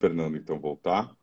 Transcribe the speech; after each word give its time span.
Fernando, 0.00 0.38
então, 0.38 0.58
voltar. 0.58 1.14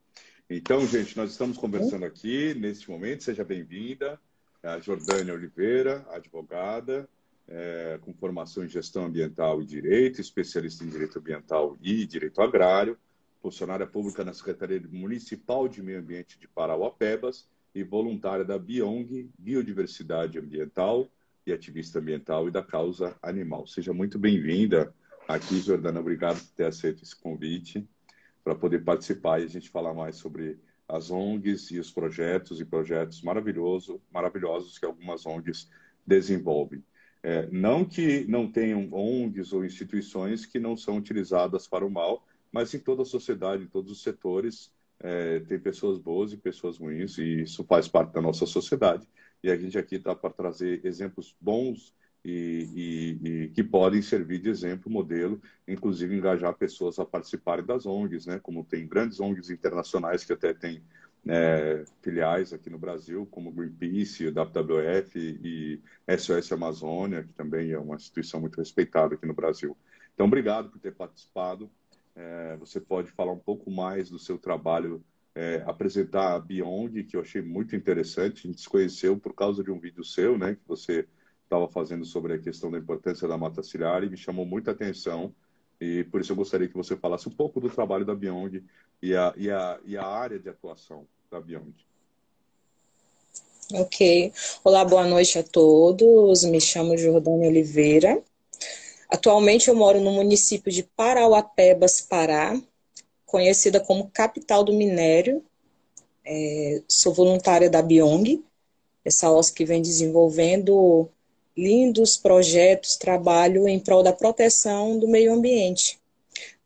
Então, 0.47 0.85
gente, 0.85 1.17
nós 1.17 1.31
estamos 1.31 1.57
conversando 1.57 2.05
aqui 2.05 2.53
neste 2.53 2.87
momento. 2.91 3.23
Seja 3.23 3.43
bem-vinda, 3.43 4.21
a 4.61 4.77
Jordânia 4.77 5.33
Oliveira, 5.33 6.05
advogada, 6.11 7.09
é, 7.47 7.97
com 8.03 8.13
formação 8.13 8.63
em 8.63 8.69
gestão 8.69 9.05
ambiental 9.05 9.63
e 9.63 9.65
direito, 9.65 10.21
especialista 10.21 10.83
em 10.83 10.89
direito 10.89 11.17
ambiental 11.17 11.75
e 11.81 12.05
direito 12.05 12.39
agrário, 12.39 12.95
funcionária 13.41 13.87
pública 13.87 14.23
na 14.23 14.31
Secretaria 14.31 14.79
Municipal 14.91 15.67
de 15.67 15.81
Meio 15.81 15.99
Ambiente 15.99 16.37
de 16.39 16.47
Parauapebas 16.47 17.49
e 17.73 17.83
voluntária 17.83 18.45
da 18.45 18.59
Biong, 18.59 19.27
Biodiversidade 19.39 20.37
Ambiental 20.37 21.09
e 21.47 21.51
ativista 21.51 21.97
ambiental 21.97 22.47
e 22.47 22.51
da 22.51 22.61
causa 22.61 23.17
animal. 23.23 23.65
Seja 23.65 23.91
muito 23.91 24.19
bem-vinda 24.19 24.93
aqui, 25.27 25.59
Jordana. 25.61 25.99
Obrigado 25.99 26.37
por 26.37 26.53
ter 26.53 26.65
aceito 26.65 27.01
esse 27.01 27.15
convite 27.15 27.87
para 28.47 28.55
poder 28.55 28.81
participar 28.81 29.41
e 29.41 29.43
a 29.43 29.47
gente 29.49 29.69
falar 29.69 29.93
mais 29.93 30.15
sobre 30.15 30.57
as 30.87 31.11
ONGs 31.11 31.69
e 31.71 31.79
os 31.79 31.91
projetos 31.91 32.61
e 32.61 32.65
projetos 32.65 33.21
maravilhoso, 33.21 34.01
maravilhosos 34.09 34.79
que 34.79 34.85
algumas 34.85 35.25
ONGs 35.25 35.69
desenvolvem. 36.05 36.81
É, 37.21 37.45
não 37.51 37.83
que 37.83 38.23
não 38.29 38.49
tenham 38.49 38.87
ONGs 38.89 39.51
ou 39.51 39.65
instituições 39.65 40.45
que 40.45 40.59
não 40.59 40.77
são 40.77 40.95
utilizadas 40.95 41.67
para 41.67 41.85
o 41.85 41.91
mal, 41.91 42.25
mas 42.49 42.73
em 42.73 42.79
toda 42.79 43.01
a 43.01 43.05
sociedade, 43.05 43.63
em 43.63 43.67
todos 43.67 43.91
os 43.91 44.01
setores, 44.01 44.71
é, 45.01 45.41
tem 45.41 45.59
pessoas 45.59 45.99
boas 45.99 46.31
e 46.31 46.37
pessoas 46.37 46.77
ruins, 46.77 47.17
e 47.17 47.41
isso 47.41 47.65
faz 47.65 47.85
parte 47.85 48.13
da 48.13 48.21
nossa 48.21 48.45
sociedade. 48.45 49.05
E 49.43 49.51
a 49.51 49.57
gente 49.57 49.77
aqui 49.77 49.95
está 49.95 50.15
para 50.15 50.29
trazer 50.29 50.85
exemplos 50.85 51.35
bons 51.41 51.93
e, 52.27 53.17
e, 53.23 53.29
e, 53.29 53.47
que 53.49 53.63
podem 53.63 54.01
servir 54.01 54.39
de 54.39 54.49
exemplo, 54.49 54.91
modelo, 54.91 55.41
inclusive 55.65 56.13
engajar 56.13 56.53
pessoas 56.53 56.99
a 56.99 57.05
participarem 57.05 57.65
das 57.65 57.85
ONGs, 57.85 58.25
né? 58.25 58.37
Como 58.37 58.65
tem 58.65 58.85
grandes 58.85 59.21
ONGs 59.21 59.49
internacionais 59.49 60.25
que 60.25 60.33
até 60.33 60.53
têm 60.53 60.83
é, 61.25 61.85
filiais 62.01 62.51
aqui 62.51 62.69
no 62.69 62.77
Brasil, 62.77 63.25
como 63.31 63.49
Greenpeace, 63.49 64.29
WWF 64.29 65.17
e 65.17 65.81
SOS 66.17 66.51
Amazônia, 66.51 67.23
que 67.23 67.31
também 67.31 67.71
é 67.71 67.79
uma 67.79 67.95
instituição 67.95 68.41
muito 68.41 68.57
respeitada 68.57 69.15
aqui 69.15 69.25
no 69.25 69.33
Brasil. 69.33 69.77
Então, 70.13 70.25
obrigado 70.25 70.69
por 70.69 70.79
ter 70.79 70.93
participado. 70.93 71.71
É, 72.13 72.57
você 72.57 72.81
pode 72.81 73.09
falar 73.11 73.31
um 73.31 73.39
pouco 73.39 73.71
mais 73.71 74.09
do 74.09 74.19
seu 74.19 74.37
trabalho, 74.37 75.01
é, 75.33 75.63
apresentar 75.65 76.33
a 76.33 76.39
Biong, 76.39 77.05
que 77.05 77.15
eu 77.15 77.21
achei 77.21 77.41
muito 77.41 77.73
interessante. 77.73 78.45
A 78.45 78.51
gente 78.51 78.59
se 78.59 78.67
conheceu 78.67 79.17
por 79.17 79.33
causa 79.33 79.63
de 79.63 79.71
um 79.71 79.79
vídeo 79.79 80.03
seu, 80.03 80.37
né? 80.37 80.55
Que 80.55 80.67
você 80.67 81.07
estava 81.47 81.67
fazendo 81.69 82.05
sobre 82.05 82.33
a 82.33 82.37
questão 82.37 82.69
da 82.69 82.77
importância 82.77 83.27
da 83.27 83.37
mata 83.37 83.63
ciliar 83.63 84.03
e 84.03 84.09
me 84.09 84.17
chamou 84.17 84.45
muita 84.45 84.71
atenção. 84.71 85.33
E 85.79 86.03
por 86.05 86.19
isso 86.19 86.31
eu 86.31 86.35
gostaria 86.35 86.67
que 86.67 86.75
você 86.75 86.95
falasse 86.95 87.27
um 87.29 87.31
pouco 87.31 87.61
do 87.61 87.69
trabalho 87.69 88.05
da 88.05 88.13
Biong 88.13 88.63
e 89.01 89.15
a, 89.15 89.33
e 89.37 89.49
a, 89.49 89.79
e 89.85 89.97
a 89.97 90.05
área 90.05 90.37
de 90.37 90.49
atuação 90.49 91.07
da 91.31 91.39
Biong. 91.39 91.73
Ok. 93.73 94.33
Olá, 94.63 94.83
boa 94.83 95.05
noite 95.05 95.39
a 95.39 95.43
todos. 95.43 96.43
Me 96.43 96.59
chamo 96.59 96.97
Jordânia 96.97 97.47
Oliveira. 97.47 98.21
Atualmente 99.09 99.69
eu 99.69 99.75
moro 99.75 100.01
no 100.01 100.11
município 100.11 100.71
de 100.71 100.83
Parauapebas, 100.83 102.01
Pará, 102.01 102.59
conhecida 103.25 103.79
como 103.79 104.09
capital 104.09 104.63
do 104.63 104.73
minério. 104.73 105.43
É, 106.25 106.81
sou 106.89 107.13
voluntária 107.13 107.69
da 107.69 107.81
Biong, 107.81 108.43
essa 109.05 109.31
OSC 109.31 109.53
que 109.53 109.63
vem 109.63 109.81
desenvolvendo 109.81 111.09
lindos 111.57 112.15
projetos, 112.15 112.95
trabalho 112.95 113.67
em 113.67 113.79
prol 113.79 114.03
da 114.03 114.13
proteção 114.13 114.99
do 114.99 115.07
meio 115.07 115.33
ambiente. 115.33 115.99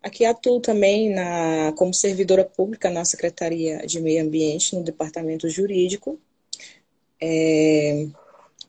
Aqui 0.04 0.26
atuo 0.26 0.60
também 0.60 1.14
na, 1.14 1.74
como 1.78 1.94
servidora 1.94 2.44
pública 2.44 2.90
na 2.90 3.06
Secretaria 3.06 3.86
de 3.86 4.02
Meio 4.02 4.24
Ambiente, 4.24 4.76
no 4.76 4.84
Departamento 4.84 5.48
Jurídico, 5.48 6.20
é, 7.22 8.08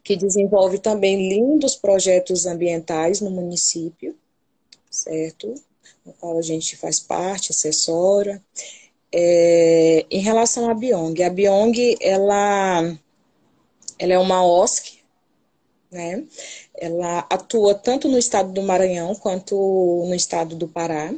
que 0.05 0.15
desenvolve 0.15 0.78
também 0.78 1.31
lindos 1.31 1.75
projetos 1.75 2.44
ambientais 2.44 3.21
no 3.22 3.31
município, 3.31 4.15
certo? 4.91 5.55
No 6.05 6.12
qual 6.12 6.38
a 6.38 6.43
gente 6.43 6.77
faz 6.77 7.00
parte, 7.00 7.50
assessora. 7.50 8.43
É, 9.11 10.05
em 10.11 10.21
relação 10.21 10.69
à 10.69 10.75
Biong, 10.75 11.22
a 11.22 11.31
Biong, 11.31 11.97
ela, 12.00 12.99
ela 13.99 14.12
é 14.12 14.19
uma 14.19 14.44
OSC, 14.44 15.01
né? 15.92 16.25
Ela 16.75 17.26
atua 17.30 17.75
tanto 17.75 18.08
no 18.08 18.19
estado 18.19 18.53
do 18.53 18.62
Maranhão 18.62 19.14
quanto 19.14 19.54
no 20.08 20.14
estado 20.14 20.56
do 20.56 20.66
Pará. 20.66 21.14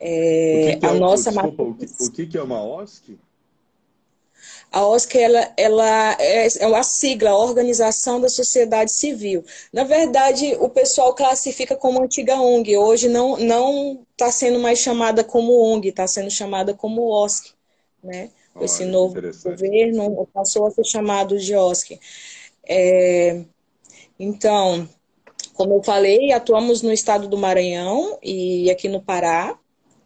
É, 0.00 0.76
que 0.80 0.86
a 0.86 0.96
é, 0.96 0.98
nossa 0.98 1.30
desculpa, 1.30 1.62
o, 1.62 1.74
que, 2.10 2.22
o 2.22 2.28
que 2.28 2.36
é 2.36 2.42
uma 2.42 2.62
OSC? 2.62 3.16
A 4.72 4.84
OSC 4.84 5.16
ela, 5.16 5.52
ela 5.56 6.16
é, 6.18 6.48
é 6.58 6.66
uma 6.66 6.82
sigla, 6.82 7.30
a 7.30 7.36
Organização 7.36 8.20
da 8.20 8.28
Sociedade 8.28 8.90
Civil. 8.90 9.44
Na 9.72 9.84
verdade, 9.84 10.56
o 10.58 10.68
pessoal 10.68 11.14
classifica 11.14 11.76
como 11.76 12.02
antiga 12.02 12.40
ONG. 12.40 12.76
Hoje 12.76 13.08
não 13.08 13.36
não 13.36 14.04
está 14.10 14.32
sendo 14.32 14.58
mais 14.58 14.80
chamada 14.80 15.22
como 15.22 15.52
ONG, 15.52 15.90
está 15.90 16.06
sendo 16.08 16.30
chamada 16.30 16.74
como 16.74 17.02
OSC, 17.02 17.52
né? 18.02 18.30
Olha, 18.54 18.64
Esse 18.64 18.84
novo 18.84 19.14
governo 19.14 20.28
passou 20.32 20.66
a 20.66 20.70
ser 20.70 20.84
chamado 20.84 21.38
de 21.38 21.54
OSC. 21.54 22.00
É, 22.68 23.44
então, 24.22 24.88
como 25.54 25.74
eu 25.74 25.82
falei, 25.82 26.32
atuamos 26.32 26.80
no 26.80 26.92
estado 26.92 27.26
do 27.26 27.36
Maranhão 27.36 28.18
e 28.22 28.70
aqui 28.70 28.88
no 28.88 29.02
Pará, 29.02 29.58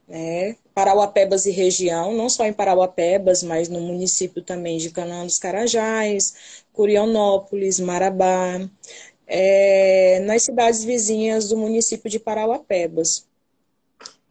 né? 0.09 0.57
Parauapebas 0.75 1.45
e 1.45 1.51
região, 1.51 2.15
não 2.15 2.29
só 2.29 2.47
em 2.47 2.53
Parauapebas, 2.53 3.43
mas 3.43 3.69
no 3.69 3.81
município 3.81 4.43
também 4.43 4.79
de 4.79 4.91
Canaã 4.91 5.25
dos 5.25 5.39
Carajás, 5.39 6.65
Curionópolis, 6.73 7.79
Marabá, 7.79 8.59
é, 9.27 10.21
nas 10.21 10.43
cidades 10.45 10.83
vizinhas 10.83 11.49
do 11.51 11.57
município 11.59 12.11
de 12.11 12.19
Parauapebas. 12.19 13.27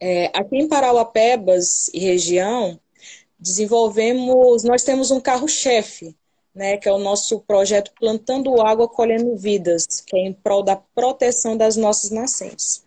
É, 0.00 0.26
aqui 0.34 0.56
em 0.56 0.68
Parauapebas 0.68 1.88
e 1.94 2.00
região, 2.00 2.78
desenvolvemos, 3.38 4.64
nós 4.64 4.82
temos 4.82 5.10
um 5.12 5.20
carro-chefe, 5.20 6.16
né, 6.56 6.78
que 6.78 6.88
é 6.88 6.92
o 6.92 6.98
nosso 6.98 7.40
projeto 7.40 7.92
Plantando 8.00 8.62
Água, 8.62 8.88
Colhendo 8.88 9.36
Vidas, 9.36 9.86
que 10.06 10.16
é 10.16 10.20
em 10.20 10.32
prol 10.32 10.62
da 10.62 10.74
proteção 10.74 11.54
das 11.54 11.76
nossas 11.76 12.10
nascentes. 12.10 12.82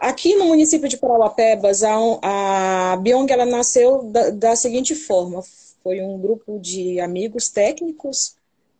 Aqui 0.00 0.34
no 0.34 0.46
município 0.46 0.88
de 0.88 0.96
Parauapebas, 0.96 1.84
a, 1.84 1.94
a 2.22 2.96
Biong 2.96 3.32
ela 3.32 3.46
nasceu 3.46 4.02
da, 4.10 4.30
da, 4.30 4.56
seguinte 4.56 4.94
forma: 4.94 5.42
foi 5.84 6.02
um 6.02 6.18
grupo 6.18 6.58
de 6.58 6.98
amigos 6.98 7.48
técnicos. 7.48 8.34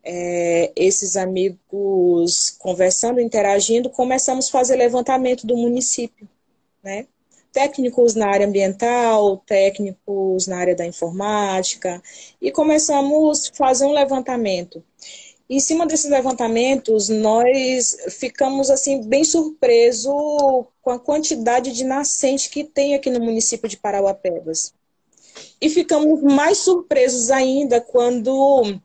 É, 0.08 0.72
esses 0.76 1.16
amigos 1.16 2.54
conversando, 2.60 3.20
interagindo, 3.20 3.90
começamos 3.90 4.48
a 4.48 4.52
fazer 4.52 4.76
levantamento 4.76 5.44
do 5.44 5.56
município, 5.56 6.28
né? 6.82 7.06
Técnicos 7.56 8.14
na 8.14 8.28
área 8.28 8.46
ambiental, 8.46 9.38
técnicos 9.46 10.46
na 10.46 10.58
área 10.58 10.76
da 10.76 10.84
informática, 10.84 12.02
e 12.38 12.52
começamos 12.52 13.50
a 13.50 13.56
fazer 13.56 13.86
um 13.86 13.92
levantamento. 13.92 14.84
Em 15.48 15.58
cima 15.58 15.86
desses 15.86 16.10
levantamentos, 16.10 17.08
nós 17.08 17.96
ficamos 18.10 18.68
assim 18.68 19.02
bem 19.08 19.24
surpresos 19.24 20.12
com 20.82 20.90
a 20.90 20.98
quantidade 20.98 21.72
de 21.72 21.82
nascentes 21.82 22.46
que 22.46 22.62
tem 22.62 22.94
aqui 22.94 23.08
no 23.08 23.20
município 23.24 23.70
de 23.70 23.78
Parauapebas. 23.78 24.74
E 25.58 25.70
ficamos 25.70 26.22
mais 26.22 26.58
surpresos 26.58 27.30
ainda 27.30 27.80
quando 27.80 28.78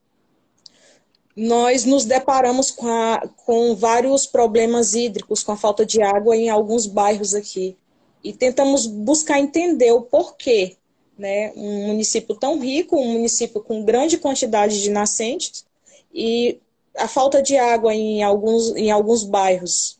nós 1.35 1.83
nos 1.83 2.05
deparamos 2.05 2.71
com, 2.71 2.87
a, 2.87 3.27
com 3.45 3.75
vários 3.75 4.25
problemas 4.25 4.93
hídricos, 4.93 5.43
com 5.43 5.51
a 5.51 5.57
falta 5.57 5.85
de 5.85 6.01
água 6.01 6.37
em 6.37 6.49
alguns 6.49 6.87
bairros 6.87 7.35
aqui 7.35 7.75
e 8.23 8.33
tentamos 8.33 8.85
buscar 8.85 9.39
entender 9.39 9.91
o 9.91 10.01
porquê. 10.01 10.77
Né? 11.17 11.51
Um 11.55 11.87
município 11.87 12.35
tão 12.35 12.59
rico, 12.59 12.97
um 12.97 13.13
município 13.13 13.61
com 13.61 13.83
grande 13.83 14.17
quantidade 14.17 14.81
de 14.81 14.89
nascentes 14.89 15.65
e 16.13 16.59
a 16.97 17.07
falta 17.07 17.41
de 17.41 17.57
água 17.57 17.93
em 17.93 18.23
alguns, 18.23 18.75
em 18.75 18.91
alguns 18.91 19.23
bairros, 19.23 19.99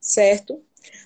certo? 0.00 0.60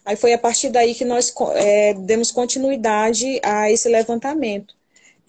Aí 0.05 0.17
foi 0.17 0.33
a 0.33 0.39
partir 0.39 0.71
daí 0.71 0.95
que 0.95 1.05
nós 1.05 1.33
é, 1.55 1.95
demos 1.95 2.33
continuidade 2.33 3.41
a 3.43 3.71
esse 3.71 3.89
levantamento. 3.89 4.75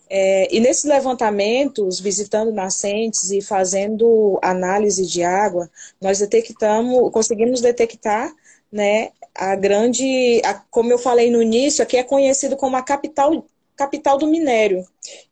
É, 0.09 0.47
e 0.55 0.59
nesses 0.59 0.83
levantamentos, 0.83 1.99
visitando 1.99 2.51
nascentes 2.51 3.31
e 3.31 3.41
fazendo 3.41 4.39
análise 4.41 5.05
de 5.05 5.23
água, 5.23 5.69
nós 5.99 6.19
detectamos, 6.19 7.11
conseguimos 7.11 7.61
detectar 7.61 8.31
né, 8.71 9.11
a 9.35 9.55
grande, 9.55 10.41
a, 10.45 10.53
como 10.53 10.91
eu 10.91 10.97
falei 10.97 11.31
no 11.31 11.41
início, 11.41 11.83
aqui 11.83 11.97
é 11.97 12.03
conhecido 12.03 12.55
como 12.55 12.75
a 12.75 12.81
capital, 12.81 13.45
capital 13.75 14.17
do 14.17 14.27
minério. 14.27 14.85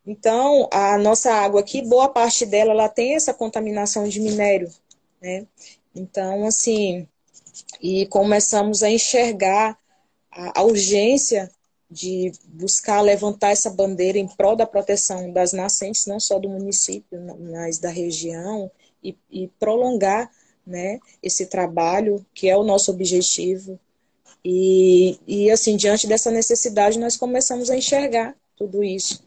Então, 0.06 0.68
a 0.72 0.98
nossa 0.98 1.32
água 1.32 1.60
aqui, 1.60 1.82
boa 1.82 2.08
parte 2.08 2.44
dela, 2.44 2.72
ela 2.72 2.88
tem 2.88 3.14
essa 3.14 3.32
contaminação 3.32 4.08
de 4.08 4.20
minério, 4.20 4.70
né? 5.20 5.46
Então, 5.94 6.46
assim, 6.46 7.06
e 7.80 8.06
começamos 8.06 8.82
a 8.82 8.90
enxergar 8.90 9.78
a, 10.30 10.60
a 10.60 10.62
urgência 10.62 11.50
de 11.90 12.32
buscar 12.48 13.02
levantar 13.02 13.50
essa 13.50 13.68
bandeira 13.68 14.18
em 14.18 14.26
prol 14.26 14.56
da 14.56 14.66
proteção 14.66 15.30
das 15.30 15.52
nascentes, 15.52 16.06
não 16.06 16.18
só 16.18 16.38
do 16.38 16.48
município, 16.48 17.20
mas 17.52 17.78
da 17.78 17.90
região, 17.90 18.70
e, 19.04 19.16
e 19.30 19.48
prolongar 19.58 20.30
né, 20.66 20.98
esse 21.22 21.46
trabalho, 21.46 22.24
que 22.32 22.48
é 22.48 22.56
o 22.56 22.62
nosso 22.64 22.90
objetivo. 22.90 23.78
E, 24.44 25.18
e, 25.26 25.50
assim, 25.50 25.76
diante 25.76 26.06
dessa 26.06 26.30
necessidade, 26.30 26.98
nós 26.98 27.16
começamos 27.16 27.70
a 27.70 27.76
enxergar 27.76 28.34
tudo 28.56 28.82
isso. 28.82 29.22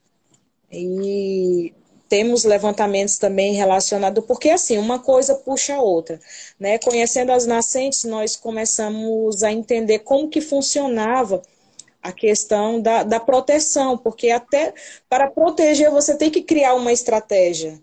E 0.71 1.73
temos 2.07 2.43
levantamentos 2.43 3.17
também 3.17 3.53
relacionados, 3.53 4.23
porque 4.25 4.49
assim, 4.49 4.77
uma 4.77 4.99
coisa 4.99 5.35
puxa 5.35 5.75
a 5.75 5.81
outra. 5.81 6.19
Né? 6.59 6.77
Conhecendo 6.77 7.31
as 7.31 7.45
nascentes, 7.45 8.03
nós 8.03 8.35
começamos 8.35 9.43
a 9.43 9.51
entender 9.51 9.99
como 9.99 10.29
que 10.29 10.41
funcionava 10.41 11.41
a 12.01 12.11
questão 12.11 12.79
da, 12.79 13.03
da 13.03 13.19
proteção, 13.19 13.97
porque 13.97 14.29
até 14.29 14.73
para 15.09 15.27
proteger 15.27 15.89
você 15.89 16.15
tem 16.15 16.29
que 16.29 16.43
criar 16.43 16.75
uma 16.75 16.91
estratégia. 16.91 17.79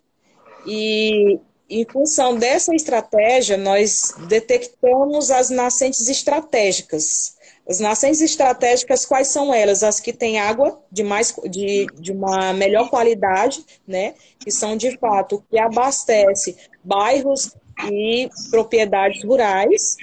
E 0.65 1.41
em 1.81 1.87
função 1.87 2.37
dessa 2.37 2.75
estratégia, 2.75 3.57
nós 3.57 4.15
detectamos 4.29 5.31
as 5.31 5.49
nascentes 5.49 6.09
estratégicas. 6.09 7.37
As 7.67 7.81
nascentes 7.81 8.21
estratégicas, 8.21 9.07
quais 9.07 9.29
são 9.29 9.55
elas? 9.55 9.83
As 9.83 10.01
que 10.01 10.13
têm 10.13 10.39
água 10.39 10.83
de, 10.91 11.03
mais, 11.03 11.35
de, 11.49 11.87
de 11.95 12.13
uma 12.13 12.53
melhor 12.53 12.91
qualidade, 12.91 13.65
né? 13.87 14.15
que 14.39 14.51
são 14.51 14.77
de 14.77 14.99
fato 14.99 15.43
que 15.49 15.59
abastece 15.59 16.57
bairros 16.85 17.55
e 17.91 18.29
propriedades 18.51 19.25
rurais, 19.25 19.97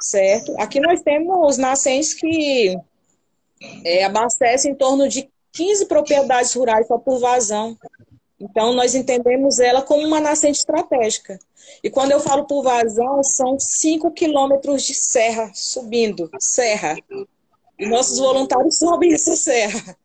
certo? 0.00 0.54
Aqui 0.58 0.80
nós 0.80 1.02
temos 1.02 1.58
nascentes 1.58 2.14
que 2.14 2.76
é, 3.84 4.04
abastecem 4.04 4.72
em 4.72 4.74
torno 4.74 5.08
de 5.08 5.28
15 5.52 5.86
propriedades 5.86 6.52
rurais 6.54 6.86
só 6.86 6.98
por 6.98 7.20
vazão. 7.20 7.76
Então, 8.40 8.74
nós 8.74 8.94
entendemos 8.94 9.58
ela 9.60 9.82
como 9.82 10.06
uma 10.06 10.20
nascente 10.20 10.58
estratégica. 10.58 11.38
E 11.82 11.90
quando 11.90 12.10
eu 12.12 12.20
falo 12.20 12.46
por 12.46 12.62
vazão, 12.62 13.22
são 13.22 13.58
5 13.58 14.10
quilômetros 14.10 14.82
de 14.82 14.94
serra 14.94 15.50
subindo, 15.54 16.28
serra. 16.38 16.96
E 17.78 17.86
nossos 17.86 18.18
voluntários 18.18 18.76
sobem 18.78 19.12
essa 19.14 19.36
serra. 19.36 19.96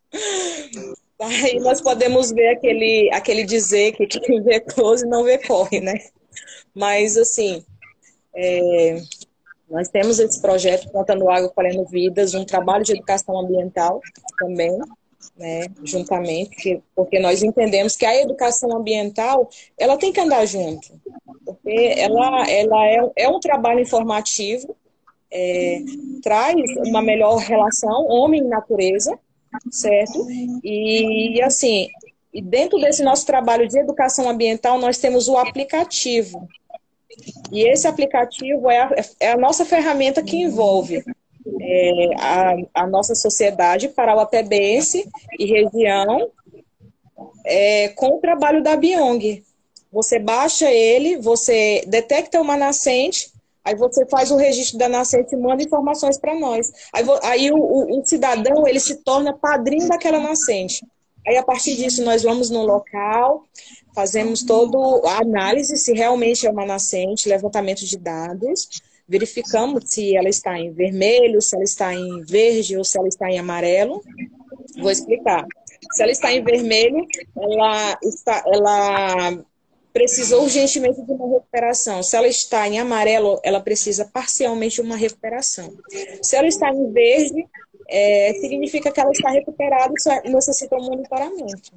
Aí 1.20 1.60
nós 1.60 1.82
podemos 1.82 2.32
ver 2.32 2.50
aquele, 2.50 3.10
aquele 3.12 3.44
dizer 3.44 3.94
que 3.94 4.08
quem 4.08 4.42
vê 4.42 4.60
close 4.60 5.06
não 5.06 5.24
vê 5.24 5.38
corre, 5.38 5.82
né? 5.82 5.96
Mas, 6.74 7.18
assim, 7.18 7.66
é, 8.34 9.02
nós 9.70 9.90
temos 9.90 10.20
esse 10.20 10.42
projeto 10.42 10.90
Plantando 10.92 11.30
Água, 11.30 11.50
Colhendo 11.50 11.86
Vidas, 11.86 12.34
um 12.34 12.46
trabalho 12.46 12.84
de 12.84 12.94
educação 12.94 13.40
ambiental 13.40 14.02
também, 14.38 14.78
né, 15.38 15.68
juntamente, 15.84 16.82
porque 16.96 17.20
nós 17.20 17.44
entendemos 17.44 17.96
que 17.96 18.06
a 18.06 18.22
educação 18.22 18.76
ambiental 18.76 19.50
ela 19.78 19.98
tem 19.98 20.12
que 20.12 20.20
andar 20.20 20.46
junto, 20.46 20.88
porque 21.46 21.94
ela, 21.98 22.50
ela 22.50 22.88
é, 22.88 23.12
é 23.16 23.30
um 23.30 23.40
trabalho 23.40 23.80
informativo, 23.80 24.76
é, 25.32 25.82
traz 26.22 26.56
uma 26.88 27.02
melhor 27.02 27.38
relação 27.38 28.06
homem-natureza, 28.08 29.18
certo? 29.72 30.28
E, 30.64 31.42
assim, 31.42 31.88
e 32.34 32.42
dentro 32.42 32.80
desse 32.80 33.04
nosso 33.04 33.26
trabalho 33.26 33.68
de 33.68 33.80
educação 33.80 34.30
ambiental, 34.30 34.78
nós 34.80 34.98
temos 34.98 35.28
o 35.28 35.38
aplicativo. 35.38 36.48
E 37.52 37.68
esse 37.68 37.88
aplicativo 37.88 38.70
é 38.70 38.80
a, 38.80 38.96
é 39.20 39.32
a 39.32 39.38
nossa 39.38 39.66
ferramenta 39.66 40.24
que 40.24 40.38
envolve 40.38 41.04
é, 41.62 42.16
a, 42.18 42.56
a, 42.84 42.88
nossa 42.88 43.16
sociedade 43.16 43.90
parauapebense 43.90 45.08
e 45.38 45.46
região 45.46 46.30
é, 47.46 47.90
com 47.90 48.18
o 48.18 48.20
trabalho 48.20 48.62
da 48.62 48.76
Biong. 48.76 49.44
Você 49.92 50.20
baixa 50.20 50.70
ele, 50.70 51.18
você 51.18 51.84
detecta 51.88 52.40
uma 52.40 52.56
nascente, 52.56 53.32
aí 53.64 53.76
você 53.76 54.06
faz 54.06 54.30
o 54.30 54.36
registro 54.36 54.78
da 54.78 54.88
nascente 54.88 55.34
e 55.34 55.38
manda 55.38 55.64
informações 55.64 56.20
para 56.20 56.36
nós. 56.36 56.72
Aí, 56.94 57.04
aí 57.24 57.52
o, 57.52 57.58
o, 57.58 58.00
o, 58.00 58.06
cidadão 58.06 58.68
ele 58.68 58.80
se 58.80 58.98
torna 58.98 59.34
padrinho 59.34 59.88
daquela 59.88 60.20
nascente. 60.20 60.86
Aí 61.28 61.38
a 61.38 61.44
partir 61.44 61.76
disso 61.76 62.04
nós 62.04 62.22
vamos 62.22 62.50
no 62.50 62.64
local, 62.64 63.44
fazemos 63.96 64.44
toda 64.44 64.78
a 65.10 65.22
análise 65.22 65.76
se 65.78 65.94
realmente 65.94 66.46
é 66.46 66.52
uma 66.52 66.66
nascente, 66.66 67.30
levantamento 67.30 67.86
de 67.86 67.98
dados 67.98 68.70
verificamos 69.10 69.86
se 69.88 70.16
ela 70.16 70.30
está 70.30 70.58
em 70.58 70.72
vermelho, 70.72 71.42
se 71.42 71.56
ela 71.56 71.64
está 71.64 71.94
em 71.94 72.22
verde 72.22 72.78
ou 72.78 72.84
se 72.84 72.98
ela 72.98 73.08
está 73.08 73.30
em 73.30 73.40
amarelo. 73.40 74.04
Vou 74.78 74.92
explicar. 74.92 75.46
Se 75.92 76.04
ela 76.04 76.12
está 76.12 76.32
em 76.32 76.44
vermelho, 76.44 77.06
ela, 77.36 77.98
está, 78.04 78.44
ela 78.46 79.44
precisa 79.92 80.38
urgentemente 80.38 81.02
de 81.02 81.12
uma 81.12 81.28
recuperação. 81.28 82.04
Se 82.04 82.16
ela 82.16 82.28
está 82.28 82.68
em 82.68 82.80
amarelo, 82.80 83.40
ela 83.44 83.60
precisa 83.60 84.06
parcialmente 84.06 84.76
de 84.76 84.82
uma 84.82 84.96
recuperação. 84.96 85.74
Se 86.22 86.36
ela 86.36 86.48
está 86.48 86.70
em 86.70 86.92
verde, 86.92 87.48
é, 87.88 88.34
significa 88.40 88.92
que 88.92 89.00
ela 89.00 89.12
está 89.12 89.32
recuperada 89.32 89.92
e 90.24 90.30
necessita 90.30 90.76
um 90.76 90.84
monitoramento. 90.84 91.72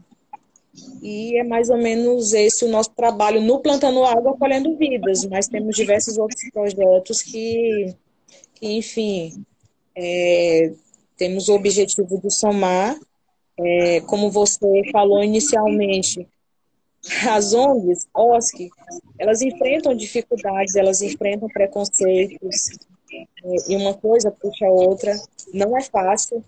E 1.03 1.39
é 1.39 1.45
mais 1.45 1.69
ou 1.69 1.77
menos 1.77 2.33
esse 2.33 2.65
o 2.65 2.69
nosso 2.69 2.91
trabalho 2.91 3.41
no 3.41 3.61
Plantando 3.61 4.05
Água, 4.05 4.37
colhendo 4.39 4.77
vidas, 4.77 5.25
mas 5.27 5.49
temos 5.49 5.77
diversos 5.77 6.17
outros 6.17 6.41
projetos 6.51 7.23
que, 7.23 7.95
que 8.55 8.67
enfim, 8.79 9.45
é, 9.95 10.73
temos 11.17 11.49
o 11.49 11.55
objetivo 11.55 12.19
de 12.21 12.31
somar, 12.31 12.99
é, 13.59 14.01
como 14.03 14.31
você 14.31 14.83
falou 14.91 15.23
inicialmente, 15.23 16.27
as 17.29 17.53
ONGs, 17.53 18.07
OSC, 18.15 18.71
elas 19.19 19.43
enfrentam 19.43 19.95
dificuldades, 19.95 20.77
elas 20.77 21.03
enfrentam 21.03 21.49
preconceitos, 21.49 22.71
é, 23.13 23.73
e 23.73 23.77
uma 23.77 23.93
coisa 23.93 24.31
puxa 24.31 24.67
a 24.67 24.71
outra, 24.71 25.15
não 25.53 25.77
é 25.77 25.83
fácil, 25.83 26.43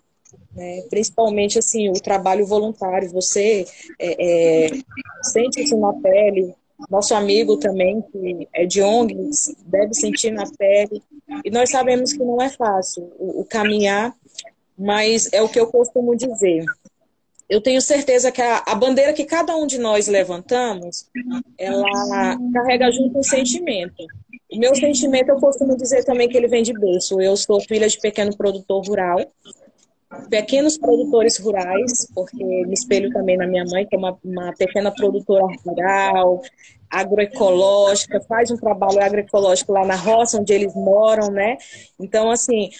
né? 0.55 0.83
principalmente 0.91 1.59
assim 1.59 1.89
o 1.89 1.95
trabalho 1.95 2.47
voluntário. 2.47 3.11
Você 3.11 3.67
é, 3.99 4.67
é, 4.67 4.69
sente 5.23 5.63
isso 5.63 5.77
na 5.79 5.93
pele. 5.95 6.55
Nosso 6.91 7.15
amigo 7.15 7.57
também, 7.57 8.03
que 8.03 8.49
é 8.53 8.67
de 8.67 8.83
ONGs, 8.83 9.55
deve 9.67 9.95
sentir 9.95 10.31
na 10.31 10.45
pele. 10.59 11.03
E 11.45 11.51
nós 11.51 11.71
sabemos 11.71 12.13
que 12.13 12.23
não 12.23 12.41
é 12.43 12.51
fácil 12.51 13.11
o, 13.19 13.41
o 13.41 13.45
caminhar, 13.45 14.15
mas 14.77 15.33
é 15.33 15.41
o 15.41 15.49
que 15.49 15.59
eu 15.59 15.67
costumo 15.69 16.17
dizer. 16.17 16.65
Eu 17.49 17.61
tenho 17.61 17.81
certeza 17.81 18.33
que 18.33 18.41
a, 18.41 18.63
a, 18.67 18.75
bandeira 18.75 19.13
que 19.13 19.25
cada 19.25 19.55
um 19.57 19.67
de 19.67 19.79
nós 19.79 20.09
levantamos, 20.09 21.07
ela 21.59 22.39
carrega 22.53 22.91
junto 22.91 23.19
um 23.19 23.23
sentimento. 23.23 24.05
O 24.51 24.59
meu 24.59 24.75
sentimento, 24.75 25.29
eu 25.29 25.37
costumo 25.37 25.77
dizer 25.77 26.05
também 26.05 26.29
que 26.29 26.37
ele 26.37 26.49
vem 26.49 26.63
de 26.63 26.73
berço. 26.73 27.21
Eu 27.21 27.37
sou 27.37 27.61
filha 27.61 27.89
de 27.89 28.01
pequeno 28.01 28.37
produtor 28.37 28.85
rural, 28.87 29.21
pequenos 30.29 30.79
produtores 30.79 31.39
rurais, 31.39 32.07
porque 32.15 32.43
me 32.43 32.73
espelho 32.75 33.11
também 33.11 33.37
na 33.37 33.47
minha 33.47 33.65
mãe, 33.65 33.87
que 33.87 33.95
é 33.95 33.99
uma, 33.99 34.19
uma 34.25 34.53
pequena 34.53 34.91
produtora 34.91 35.45
rural, 35.65 36.43
agroecológica, 36.91 38.21
faz 38.21 38.51
um 38.51 38.57
trabalho 38.57 39.03
agroecológico 39.03 39.73
lá 39.73 39.85
na 39.85 39.97
roça 39.97 40.41
onde 40.41 40.53
eles 40.53 40.75
moram, 40.75 41.31
né? 41.31 41.57
Então, 41.99 42.31
assim, 42.31 42.71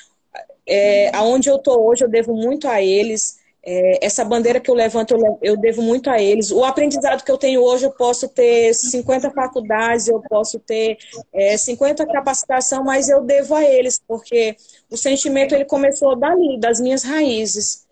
é, 0.67 1.15
aonde 1.15 1.49
eu 1.49 1.57
estou 1.57 1.87
hoje, 1.87 2.05
eu 2.05 2.09
devo 2.09 2.35
muito 2.35 2.69
a 2.69 2.81
eles. 2.81 3.39
É, 3.67 4.05
essa 4.05 4.23
bandeira 4.25 4.61
que 4.61 4.71
eu 4.71 4.75
levanto, 4.75 5.15
eu, 5.15 5.39
eu, 5.41 5.57
devo 5.57 5.81
muito 5.81 6.11
a 6.11 6.21
eles. 6.21 6.51
O 6.51 6.63
aprendizado 6.65 7.25
que 7.25 7.33
eu 7.33 7.39
tenho 7.39 7.63
hoje, 7.63 7.87
eu 7.87 7.91
posso 7.91 8.29
ter 8.29 8.75
50 8.75 9.31
faculdades, 9.31 10.07
eu 10.07 10.21
posso 10.29 10.59
ter 10.59 10.99
é, 11.33 11.57
50 11.57 12.07
capacitação, 12.07 12.85
mas 12.85 13.09
eu 13.09 13.23
devo 13.23 13.55
a 13.55 13.65
eles, 13.65 13.99
porque 14.07 14.55
o 14.91 14.99
sentimento 14.99 15.55
ele 15.55 15.65
começou 15.65 16.15
dali, 16.15 16.61
das 16.61 16.79
minhas 16.79 17.05
raízes. 17.05 17.87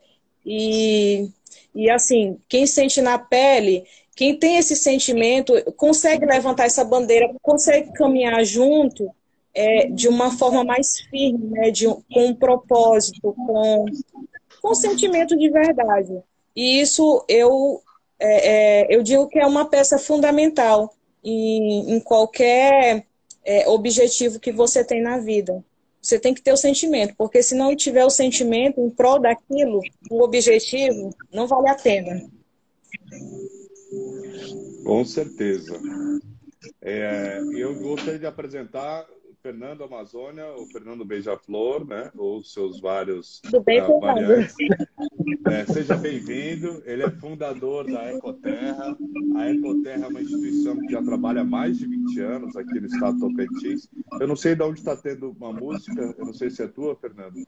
E, 0.44 1.30
e 1.74 1.90
assim, 1.90 2.36
quem 2.48 2.66
sente 2.66 3.00
na 3.00 3.18
pele, 3.18 3.84
quem 4.14 4.38
tem 4.38 4.58
esse 4.58 4.76
sentimento, 4.76 5.54
consegue 5.76 6.26
levantar 6.26 6.66
essa 6.66 6.84
bandeira, 6.84 7.34
consegue 7.40 7.94
caminhar 7.94 8.44
junto 8.44 9.10
é, 9.54 9.86
de 9.86 10.06
uma 10.06 10.30
forma 10.36 10.62
mais 10.62 11.00
firme, 11.10 11.46
né, 11.46 11.70
de, 11.70 11.86
com 11.86 12.26
um 12.26 12.34
propósito, 12.34 13.32
com 13.32 13.86
com 14.62 14.74
sentimento 14.74 15.36
de 15.36 15.50
verdade. 15.50 16.22
E 16.54 16.80
isso 16.80 17.24
eu, 17.28 17.82
é, 18.18 18.84
é, 18.84 18.96
eu 18.96 19.02
digo 19.02 19.26
que 19.28 19.38
é 19.38 19.46
uma 19.46 19.68
peça 19.68 19.98
fundamental 19.98 20.94
em, 21.24 21.94
em 21.94 22.00
qualquer 22.00 23.04
é, 23.44 23.68
objetivo 23.68 24.38
que 24.38 24.52
você 24.52 24.84
tem 24.84 25.02
na 25.02 25.18
vida. 25.18 25.64
Você 26.00 26.18
tem 26.18 26.34
que 26.34 26.42
ter 26.42 26.52
o 26.52 26.56
sentimento, 26.56 27.14
porque 27.16 27.42
se 27.42 27.54
não 27.54 27.74
tiver 27.76 28.04
o 28.04 28.10
sentimento 28.10 28.80
em 28.80 28.90
prol 28.90 29.20
daquilo, 29.20 29.80
o 30.10 30.22
objetivo, 30.22 31.14
não 31.32 31.46
vale 31.46 31.68
a 31.68 31.74
pena. 31.74 32.28
Com 34.84 35.04
certeza. 35.04 35.80
É, 36.80 37.40
eu 37.54 37.74
gostaria 37.76 38.18
de 38.18 38.26
apresentar 38.26 39.06
Fernando 39.42 39.82
Amazônia, 39.82 40.46
o 40.56 40.66
Fernando 40.66 41.04
Beija-Flor, 41.04 41.84
né? 41.84 42.12
Ou 42.16 42.44
seus 42.44 42.80
vários 42.80 43.40
Tudo 43.40 43.60
bem, 43.64 43.82
uh, 43.82 43.98
variantes. 43.98 44.54
É, 45.50 45.66
seja 45.66 45.96
bem-vindo. 45.96 46.80
Ele 46.86 47.02
é 47.02 47.10
fundador 47.10 47.84
da 47.90 48.12
Ecoterra. 48.14 48.96
A 49.36 49.50
Ecoterra 49.50 50.04
é 50.04 50.08
uma 50.08 50.22
instituição 50.22 50.78
que 50.78 50.92
já 50.92 51.02
trabalha 51.02 51.40
há 51.40 51.44
mais 51.44 51.76
de 51.76 51.88
20 51.88 52.20
anos 52.20 52.56
aqui 52.56 52.78
no 52.78 52.86
estado 52.86 53.18
do 53.18 53.28
Tocantins. 53.28 53.88
Eu 54.20 54.28
não 54.28 54.36
sei 54.36 54.54
de 54.54 54.62
onde 54.62 54.78
está 54.78 54.96
tendo 54.96 55.32
uma 55.32 55.52
música, 55.52 56.14
eu 56.16 56.24
não 56.24 56.32
sei 56.32 56.48
se 56.48 56.62
é 56.62 56.68
tua, 56.68 56.94
Fernando, 56.94 57.44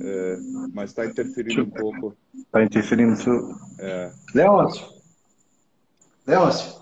é, 0.00 0.38
mas 0.72 0.90
está 0.90 1.04
interferindo 1.04 1.64
um 1.64 1.70
pouco. 1.70 2.16
Está 2.34 2.64
interferindo. 2.64 3.14
É. 3.78 4.10
Leôncio. 4.34 4.86
Leôncio. 6.26 6.74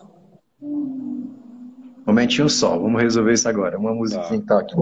Momentinho 2.13 2.47
só, 2.51 2.79
vamos 2.79 3.01
resolver 3.01 3.33
isso 3.33 3.49
agora. 3.49 3.79
Uma 3.79 3.95
musiquinha 3.95 4.39
que 4.39 4.47
tá 4.47 4.61
aqui. 4.61 4.75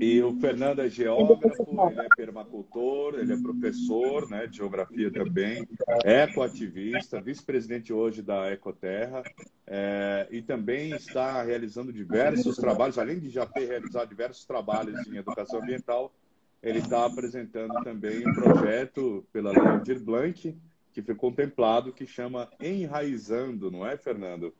E 0.00 0.22
o 0.22 0.32
Fernando 0.38 0.80
é 0.80 0.88
geógrafo, 0.88 1.88
ele 1.90 2.00
é 2.00 2.08
permacultor, 2.16 3.16
ele 3.16 3.32
é 3.32 3.36
professor 3.36 4.30
né, 4.30 4.46
de 4.46 4.58
geografia 4.58 5.10
também, 5.10 5.66
ecoativista, 6.04 7.20
vice-presidente 7.20 7.92
hoje 7.92 8.22
da 8.22 8.52
Ecoterra, 8.52 9.24
é, 9.66 10.28
e 10.30 10.40
também 10.40 10.94
está 10.94 11.42
realizando 11.42 11.92
diversos 11.92 12.56
trabalhos, 12.56 12.96
além 12.96 13.18
de 13.18 13.28
já 13.28 13.44
ter 13.44 13.66
realizado 13.66 14.08
diversos 14.08 14.44
trabalhos 14.44 15.04
em 15.08 15.16
educação 15.16 15.60
ambiental, 15.60 16.12
ele 16.62 16.78
está 16.78 17.06
apresentando 17.06 17.74
também 17.82 18.26
um 18.26 18.34
projeto 18.34 19.24
pela 19.32 19.50
Lei 19.50 19.66
Aldir 19.66 20.00
Blanc, 20.00 20.56
que 20.92 21.02
foi 21.02 21.14
contemplado, 21.16 21.92
que 21.92 22.06
chama 22.06 22.48
Enraizando, 22.60 23.68
não 23.68 23.84
é, 23.84 23.96
Fernando? 23.96 24.54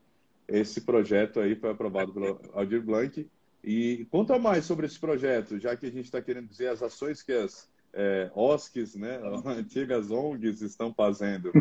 Esse 0.53 0.83
projeto 0.83 1.41
aí 1.41 1.57
foi 1.57 1.71
aprovado 1.71 2.13
pelo 2.13 2.41
Aldir 2.53 2.83
Blanc. 2.83 3.27
E 3.65 4.07
conta 4.11 4.39
mais 4.39 4.65
sobre 4.65 4.87
esse 4.87 4.99
projeto, 4.99 5.59
já 5.59 5.77
que 5.77 5.87
a 5.87 5.91
gente 5.91 6.05
está 6.05 6.21
querendo 6.21 6.49
dizer 6.49 6.69
as 6.69 6.83
ações 6.83 7.23
que 7.23 7.33
as 7.33 7.71
é, 7.95 8.31
OSCs, 8.35 8.97
né, 8.97 9.21
antigas 9.47 10.11
ONGs, 10.11 10.61
estão 10.61 10.93
fazendo. 10.93 11.53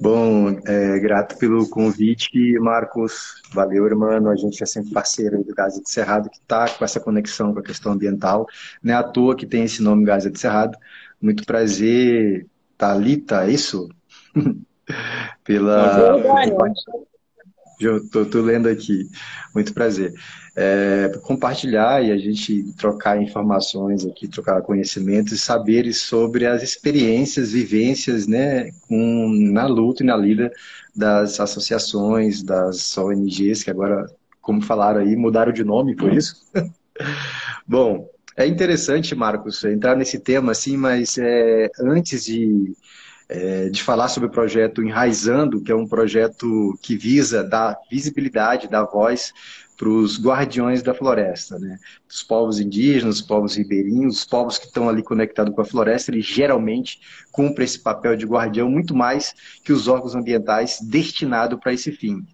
Bom, 0.00 0.58
é, 0.66 0.98
grato 0.98 1.36
pelo 1.36 1.68
convite, 1.68 2.58
Marcos. 2.58 3.42
Valeu, 3.52 3.84
irmão. 3.84 4.30
A 4.30 4.36
gente 4.36 4.62
é 4.62 4.66
sempre 4.66 4.90
parceiro 4.90 5.44
do 5.44 5.54
Gaza 5.54 5.82
de 5.82 5.90
Cerrado, 5.90 6.30
que 6.30 6.38
está 6.38 6.66
com 6.70 6.84
essa 6.84 6.98
conexão 6.98 7.52
com 7.52 7.60
a 7.60 7.62
questão 7.62 7.92
ambiental. 7.92 8.46
Não 8.82 8.94
é 8.94 8.96
à 8.96 9.02
toa 9.02 9.36
que 9.36 9.46
tem 9.46 9.64
esse 9.64 9.82
nome 9.82 10.06
Gaza 10.06 10.30
de 10.30 10.40
Cerrado. 10.40 10.78
Muito 11.20 11.44
prazer, 11.44 12.46
Thalita, 12.78 13.44
é 13.44 13.50
isso? 13.50 13.90
pela. 15.44 16.16
Estou 17.80 18.42
lendo 18.42 18.68
aqui. 18.68 19.08
Muito 19.54 19.72
prazer. 19.72 20.12
É, 20.54 21.10
compartilhar 21.22 22.04
e 22.04 22.10
a 22.12 22.18
gente 22.18 22.74
trocar 22.76 23.22
informações 23.22 24.04
aqui, 24.04 24.28
trocar 24.28 24.60
conhecimentos 24.62 25.32
e 25.32 25.38
saberes 25.38 26.02
sobre 26.02 26.44
as 26.44 26.62
experiências, 26.62 27.52
vivências 27.52 28.26
né, 28.26 28.70
com, 28.86 29.28
na 29.52 29.66
luta 29.66 30.02
e 30.02 30.06
na 30.06 30.16
lida 30.16 30.52
das 30.94 31.40
associações, 31.40 32.42
das 32.42 32.96
ONGs, 32.98 33.62
que 33.62 33.70
agora, 33.70 34.06
como 34.42 34.60
falaram 34.60 35.00
aí, 35.00 35.16
mudaram 35.16 35.52
de 35.52 35.64
nome, 35.64 35.96
por 35.96 36.12
isso. 36.12 36.36
Bom, 37.66 38.10
é 38.36 38.46
interessante, 38.46 39.14
Marcos, 39.14 39.64
entrar 39.64 39.96
nesse 39.96 40.18
tema 40.18 40.52
assim, 40.52 40.76
mas 40.76 41.16
é, 41.16 41.70
antes 41.80 42.24
de 42.24 42.74
é, 43.30 43.68
de 43.68 43.80
falar 43.80 44.08
sobre 44.08 44.28
o 44.28 44.32
projeto 44.32 44.82
Enraizando, 44.82 45.62
que 45.62 45.70
é 45.70 45.74
um 45.74 45.86
projeto 45.86 46.76
que 46.82 46.96
visa 46.96 47.44
dar 47.44 47.78
visibilidade, 47.88 48.66
dar 48.66 48.82
voz 48.82 49.32
para 49.76 49.88
os 49.88 50.20
guardiões 50.20 50.82
da 50.82 50.92
floresta, 50.92 51.56
né? 51.58 51.78
Os 52.08 52.24
povos 52.24 52.58
indígenas, 52.58 53.16
os 53.16 53.22
povos 53.22 53.56
ribeirinhos, 53.56 54.18
os 54.18 54.24
povos 54.24 54.58
que 54.58 54.66
estão 54.66 54.88
ali 54.88 55.02
conectados 55.02 55.54
com 55.54 55.60
a 55.60 55.64
floresta, 55.64 56.10
eles 56.10 56.26
geralmente 56.26 57.00
cumprem 57.30 57.64
esse 57.64 57.78
papel 57.78 58.16
de 58.16 58.26
guardião 58.26 58.68
muito 58.68 58.94
mais 58.96 59.32
que 59.64 59.72
os 59.72 59.86
órgãos 59.86 60.16
ambientais 60.16 60.80
destinados 60.82 61.58
para 61.60 61.72
esse 61.72 61.92
fim. 61.92 62.26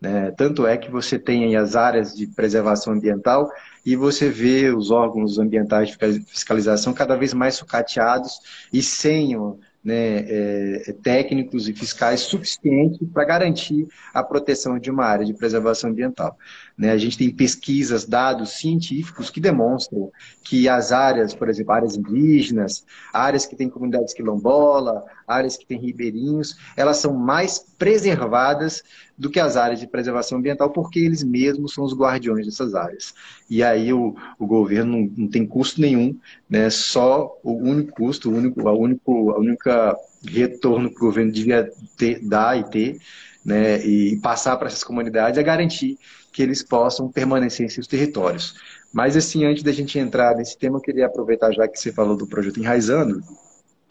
Né? 0.00 0.32
Tanto 0.32 0.66
é 0.66 0.76
que 0.76 0.90
você 0.90 1.18
tem 1.18 1.54
as 1.56 1.76
áreas 1.76 2.14
de 2.14 2.26
preservação 2.26 2.92
ambiental 2.92 3.48
e 3.86 3.94
você 3.94 4.28
vê 4.28 4.68
os 4.70 4.90
órgãos 4.90 5.38
ambientais 5.38 5.90
de 5.90 5.96
fiscalização 6.26 6.92
cada 6.92 7.16
vez 7.16 7.32
mais 7.32 7.54
sucateados 7.54 8.40
e 8.72 8.82
sem 8.82 9.36
né, 9.82 10.24
é, 10.28 10.94
técnicos 11.02 11.68
e 11.68 11.72
fiscais 11.72 12.20
suficientes 12.20 13.00
para 13.12 13.24
garantir 13.24 13.86
a 14.12 14.22
proteção 14.22 14.78
de 14.78 14.90
uma 14.90 15.04
área 15.04 15.24
de 15.24 15.34
preservação 15.34 15.90
ambiental. 15.90 16.36
Né? 16.80 16.92
A 16.92 16.96
gente 16.96 17.18
tem 17.18 17.28
pesquisas, 17.28 18.06
dados 18.06 18.52
científicos 18.52 19.28
que 19.28 19.38
demonstram 19.38 20.10
que 20.42 20.66
as 20.66 20.92
áreas, 20.92 21.34
por 21.34 21.50
exemplo, 21.50 21.74
áreas 21.74 21.94
indígenas, 21.94 22.86
áreas 23.12 23.44
que 23.44 23.54
têm 23.54 23.68
comunidades 23.68 24.14
quilombola, 24.14 25.04
áreas 25.28 25.58
que 25.58 25.66
têm 25.66 25.78
ribeirinhos, 25.78 26.56
elas 26.74 26.96
são 26.96 27.12
mais 27.12 27.58
preservadas 27.76 28.82
do 29.18 29.28
que 29.28 29.38
as 29.38 29.58
áreas 29.58 29.78
de 29.78 29.86
preservação 29.86 30.38
ambiental, 30.38 30.70
porque 30.70 30.98
eles 30.98 31.22
mesmos 31.22 31.74
são 31.74 31.84
os 31.84 31.94
guardiões 31.94 32.46
dessas 32.46 32.74
áreas. 32.74 33.12
E 33.50 33.62
aí 33.62 33.92
o, 33.92 34.16
o 34.38 34.46
governo 34.46 34.96
não, 34.96 35.12
não, 35.18 35.28
tem 35.28 35.46
custo 35.46 35.82
nenhum, 35.82 36.18
né? 36.48 36.70
só 36.70 37.30
o 37.42 37.52
único 37.52 37.92
custo, 37.92 38.30
o 38.30 38.34
único, 38.34 38.66
a, 38.66 38.72
único, 38.72 39.32
a 39.32 39.38
única 39.38 39.94
retorno 40.26 40.88
que 40.88 40.96
o 40.96 41.00
governo 41.00 41.30
devia 41.30 41.70
ter, 41.98 42.26
dar 42.26 42.58
e 42.58 42.64
ter, 42.64 42.98
né? 43.44 43.84
e 43.84 44.18
passar 44.22 44.56
para 44.56 44.68
essas 44.68 44.82
comunidades 44.82 45.38
é 45.38 45.42
garantir 45.42 45.98
que 46.32 46.42
eles 46.42 46.62
possam 46.62 47.10
permanecer 47.10 47.66
em 47.66 47.68
seus 47.68 47.86
territórios. 47.86 48.54
Mas 48.92 49.16
assim, 49.16 49.44
antes 49.44 49.62
da 49.62 49.72
gente 49.72 49.98
entrar 49.98 50.36
nesse 50.36 50.56
tema, 50.58 50.78
eu 50.78 50.82
queria 50.82 51.06
aproveitar 51.06 51.52
já 51.52 51.66
que 51.66 51.78
você 51.78 51.92
falou 51.92 52.16
do 52.16 52.26
projeto 52.26 52.58
Enraizando, 52.58 53.22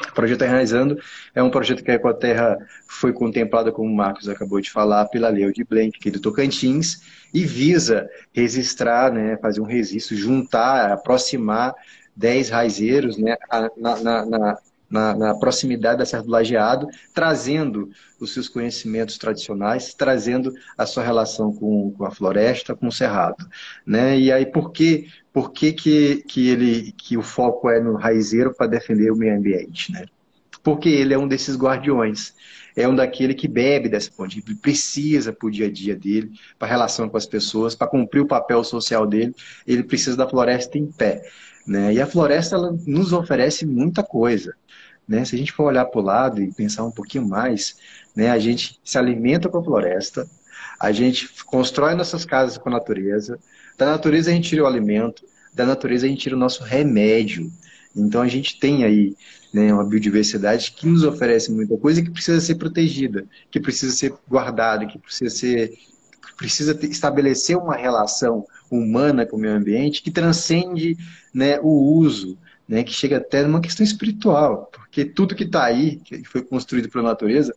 o 0.07 0.13
projeto 0.13 0.43
Enraizando 0.43 0.97
é 1.35 1.43
um 1.43 1.49
projeto 1.49 1.83
que 1.83 1.91
a 1.91 1.95
Ecoterra 1.95 2.57
foi 2.87 3.11
contemplada, 3.11 3.71
como 3.71 3.89
o 3.89 3.95
Marcos 3.95 4.29
acabou 4.29 4.61
de 4.61 4.71
falar, 4.71 5.05
pela 5.05 5.29
Lei 5.29 5.51
de 5.51 5.63
Blanc 5.63 5.97
aqui 5.97 6.09
do 6.09 6.21
Tocantins 6.21 7.01
e 7.33 7.43
visa 7.45 8.09
registrar, 8.33 9.11
né, 9.11 9.37
fazer 9.37 9.59
um 9.59 9.65
registro, 9.65 10.15
juntar, 10.15 10.91
aproximar 10.91 11.73
10 12.15 12.49
raizeiros 12.49 13.17
né, 13.17 13.35
na, 13.77 13.97
na, 13.97 14.25
na, 14.25 14.57
na, 14.89 15.15
na 15.15 15.35
proximidade 15.35 15.99
da 15.99 16.05
Serra 16.05 16.23
do 16.23 16.31
Lajeado, 16.31 16.87
trazendo 17.13 17.89
os 18.19 18.33
seus 18.33 18.49
conhecimentos 18.49 19.17
tradicionais, 19.17 19.93
trazendo 19.93 20.53
a 20.77 20.85
sua 20.85 21.03
relação 21.03 21.53
com, 21.53 21.91
com 21.91 22.05
a 22.05 22.11
floresta, 22.11 22.75
com 22.75 22.87
o 22.87 22.91
cerrado. 22.91 23.47
Né? 23.85 24.19
E 24.19 24.31
aí, 24.31 24.45
por 24.45 24.71
que, 24.71 25.07
por 25.31 25.51
que, 25.51 25.71
que, 25.73 26.23
que, 26.27 26.49
ele, 26.49 26.91
que 26.93 27.17
o 27.17 27.21
foco 27.21 27.69
é 27.69 27.79
no 27.79 27.95
raizeiro 27.95 28.53
para 28.53 28.67
defender 28.67 29.11
o 29.11 29.15
meio 29.15 29.37
ambiente? 29.37 29.91
Né? 29.91 30.05
Porque 30.63 30.89
ele 30.89 31.13
é 31.13 31.17
um 31.17 31.27
desses 31.27 31.55
guardiões 31.55 32.33
é 32.75 32.87
um 32.87 32.95
daquele 32.95 33.33
que 33.33 33.47
bebe 33.47 33.89
dessa 33.89 34.11
fonte, 34.11 34.41
ele 34.45 34.55
precisa 34.55 35.33
para 35.33 35.47
o 35.47 35.51
dia 35.51 35.67
a 35.67 35.71
dia 35.71 35.95
dele, 35.95 36.31
para 36.57 36.67
a 36.67 36.71
relação 36.71 37.09
com 37.09 37.17
as 37.17 37.25
pessoas, 37.25 37.75
para 37.75 37.87
cumprir 37.87 38.21
o 38.21 38.27
papel 38.27 38.63
social 38.63 39.05
dele, 39.05 39.35
ele 39.67 39.83
precisa 39.83 40.15
da 40.15 40.27
floresta 40.27 40.77
em 40.77 40.85
pé. 40.85 41.21
Né? 41.67 41.93
E 41.93 42.01
a 42.01 42.07
floresta 42.07 42.55
ela 42.55 42.75
nos 42.87 43.13
oferece 43.13 43.65
muita 43.65 44.01
coisa. 44.01 44.55
Né? 45.09 45.25
Se 45.25 45.35
a 45.35 45.39
gente 45.39 45.51
for 45.51 45.63
olhar 45.63 45.85
para 45.85 45.99
o 45.99 46.03
lado 46.03 46.39
e 46.39 46.53
pensar 46.53 46.85
um 46.85 46.91
pouquinho 46.91 47.27
mais, 47.27 47.75
né? 48.15 48.29
a 48.29 48.37
gente 48.37 48.79
se 48.83 48.95
alimenta 48.95 49.49
com 49.49 49.57
a 49.57 49.63
floresta, 49.63 50.29
a 50.79 50.91
gente 50.91 51.27
constrói 51.45 51.95
nossas 51.95 52.23
casas 52.23 52.59
com 52.59 52.69
a 52.69 52.73
natureza, 52.73 53.39
da 53.75 53.87
natureza 53.87 54.29
a 54.29 54.33
gente 54.33 54.49
tira 54.49 54.63
o 54.63 54.67
alimento, 54.67 55.23
da 55.51 55.65
natureza 55.65 56.05
a 56.05 56.09
gente 56.09 56.21
tira 56.21 56.35
o 56.35 56.39
nosso 56.39 56.63
remédio. 56.63 57.51
Então 57.95 58.21
a 58.21 58.27
gente 58.27 58.59
tem 58.59 58.83
aí 58.83 59.15
né, 59.51 59.73
uma 59.73 59.83
biodiversidade 59.83 60.73
que 60.73 60.85
nos 60.85 61.03
oferece 61.03 61.51
muita 61.51 61.75
coisa 61.75 62.03
que 62.03 62.11
precisa 62.11 62.39
ser 62.39 62.55
protegida, 62.55 63.25
que 63.49 63.59
precisa 63.59 63.91
ser 63.91 64.13
guardada, 64.29 64.85
que 64.85 64.99
precisa 64.99 65.35
ser 65.35 65.73
precisa 66.37 66.73
ter, 66.73 66.87
estabelecer 66.87 67.57
uma 67.57 67.75
relação 67.75 68.45
humana 68.71 69.25
com 69.25 69.35
o 69.35 69.39
meio 69.39 69.55
ambiente 69.55 70.01
que 70.01 70.09
transcende 70.09 70.95
né, 71.33 71.59
o 71.59 71.97
uso, 71.97 72.37
né, 72.69 72.83
que 72.83 72.93
chega 72.93 73.17
até 73.17 73.41
numa 73.43 73.59
questão 73.59 73.83
espiritual, 73.83 74.69
porque 74.71 75.03
tudo 75.03 75.33
que 75.33 75.43
está 75.43 75.63
aí, 75.63 75.95
que 75.95 76.23
foi 76.23 76.43
construído 76.43 76.87
pela 76.87 77.03
natureza, 77.03 77.51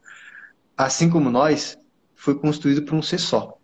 assim 0.74 1.10
como 1.10 1.28
nós, 1.28 1.76
foi 2.14 2.34
construído 2.34 2.82
por 2.82 2.94
um 2.94 3.02
ser 3.02 3.18
só. 3.18 3.58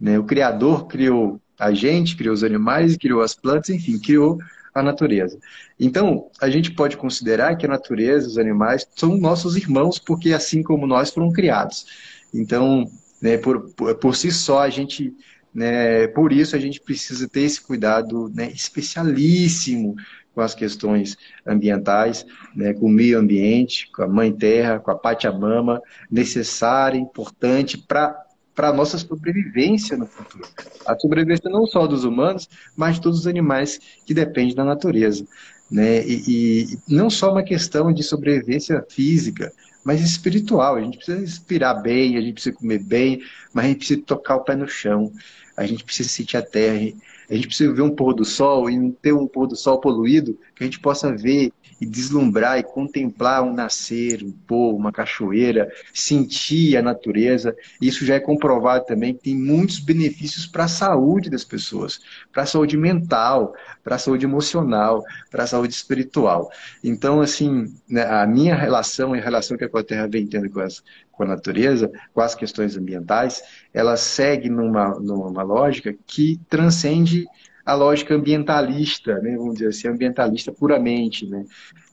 Né? 0.00 0.16
O 0.20 0.24
Criador 0.24 0.86
criou 0.86 1.40
a 1.58 1.72
gente, 1.72 2.16
criou 2.16 2.32
os 2.32 2.44
animais, 2.44 2.96
criou 2.96 3.22
as 3.22 3.34
plantas, 3.34 3.70
enfim, 3.70 3.98
criou 3.98 4.38
a 4.72 4.82
natureza. 4.84 5.36
Então, 5.80 6.30
a 6.40 6.48
gente 6.48 6.70
pode 6.70 6.96
considerar 6.96 7.56
que 7.56 7.66
a 7.66 7.68
natureza, 7.68 8.28
os 8.28 8.38
animais, 8.38 8.86
são 8.94 9.16
nossos 9.16 9.56
irmãos, 9.56 9.98
porque 9.98 10.32
assim 10.32 10.62
como 10.62 10.86
nós 10.86 11.10
foram 11.10 11.32
criados. 11.32 11.86
Então, 12.32 12.84
né, 13.20 13.36
por, 13.36 13.72
por, 13.72 14.14
si 14.14 14.30
só, 14.30 14.60
a 14.60 14.70
gente 14.70 15.12
né, 15.52 16.08
por 16.08 16.32
isso 16.32 16.56
a 16.56 16.58
gente 16.58 16.80
precisa 16.80 17.28
ter 17.28 17.42
esse 17.42 17.60
cuidado 17.60 18.28
né, 18.34 18.50
especialíssimo 18.50 19.94
com 20.34 20.40
as 20.40 20.54
questões 20.54 21.16
ambientais, 21.46 22.26
né, 22.54 22.74
com 22.74 22.86
o 22.86 22.90
meio 22.90 23.18
ambiente, 23.18 23.90
com 23.92 24.02
a 24.02 24.08
mãe 24.08 24.32
terra, 24.32 24.78
com 24.78 24.90
a 24.90 24.94
Pachamama, 24.96 25.80
necessária, 26.10 26.98
importante 26.98 27.78
para 27.78 28.22
para 28.54 28.68
a 28.68 28.72
nossa 28.72 28.96
sobrevivência 28.96 29.96
no 29.96 30.06
futuro. 30.06 30.48
A 30.86 30.96
sobrevivência 30.96 31.50
não 31.50 31.66
só 31.66 31.88
dos 31.88 32.04
humanos, 32.04 32.48
mas 32.76 32.94
de 32.94 33.00
todos 33.00 33.18
os 33.18 33.26
animais 33.26 33.80
que 34.06 34.14
dependem 34.14 34.54
da 34.54 34.64
natureza. 34.64 35.26
Né? 35.68 36.06
E, 36.06 36.22
e 36.28 36.78
não 36.88 37.10
só 37.10 37.32
uma 37.32 37.42
questão 37.42 37.92
de 37.92 38.04
sobrevivência 38.04 38.84
física, 38.88 39.52
mas 39.84 40.00
espiritual. 40.00 40.76
A 40.76 40.80
gente 40.80 40.96
precisa 40.96 41.18
respirar 41.18 41.82
bem, 41.82 42.16
a 42.16 42.20
gente 42.20 42.34
precisa 42.34 42.56
comer 42.56 42.78
bem, 42.78 43.20
mas 43.52 43.64
a 43.64 43.68
gente 43.68 43.78
precisa 43.78 44.02
tocar 44.02 44.36
o 44.36 44.44
pé 44.44 44.56
no 44.56 44.68
chão, 44.68 45.12
a 45.56 45.66
gente 45.66 45.84
precisa 45.84 46.08
sentir 46.08 46.36
a 46.36 46.42
terra, 46.42 46.92
a 47.30 47.34
gente 47.34 47.46
precisa 47.46 47.72
ver 47.72 47.82
um 47.82 47.94
pôr 47.94 48.14
do 48.14 48.24
sol 48.24 48.68
e 48.68 48.76
não 48.76 48.90
ter 48.90 49.12
um 49.12 49.26
pôr 49.26 49.46
do 49.46 49.56
sol 49.56 49.80
poluído, 49.80 50.38
que 50.54 50.62
a 50.62 50.66
gente 50.66 50.80
possa 50.80 51.14
ver 51.14 51.52
e 51.80 51.86
deslumbrar 51.86 52.58
e 52.58 52.62
contemplar 52.62 53.42
um 53.42 53.52
nascer, 53.52 54.22
um 54.22 54.30
pôr, 54.30 54.74
uma 54.74 54.92
cachoeira, 54.92 55.70
sentir 55.92 56.76
a 56.76 56.82
natureza. 56.82 57.54
Isso 57.80 58.04
já 58.06 58.14
é 58.14 58.20
comprovado 58.20 58.84
também 58.86 59.14
que 59.14 59.24
tem 59.24 59.36
muitos 59.36 59.78
benefícios 59.78 60.46
para 60.46 60.64
a 60.64 60.68
saúde 60.68 61.28
das 61.28 61.44
pessoas, 61.44 62.00
para 62.32 62.44
a 62.44 62.46
saúde 62.46 62.76
mental, 62.76 63.54
para 63.82 63.96
a 63.96 63.98
saúde 63.98 64.24
emocional, 64.24 65.02
para 65.30 65.44
a 65.44 65.46
saúde 65.46 65.74
espiritual. 65.74 66.50
Então, 66.82 67.20
assim, 67.20 67.74
né, 67.88 68.02
a 68.04 68.26
minha 68.26 68.54
relação 68.54 69.14
e 69.14 69.18
a 69.18 69.22
relação 69.22 69.56
que 69.56 69.64
a 69.64 69.68
Coterra 69.68 70.08
vem 70.08 70.26
tendo 70.26 70.48
com, 70.50 70.60
as, 70.60 70.82
com 71.12 71.24
a 71.24 71.26
natureza, 71.26 71.90
com 72.12 72.20
as 72.20 72.34
questões 72.34 72.76
ambientais, 72.76 73.42
ela 73.72 73.96
segue 73.96 74.48
numa, 74.48 74.98
numa 75.00 75.42
lógica 75.42 75.94
que 76.06 76.40
transcende 76.48 77.26
a 77.64 77.74
lógica 77.74 78.14
ambientalista, 78.14 79.18
né, 79.20 79.36
vamos 79.36 79.54
dizer 79.54 79.68
assim, 79.68 79.88
ambientalista 79.88 80.52
puramente, 80.52 81.26
né, 81.26 81.44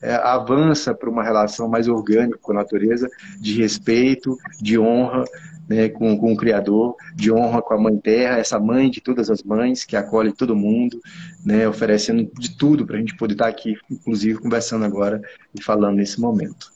é, 0.02 0.16
avança 0.16 0.94
para 0.94 1.10
uma 1.10 1.24
relação 1.24 1.68
mais 1.70 1.88
orgânica 1.88 2.38
com 2.42 2.52
a 2.52 2.56
natureza, 2.56 3.10
de 3.40 3.62
respeito, 3.62 4.38
de 4.62 4.78
honra 4.78 5.24
né, 5.72 5.88
com, 5.88 6.18
com 6.18 6.34
o 6.34 6.36
Criador, 6.36 6.96
de 7.16 7.32
honra 7.32 7.62
com 7.62 7.74
a 7.74 7.78
Mãe 7.78 7.98
Terra, 7.98 8.38
essa 8.38 8.60
mãe 8.60 8.90
de 8.90 9.00
todas 9.00 9.30
as 9.30 9.42
mães, 9.42 9.86
que 9.86 9.96
acolhe 9.96 10.34
todo 10.34 10.54
mundo, 10.54 11.00
né, 11.46 11.66
oferecendo 11.68 12.30
de 12.38 12.58
tudo 12.58 12.86
para 12.86 12.98
a 12.98 13.00
gente 13.00 13.16
poder 13.16 13.34
estar 13.34 13.48
aqui, 13.48 13.78
inclusive, 13.90 14.40
conversando 14.40 14.84
agora 14.84 15.22
e 15.56 15.64
falando 15.64 15.96
nesse 15.96 16.20
momento. 16.20 16.72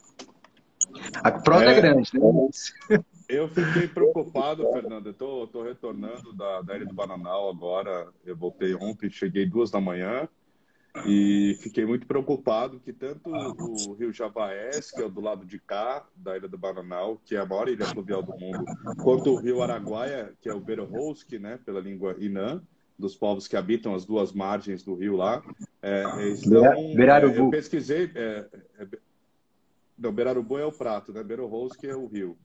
A 1.15 1.31
prova 1.31 1.65
é, 1.65 1.77
é 1.77 1.81
grande, 1.81 2.09
né? 2.13 2.99
Eu 3.27 3.47
fiquei 3.47 3.87
preocupado, 3.87 4.63
Fernando. 4.71 5.07
Eu 5.07 5.43
estou 5.43 5.63
retornando 5.63 6.33
da, 6.33 6.61
da 6.61 6.75
Ilha 6.75 6.85
do 6.85 6.93
Bananal 6.93 7.49
agora. 7.49 8.07
Eu 8.25 8.35
voltei 8.35 8.73
ontem, 8.75 9.09
cheguei 9.09 9.45
duas 9.45 9.71
da 9.71 9.81
manhã 9.81 10.27
e 11.05 11.57
fiquei 11.61 11.85
muito 11.85 12.07
preocupado 12.07 12.79
que 12.79 12.93
tanto 12.93 13.29
o 13.29 13.93
Rio 13.93 14.13
Javaés, 14.13 14.91
que 14.91 15.01
é 15.01 15.09
do 15.09 15.19
lado 15.19 15.45
de 15.45 15.59
cá, 15.59 16.05
da 16.15 16.37
Ilha 16.37 16.47
do 16.47 16.57
Bananal, 16.57 17.19
que 17.25 17.35
é 17.35 17.39
a 17.39 17.45
maior 17.45 17.67
ilha 17.67 17.85
fluvial 17.85 18.23
do 18.23 18.37
mundo, 18.37 18.63
quanto 19.03 19.31
o 19.31 19.35
Rio 19.35 19.61
Araguaia, 19.61 20.33
que 20.39 20.47
é 20.47 20.53
o 20.53 20.59
Berroski, 20.59 21.37
né, 21.37 21.59
pela 21.65 21.81
língua 21.81 22.15
Inã, 22.19 22.61
dos 22.97 23.15
povos 23.15 23.47
que 23.47 23.57
habitam 23.57 23.93
as 23.93 24.05
duas 24.05 24.31
margens 24.31 24.83
do 24.83 24.95
rio 24.95 25.17
lá, 25.17 25.43
é, 25.81 26.29
estão, 26.29 26.65
é, 26.65 27.37
eu 27.37 27.49
pesquisei, 27.49 28.09
é, 28.15 28.45
é, 28.79 28.87
não, 29.97 30.13
Berarubu 30.13 30.57
é 30.57 30.65
o 30.65 30.71
prato, 30.71 31.11
né, 31.11 31.21
Berroski 31.21 31.87
é 31.87 31.95
o 31.95 32.07
rio. 32.07 32.37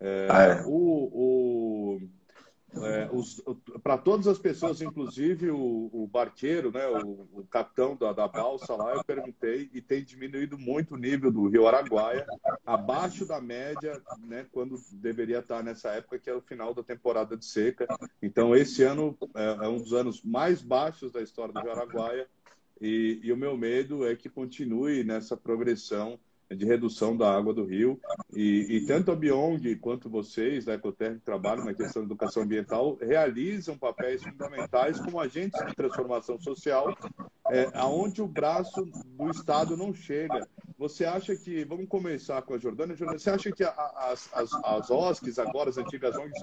É, 0.00 0.28
ah, 0.30 0.42
é. 0.42 0.62
O, 0.66 0.70
o 1.12 2.00
é, 2.72 3.10
para 3.82 3.98
todas 3.98 4.28
as 4.28 4.38
pessoas, 4.38 4.80
inclusive 4.80 5.50
o, 5.50 5.90
o 5.92 6.06
barqueiro, 6.06 6.70
né, 6.70 6.86
o, 6.86 7.26
o 7.32 7.46
capitão 7.50 7.96
da, 7.96 8.12
da, 8.12 8.28
balsa 8.28 8.76
lá, 8.76 8.94
eu 8.94 9.02
perguntei 9.02 9.68
e 9.74 9.80
tem 9.80 10.04
diminuído 10.04 10.56
muito 10.56 10.94
o 10.94 10.96
nível 10.96 11.32
do 11.32 11.48
Rio 11.48 11.66
Araguaia, 11.66 12.24
abaixo 12.64 13.26
da 13.26 13.40
média, 13.40 14.00
né, 14.20 14.46
quando 14.52 14.80
deveria 14.92 15.40
estar 15.40 15.64
nessa 15.64 15.90
época, 15.90 16.20
que 16.20 16.30
é 16.30 16.34
o 16.34 16.40
final 16.40 16.72
da 16.72 16.82
temporada 16.82 17.36
de 17.36 17.44
seca. 17.44 17.88
Então, 18.22 18.54
esse 18.54 18.84
ano 18.84 19.18
é, 19.34 19.64
é 19.64 19.68
um 19.68 19.78
dos 19.78 19.92
anos 19.92 20.22
mais 20.22 20.62
baixos 20.62 21.10
da 21.10 21.20
história 21.20 21.52
do 21.52 21.60
Rio 21.60 21.72
Araguaia 21.72 22.28
e, 22.80 23.18
e 23.22 23.32
o 23.32 23.36
meu 23.36 23.56
medo 23.56 24.06
é 24.06 24.14
que 24.14 24.28
continue 24.28 25.02
nessa 25.02 25.36
progressão 25.36 26.20
de 26.56 26.66
redução 26.66 27.16
da 27.16 27.32
água 27.32 27.54
do 27.54 27.64
rio. 27.64 28.00
E, 28.34 28.66
e 28.68 28.86
tanto 28.86 29.10
a 29.10 29.16
Biong 29.16 29.76
quanto 29.76 30.08
vocês, 30.10 30.64
da 30.64 30.74
Ecoterra, 30.74 31.14
que 31.14 31.20
trabalham 31.20 31.64
na 31.64 31.74
questão 31.74 32.02
da 32.02 32.06
educação 32.06 32.42
ambiental, 32.42 32.98
realizam 33.00 33.78
papéis 33.78 34.22
fundamentais 34.22 34.98
como 35.00 35.20
agentes 35.20 35.64
de 35.64 35.74
transformação 35.74 36.40
social, 36.40 36.96
é, 37.50 37.68
aonde 37.74 38.20
o 38.20 38.26
braço 38.26 38.84
do 38.84 39.30
Estado 39.30 39.76
não 39.76 39.94
chega. 39.94 40.46
Você 40.76 41.04
acha 41.04 41.36
que, 41.36 41.64
vamos 41.64 41.88
começar 41.88 42.42
com 42.42 42.54
a 42.54 42.58
Jordânia, 42.58 42.96
você 42.96 43.30
acha 43.30 43.52
que 43.52 43.62
as, 43.62 44.28
as, 44.32 44.50
as 44.64 44.90
OSCs, 44.90 45.38
agora 45.38 45.70
as 45.70 45.78
antigas 45.78 46.16
ONGs, 46.16 46.42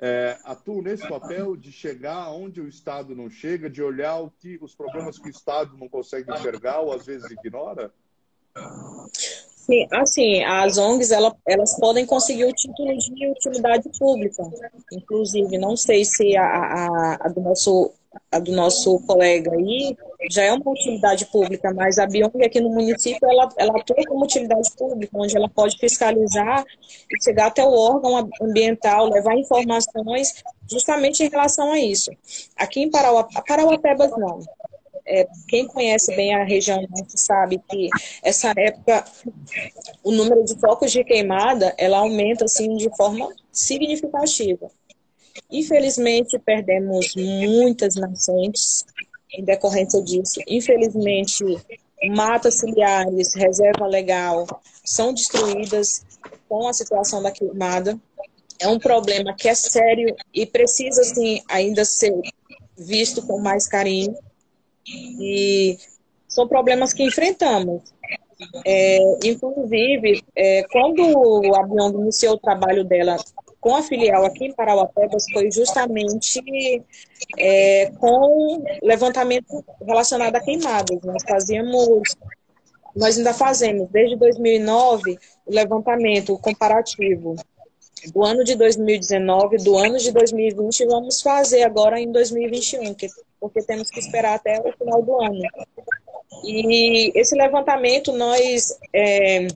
é, 0.00 0.38
atuam 0.44 0.82
nesse 0.82 1.08
papel 1.08 1.56
de 1.56 1.72
chegar 1.72 2.30
onde 2.30 2.60
o 2.60 2.68
Estado 2.68 3.16
não 3.16 3.28
chega, 3.28 3.68
de 3.68 3.82
olhar 3.82 4.18
o 4.18 4.30
que, 4.30 4.58
os 4.62 4.74
problemas 4.74 5.18
que 5.18 5.28
o 5.28 5.30
Estado 5.30 5.76
não 5.76 5.88
consegue 5.88 6.30
enxergar 6.32 6.80
ou 6.80 6.92
às 6.92 7.06
vezes 7.06 7.28
ignora? 7.30 7.92
Sim, 9.70 9.86
assim, 9.92 10.42
as 10.44 10.78
ONGs 10.78 11.10
ela, 11.10 11.36
elas 11.46 11.78
podem 11.78 12.06
conseguir 12.06 12.46
o 12.46 12.52
título 12.54 12.96
de 12.96 13.30
utilidade 13.30 13.86
pública. 13.98 14.42
Inclusive, 14.90 15.58
não 15.58 15.76
sei 15.76 16.06
se 16.06 16.34
a, 16.38 16.42
a, 16.42 17.18
a, 17.20 17.28
do, 17.28 17.42
nosso, 17.42 17.92
a 18.32 18.38
do 18.38 18.50
nosso 18.52 18.98
colega 19.00 19.52
aí 19.52 19.94
já 20.30 20.44
é 20.44 20.52
uma 20.54 20.70
utilidade 20.70 21.26
pública, 21.26 21.74
mas 21.74 21.98
a 21.98 22.06
Biong 22.06 22.32
aqui 22.42 22.60
no 22.60 22.70
município 22.70 23.28
ela, 23.28 23.46
ela 23.58 23.78
atua 23.78 24.02
como 24.08 24.24
utilidade 24.24 24.70
pública, 24.74 25.12
onde 25.14 25.36
ela 25.36 25.50
pode 25.50 25.76
fiscalizar 25.78 26.64
e 27.12 27.22
chegar 27.22 27.48
até 27.48 27.62
o 27.62 27.70
órgão 27.70 28.26
ambiental, 28.40 29.10
levar 29.10 29.36
informações 29.36 30.42
justamente 30.66 31.22
em 31.22 31.28
relação 31.28 31.70
a 31.70 31.78
isso. 31.78 32.10
Aqui 32.56 32.80
em 32.80 32.90
Parauapebas, 32.90 33.44
Parauapebas 33.46 34.10
não 34.12 34.40
é, 35.08 35.26
quem 35.48 35.66
conhece 35.66 36.14
bem 36.14 36.34
a 36.34 36.44
região 36.44 36.80
norte 36.90 37.18
sabe 37.18 37.58
que 37.68 37.88
essa 38.22 38.52
época 38.56 39.04
o 40.04 40.12
número 40.12 40.44
de 40.44 40.54
focos 40.60 40.92
de 40.92 41.02
queimada 41.02 41.74
ela 41.78 41.98
aumenta 41.98 42.44
assim 42.44 42.76
de 42.76 42.94
forma 42.94 43.28
significativa. 43.50 44.70
Infelizmente 45.50 46.38
perdemos 46.38 47.14
muitas 47.16 47.94
nascentes 47.94 48.84
em 49.32 49.42
decorrência 49.44 50.02
disso. 50.02 50.40
Infelizmente 50.46 51.42
matas 52.10 52.56
ciliares, 52.56 53.34
reserva 53.34 53.86
legal 53.86 54.46
são 54.84 55.14
destruídas 55.14 56.04
com 56.48 56.68
a 56.68 56.72
situação 56.74 57.22
da 57.22 57.30
queimada. 57.30 57.98
É 58.60 58.68
um 58.68 58.78
problema 58.78 59.34
que 59.34 59.48
é 59.48 59.54
sério 59.54 60.14
e 60.34 60.44
precisa 60.44 61.00
assim 61.00 61.40
ainda 61.48 61.84
ser 61.84 62.12
visto 62.76 63.22
com 63.22 63.38
mais 63.38 63.66
carinho 63.66 64.16
e 65.20 65.78
são 66.26 66.46
problemas 66.46 66.92
que 66.92 67.02
enfrentamos. 67.02 67.82
É, 68.64 68.98
inclusive, 69.24 70.22
é, 70.36 70.62
quando 70.70 71.02
a 71.56 71.62
Biong 71.64 71.98
iniciou 71.98 72.34
o 72.34 72.38
trabalho 72.38 72.84
dela 72.84 73.16
com 73.60 73.74
a 73.74 73.82
filial 73.82 74.24
aqui 74.24 74.46
em 74.46 74.54
Parauapebas, 74.54 75.24
foi 75.32 75.50
justamente 75.50 76.40
é, 77.36 77.90
com 77.98 78.62
levantamento 78.82 79.64
relacionado 79.84 80.36
a 80.36 80.40
queimadas. 80.40 81.00
Nós 81.02 81.22
fazíamos, 81.28 82.14
nós 82.94 83.18
ainda 83.18 83.34
fazemos, 83.34 83.88
desde 83.90 84.14
2009, 84.16 85.18
o 85.44 85.52
levantamento 85.52 86.38
comparativo 86.38 87.34
do 88.14 88.24
ano 88.24 88.44
de 88.44 88.54
2019, 88.54 89.56
do 89.58 89.76
ano 89.76 89.98
de 89.98 90.12
2020, 90.12 90.86
vamos 90.86 91.20
fazer 91.20 91.64
agora 91.64 92.00
em 92.00 92.12
2021, 92.12 92.94
que, 92.94 93.08
porque 93.40 93.62
temos 93.62 93.90
que 93.90 94.00
esperar 94.00 94.34
até 94.34 94.60
o 94.60 94.72
final 94.76 95.02
do 95.02 95.20
ano. 95.20 95.42
E 96.44 97.12
esse 97.18 97.34
levantamento, 97.34 98.12
nós 98.12 98.78
é, 98.92 99.46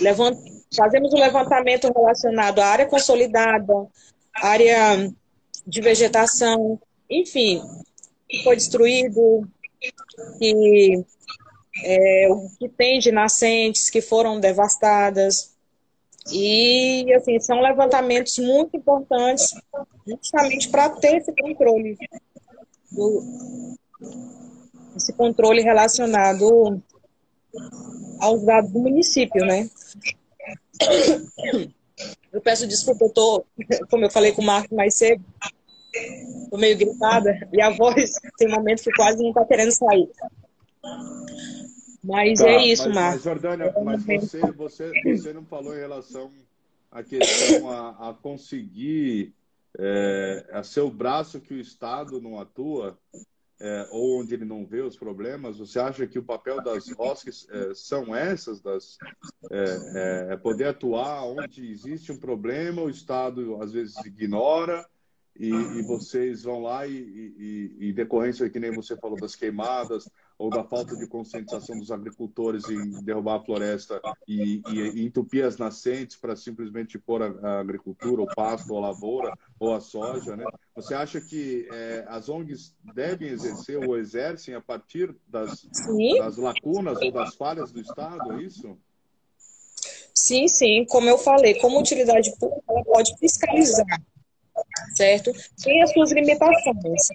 levant, 0.00 0.38
fazemos 0.74 1.12
um 1.12 1.18
levantamento 1.18 1.92
relacionado 1.94 2.60
à 2.60 2.66
área 2.66 2.86
consolidada, 2.86 3.72
área 4.34 5.12
de 5.66 5.80
vegetação, 5.80 6.80
enfim, 7.08 7.62
que 8.28 8.42
foi 8.42 8.56
destruído, 8.56 9.46
que, 10.38 11.04
é, 11.84 12.28
que 12.58 12.68
tem 12.68 12.98
de 12.98 13.12
nascentes 13.12 13.90
que 13.90 14.00
foram 14.00 14.40
devastadas, 14.40 15.52
e, 16.30 17.12
assim, 17.14 17.40
são 17.40 17.60
levantamentos 17.60 18.38
muito 18.38 18.76
importantes 18.76 19.54
justamente 20.06 20.68
para 20.68 20.90
ter 20.90 21.16
esse 21.16 21.32
controle, 21.34 21.96
do, 22.92 23.76
esse 24.96 25.12
controle 25.12 25.62
relacionado 25.62 26.80
aos 28.20 28.44
dados 28.44 28.70
do 28.70 28.78
município, 28.78 29.44
né? 29.44 29.68
Eu 32.32 32.40
peço 32.40 32.66
desculpa, 32.66 33.04
eu 33.04 33.10
tô, 33.10 33.44
como 33.90 34.04
eu 34.04 34.10
falei 34.10 34.32
com 34.32 34.42
o 34.42 34.44
Marco 34.44 34.74
mais 34.74 34.94
cedo, 34.94 35.22
tô 36.50 36.56
meio 36.56 36.76
gritada 36.76 37.48
e 37.52 37.60
a 37.60 37.70
voz 37.70 38.14
tem 38.38 38.48
momentos 38.48 38.84
que 38.84 38.92
quase 38.92 39.22
não 39.22 39.28
está 39.28 39.44
querendo 39.44 39.72
sair. 39.72 40.08
Mas 42.02 42.40
tá, 42.40 42.48
é 42.48 42.66
isso, 42.66 42.88
Marcos. 42.90 43.14
Mas, 43.14 43.22
Jordânia, 43.22 43.74
mas 43.84 44.04
você, 44.04 44.40
você, 44.52 44.92
você 45.04 45.32
não 45.32 45.44
falou 45.44 45.74
em 45.76 45.80
relação 45.80 46.30
à 46.90 47.02
questão 47.02 47.70
a, 47.70 48.10
a 48.10 48.14
conseguir 48.14 49.32
é, 49.78 50.46
a 50.52 50.62
seu 50.62 50.90
braço 50.90 51.40
que 51.40 51.54
o 51.54 51.60
Estado 51.60 52.20
não 52.20 52.38
atua, 52.38 52.98
é, 53.60 53.88
ou 53.90 54.20
onde 54.20 54.34
ele 54.34 54.44
não 54.44 54.66
vê 54.66 54.80
os 54.80 54.96
problemas, 54.96 55.58
você 55.58 55.78
acha 55.78 56.06
que 56.06 56.18
o 56.18 56.24
papel 56.24 56.62
das 56.62 56.90
ROSCs 56.90 57.46
é, 57.48 57.74
são 57.74 58.14
essas, 58.14 58.60
das, 58.60 58.98
é, 59.50 59.60
é, 59.60 60.32
é, 60.32 60.36
poder 60.36 60.66
atuar 60.66 61.24
onde 61.24 61.70
existe 61.70 62.10
um 62.10 62.18
problema, 62.18 62.82
o 62.82 62.90
Estado 62.90 63.62
às 63.62 63.72
vezes 63.72 63.96
ignora, 64.04 64.84
e, 65.38 65.48
e 65.48 65.82
vocês 65.82 66.42
vão 66.42 66.60
lá 66.60 66.86
e, 66.86 66.92
e, 66.92 67.76
e, 67.88 67.92
decorrência, 67.92 68.50
que 68.50 68.60
nem 68.60 68.70
você 68.70 68.96
falou, 68.96 69.18
das 69.18 69.34
queimadas 69.34 70.06
ou 70.42 70.50
da 70.50 70.64
falta 70.64 70.96
de 70.96 71.06
conscientização 71.06 71.78
dos 71.78 71.92
agricultores 71.92 72.68
em 72.68 73.00
derrubar 73.04 73.36
a 73.36 73.44
floresta 73.44 74.00
e, 74.26 74.60
entupir 74.96 75.44
as 75.44 75.56
nascentes 75.56 76.16
para 76.16 76.34
simplesmente 76.34 76.98
pôr 76.98 77.22
a, 77.22 77.26
a, 77.26 77.60
agricultura, 77.60 78.22
o 78.22 78.26
pasto, 78.26 78.76
a 78.76 78.80
lavoura, 78.80 79.32
ou 79.60 79.72
a 79.72 79.80
soja, 79.80 80.34
né? 80.34 80.44
Você 80.74 80.94
acha 80.94 81.20
que 81.20 81.68
é, 81.70 82.04
as 82.08 82.28
ONGs 82.28 82.74
devem 82.92 83.28
exercer 83.28 83.78
ou 83.88 83.96
exercem 83.96 84.56
a 84.56 84.60
partir 84.60 85.14
das, 85.28 85.64
das 86.18 86.36
lacunas 86.36 87.00
ou 87.00 87.12
das 87.12 87.36
falhas 87.36 87.70
do 87.70 87.80
Estado, 87.80 88.32
é 88.32 88.42
isso? 88.42 88.76
Sim, 90.12 90.48
sim. 90.48 90.84
Como 90.86 91.08
eu 91.08 91.18
falei, 91.18 91.54
como 91.60 91.78
utilidade 91.78 92.36
pública, 92.36 92.64
ela 92.68 92.82
pode 92.82 93.16
fiscalizar 93.16 94.02
certo? 94.94 95.32
Tem 95.62 95.82
as 95.82 95.92
suas 95.92 96.12
limitações. 96.12 97.08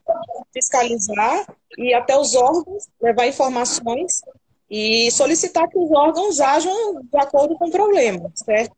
Fiscalizar 0.54 1.48
e 1.78 1.94
até 1.94 2.18
os 2.18 2.36
órgãos 2.36 2.88
levar 3.02 3.28
informações 3.28 4.22
e 4.70 5.10
solicitar 5.12 5.68
que 5.70 5.78
os 5.78 5.92
órgãos 5.92 6.40
ajam 6.40 7.02
de 7.02 7.18
acordo 7.18 7.58
com 7.58 7.68
o 7.68 7.72
problema, 7.72 8.32
certo? 8.36 8.76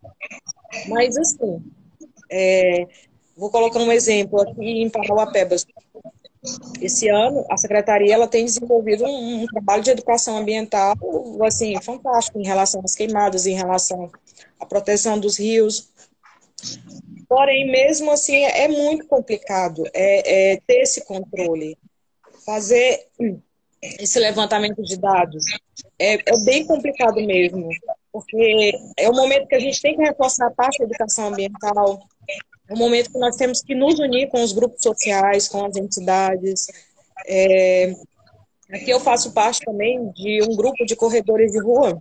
Mas, 0.87 1.17
assim, 1.17 1.63
é, 2.29 2.85
vou 3.35 3.49
colocar 3.49 3.79
um 3.79 3.91
exemplo 3.91 4.41
aqui 4.41 4.83
em 4.83 4.89
Parauapebas. 4.89 5.65
Esse 6.81 7.09
ano, 7.09 7.45
a 7.49 7.57
secretaria 7.57 8.13
ela 8.13 8.27
tem 8.27 8.45
desenvolvido 8.45 9.03
um, 9.03 9.43
um, 9.43 9.45
trabalho 9.47 9.83
de 9.83 9.91
educação 9.91 10.37
ambiental 10.37 10.95
assim 11.45 11.79
fantástico 11.81 12.39
em 12.39 12.45
relação 12.45 12.81
às 12.83 12.95
queimadas, 12.95 13.45
em 13.45 13.53
relação 13.53 14.09
à 14.57 14.65
proteção 14.65 15.19
dos 15.19 15.37
rios, 15.37 15.89
Porém, 17.29 17.69
mesmo 17.69 18.09
assim, 18.09 18.43
é 18.43 18.67
muito 18.67 19.05
complicado 19.05 19.83
é, 19.93 20.53
é 20.53 20.61
ter 20.65 20.81
esse 20.81 21.05
controle. 21.05 21.77
Fazer 22.43 23.05
esse 23.81 24.19
levantamento 24.19 24.81
de 24.81 24.97
dados 24.97 25.45
é, 25.99 26.15
é, 26.15 26.43
bem 26.43 26.65
complicado 26.65 27.21
mesmo, 27.21 27.69
porque 28.11 28.73
é 28.97 29.07
o 29.07 29.13
momento 29.13 29.47
que 29.47 29.55
a 29.55 29.59
gente 29.59 29.79
tem 29.79 29.95
que 29.95 30.01
reforçar 30.01 30.47
a 30.47 30.51
parte 30.51 30.79
da 30.79 30.85
educação 30.85 31.27
ambiental, 31.27 32.01
é 32.67 32.73
o 32.73 32.77
momento 32.77 33.11
que 33.11 33.19
nós 33.19 33.35
temos 33.35 33.61
que 33.61 33.75
nos 33.75 33.99
unir 33.99 34.29
com 34.29 34.41
os 34.43 34.51
grupos 34.51 34.79
sociais, 34.81 35.47
com 35.47 35.65
as 35.65 35.75
entidades. 35.75 36.67
É, 37.27 37.93
aqui 38.71 38.89
eu 38.89 38.99
faço 38.99 39.31
parte 39.33 39.61
também 39.63 40.11
de 40.11 40.41
um 40.43 40.55
grupo 40.55 40.83
de 40.85 40.95
corredores 40.95 41.51
de 41.51 41.61
rua, 41.61 41.97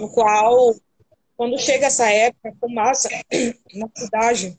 no 0.00 0.10
qual 0.10 0.74
quando 1.42 1.58
chega 1.58 1.88
essa 1.88 2.08
época, 2.08 2.50
a 2.50 2.54
fumaça 2.54 3.08
na 3.74 3.88
cidade 3.96 4.56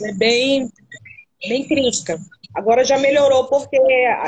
é 0.00 0.12
bem, 0.12 0.70
bem 1.48 1.66
crítica. 1.66 2.16
Agora 2.54 2.84
já 2.84 2.96
melhorou 2.96 3.48
porque 3.48 3.76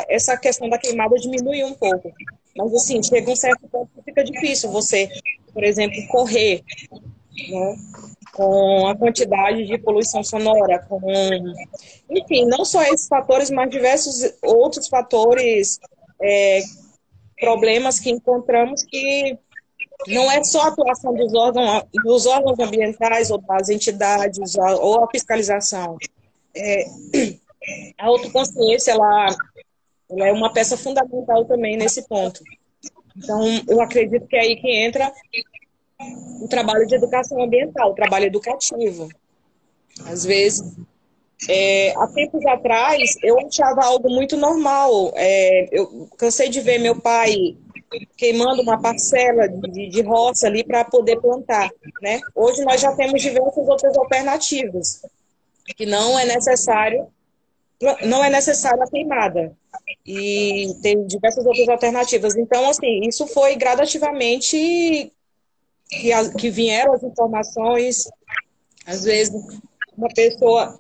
essa 0.09 0.37
questão 0.37 0.69
da 0.69 0.79
queimada 0.79 1.15
diminuiu 1.15 1.69
um 1.69 1.75
pouco. 1.75 2.13
Mas 2.57 2.75
assim, 2.75 3.01
chega 3.01 3.31
um 3.31 3.37
certo 3.37 3.69
ponto 3.69 3.89
que 3.95 4.03
fica 4.03 4.25
difícil 4.25 4.73
você, 4.73 5.09
por 5.55 5.63
exemplo, 5.63 5.97
correr 6.09 6.65
né, 7.49 7.77
com 8.33 8.89
a 8.89 8.97
quantidade 8.97 9.65
de 9.65 9.79
poluição 9.79 10.25
sonora, 10.25 10.85
com 10.89 11.01
enfim, 12.11 12.47
não 12.47 12.65
só 12.65 12.83
esses 12.83 13.07
fatores, 13.07 13.49
mas 13.49 13.71
diversos 13.71 14.33
outros 14.43 14.89
fatores, 14.89 15.79
é, 16.21 16.63
problemas 17.39 18.01
que 18.01 18.11
encontramos 18.11 18.83
que 18.83 19.39
não 20.09 20.31
é 20.31 20.43
só 20.43 20.63
a 20.63 20.69
atuação 20.69 21.15
dos 21.15 21.35
órgãos, 21.35 21.85
dos 22.05 22.27
órgãos 22.27 22.59
ambientais 22.59 23.31
ou 23.31 23.39
das 23.39 23.69
entidades 23.69 24.57
ou 24.57 25.05
a 25.05 25.11
fiscalização. 25.11 25.97
É, 26.57 26.85
a 27.99 28.07
autoconsciência 28.07 28.93
ela, 28.93 29.37
ela 30.11 30.27
é 30.27 30.33
uma 30.33 30.53
peça 30.53 30.77
fundamental 30.77 31.45
também 31.45 31.77
nesse 31.77 32.07
ponto. 32.09 32.41
Então, 33.17 33.43
eu 33.69 33.81
acredito 33.81 34.27
que 34.27 34.37
é 34.37 34.41
aí 34.41 34.57
que 34.57 34.71
entra 34.71 35.13
o 36.41 36.49
trabalho 36.49 36.87
de 36.87 36.95
educação 36.95 37.43
ambiental, 37.43 37.91
o 37.91 37.95
trabalho 37.95 38.27
educativo. 38.27 39.09
Às 40.07 40.25
vezes, 40.25 40.63
é, 41.49 41.93
há 41.97 42.07
tempos 42.09 42.45
atrás, 42.47 43.15
eu 43.23 43.39
achava 43.39 43.85
algo 43.85 44.09
muito 44.09 44.37
normal. 44.37 45.13
É, 45.15 45.69
eu 45.71 46.09
cansei 46.17 46.49
de 46.49 46.61
ver 46.61 46.79
meu 46.79 47.01
pai 47.01 47.57
queimando 48.17 48.63
uma 48.63 48.81
parcela 48.81 49.49
de, 49.49 49.89
de 49.89 50.03
roça 50.03 50.47
ali 50.47 50.65
para 50.65 50.85
poder 50.85 51.21
plantar, 51.21 51.71
né? 52.01 52.21
Hoje 52.35 52.65
nós 52.65 52.81
já 52.81 52.93
temos 52.95 53.21
diversas 53.21 53.69
outras 53.69 53.97
alternativas, 53.97 55.03
que 55.77 55.87
não 55.87 56.19
é 56.19 56.25
necessário 56.25 57.09
não 58.05 58.23
é 58.23 58.29
necessária 58.29 58.83
a 58.85 58.91
queimada. 58.91 59.57
E 60.05 60.75
tem 60.83 61.07
diversas 61.07 61.45
outras 61.47 61.69
alternativas. 61.69 62.37
Então, 62.37 62.69
assim, 62.69 63.01
isso 63.09 63.27
foi 63.27 63.57
gradativamente 63.57 65.11
que, 65.89 66.31
que 66.39 66.51
vieram 66.51 66.93
as 66.93 67.03
informações. 67.03 68.05
Às 68.87 69.05
vezes, 69.05 69.33
uma 69.97 70.09
pessoa 70.09 70.79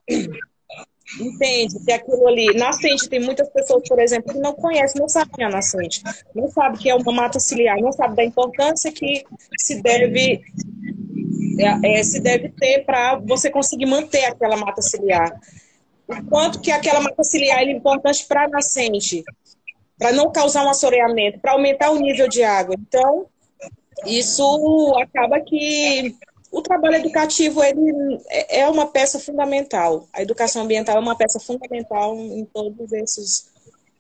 entende 1.19 1.79
que 1.85 1.93
aquilo 1.93 2.29
ali, 2.29 2.47
nascente, 2.55 3.09
tem 3.09 3.21
muitas 3.21 3.49
pessoas, 3.51 3.83
por 3.89 3.99
exemplo, 3.99 4.33
que 4.33 4.39
não 4.39 4.53
conhecem, 4.53 5.01
não 5.01 5.09
sabem 5.09 5.45
é 5.45 5.49
nascente, 5.49 6.03
não 6.35 6.49
sabem 6.49 6.79
que 6.79 6.91
é 6.91 6.95
uma 6.95 7.13
mata 7.13 7.41
ciliar, 7.41 7.79
não 7.81 7.93
sabem 7.93 8.17
da 8.17 8.25
importância 8.25 8.93
que 8.93 9.25
se 9.59 9.83
deve 9.83 10.43
é, 11.59 11.99
é, 11.99 12.03
se 12.03 12.21
deve 12.21 12.51
ter 12.51 12.85
para 12.85 13.17
você 13.17 13.51
conseguir 13.51 13.87
manter 13.87 14.25
aquela 14.25 14.57
mata 14.57 14.81
ciliar. 14.83 15.31
O 16.07 16.25
quanto 16.25 16.61
que 16.61 16.71
aquela 16.71 17.01
mata 17.01 17.23
ciliar 17.23 17.61
é 17.61 17.71
importante 17.71 18.27
para 18.27 18.45
a 18.45 18.49
nascente, 18.49 19.25
para 19.99 20.13
não 20.13 20.31
causar 20.33 20.65
um 20.65 20.71
assoreamento, 20.71 21.39
para 21.41 21.53
aumentar 21.53 21.91
o 21.91 22.01
nível 22.01 22.29
de 22.29 22.43
água. 22.43 22.75
Então, 22.79 23.27
isso 24.07 24.97
acaba 25.01 25.41
que 25.41 26.17
o 26.51 26.63
trabalho 26.63 26.97
educativo 26.97 27.63
ele 27.63 28.21
é, 28.29 28.61
é 28.61 28.69
uma 28.69 28.87
peça 28.87 29.19
fundamental. 29.19 30.09
A 30.13 30.23
educação 30.23 30.63
ambiental 30.63 30.97
é 30.97 31.01
uma 31.01 31.17
peça 31.17 31.39
fundamental 31.39 32.17
em 32.17 32.45
todos 32.45 32.93
esses, 32.93 33.51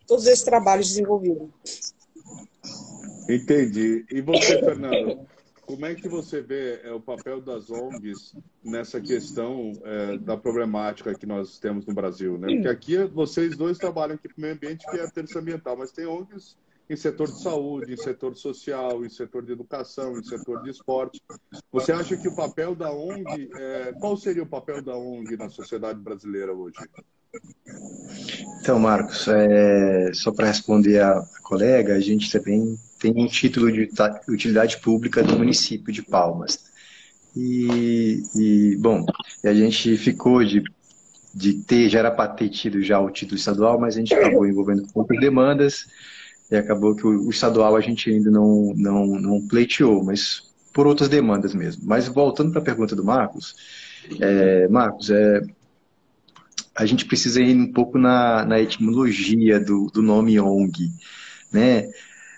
todos 0.06 0.26
esses 0.26 0.44
trabalhos 0.44 0.88
desenvolvidos. 0.88 1.48
Entendi. 3.28 4.04
E 4.10 4.20
você, 4.20 4.58
Fernando, 4.58 5.20
como 5.64 5.86
é 5.86 5.94
que 5.94 6.08
você 6.08 6.40
vê 6.40 6.80
é, 6.82 6.92
o 6.92 7.00
papel 7.00 7.40
das 7.40 7.70
ONGs 7.70 8.34
nessa 8.64 9.00
questão 9.00 9.72
é, 9.84 10.18
da 10.18 10.36
problemática 10.36 11.14
que 11.14 11.26
nós 11.26 11.60
temos 11.60 11.86
no 11.86 11.94
Brasil? 11.94 12.36
Né? 12.36 12.48
Porque 12.54 12.68
aqui 12.68 13.04
vocês 13.04 13.56
dois 13.56 13.78
trabalham 13.78 14.16
aqui 14.16 14.28
com 14.28 14.38
o 14.38 14.40
meio 14.40 14.54
ambiente, 14.54 14.84
que 14.90 14.96
é 14.96 15.04
a 15.04 15.10
terça 15.10 15.38
ambiental, 15.38 15.76
mas 15.76 15.92
tem 15.92 16.06
ONGs 16.06 16.56
em 16.90 16.96
setor 16.96 17.28
de 17.28 17.40
saúde, 17.40 17.92
em 17.92 17.96
setor 17.96 18.34
social, 18.34 19.04
em 19.04 19.08
setor 19.08 19.44
de 19.44 19.52
educação, 19.52 20.18
em 20.18 20.24
setor 20.24 20.60
de 20.64 20.70
esporte. 20.70 21.22
Você 21.70 21.92
acha 21.92 22.16
que 22.16 22.26
o 22.26 22.34
papel 22.34 22.74
da 22.74 22.92
ONG, 22.92 23.48
é, 23.54 23.92
qual 24.00 24.16
seria 24.16 24.42
o 24.42 24.46
papel 24.46 24.82
da 24.82 24.96
ONG 24.96 25.36
na 25.36 25.48
sociedade 25.48 26.00
brasileira 26.00 26.52
hoje? 26.52 26.74
Então, 28.60 28.80
Marcos, 28.80 29.28
é, 29.28 30.10
só 30.12 30.32
para 30.32 30.48
responder 30.48 31.00
a 31.00 31.22
colega, 31.44 31.94
a 31.94 32.00
gente 32.00 32.28
também 32.28 32.76
tem 32.98 33.12
um 33.16 33.28
título 33.28 33.70
de 33.70 33.88
utilidade 34.28 34.80
pública 34.80 35.22
do 35.22 35.38
município 35.38 35.92
de 35.92 36.02
Palmas. 36.02 36.72
E, 37.36 38.20
e 38.34 38.76
bom, 38.80 39.06
a 39.44 39.54
gente 39.54 39.96
ficou 39.96 40.44
de, 40.44 40.64
de 41.32 41.54
ter, 41.62 41.88
já 41.88 42.00
era 42.00 42.10
para 42.10 42.32
ter 42.32 42.48
tido 42.48 42.82
já 42.82 42.98
o 42.98 43.12
título 43.12 43.36
estadual, 43.36 43.78
mas 43.78 43.94
a 43.94 44.00
gente 44.00 44.12
acabou 44.12 44.44
envolvendo 44.44 44.84
outras 44.92 45.20
demandas 45.20 45.86
e 46.50 46.56
acabou 46.56 46.94
que 46.94 47.06
o, 47.06 47.26
o 47.26 47.30
estadual 47.30 47.76
a 47.76 47.80
gente 47.80 48.10
ainda 48.10 48.30
não, 48.30 48.72
não, 48.76 49.06
não 49.06 49.46
pleiteou, 49.46 50.02
mas 50.04 50.50
por 50.72 50.86
outras 50.86 51.08
demandas 51.08 51.54
mesmo. 51.54 51.82
Mas 51.84 52.08
voltando 52.08 52.52
para 52.52 52.60
a 52.60 52.64
pergunta 52.64 52.96
do 52.96 53.04
Marcos, 53.04 53.54
é, 54.20 54.68
Marcos, 54.68 55.10
é, 55.10 55.42
a 56.76 56.86
gente 56.86 57.04
precisa 57.04 57.40
ir 57.40 57.56
um 57.56 57.72
pouco 57.72 57.98
na, 57.98 58.44
na 58.44 58.60
etimologia 58.60 59.60
do, 59.60 59.86
do 59.86 60.02
nome 60.02 60.40
ONG, 60.40 60.90
né? 61.52 61.90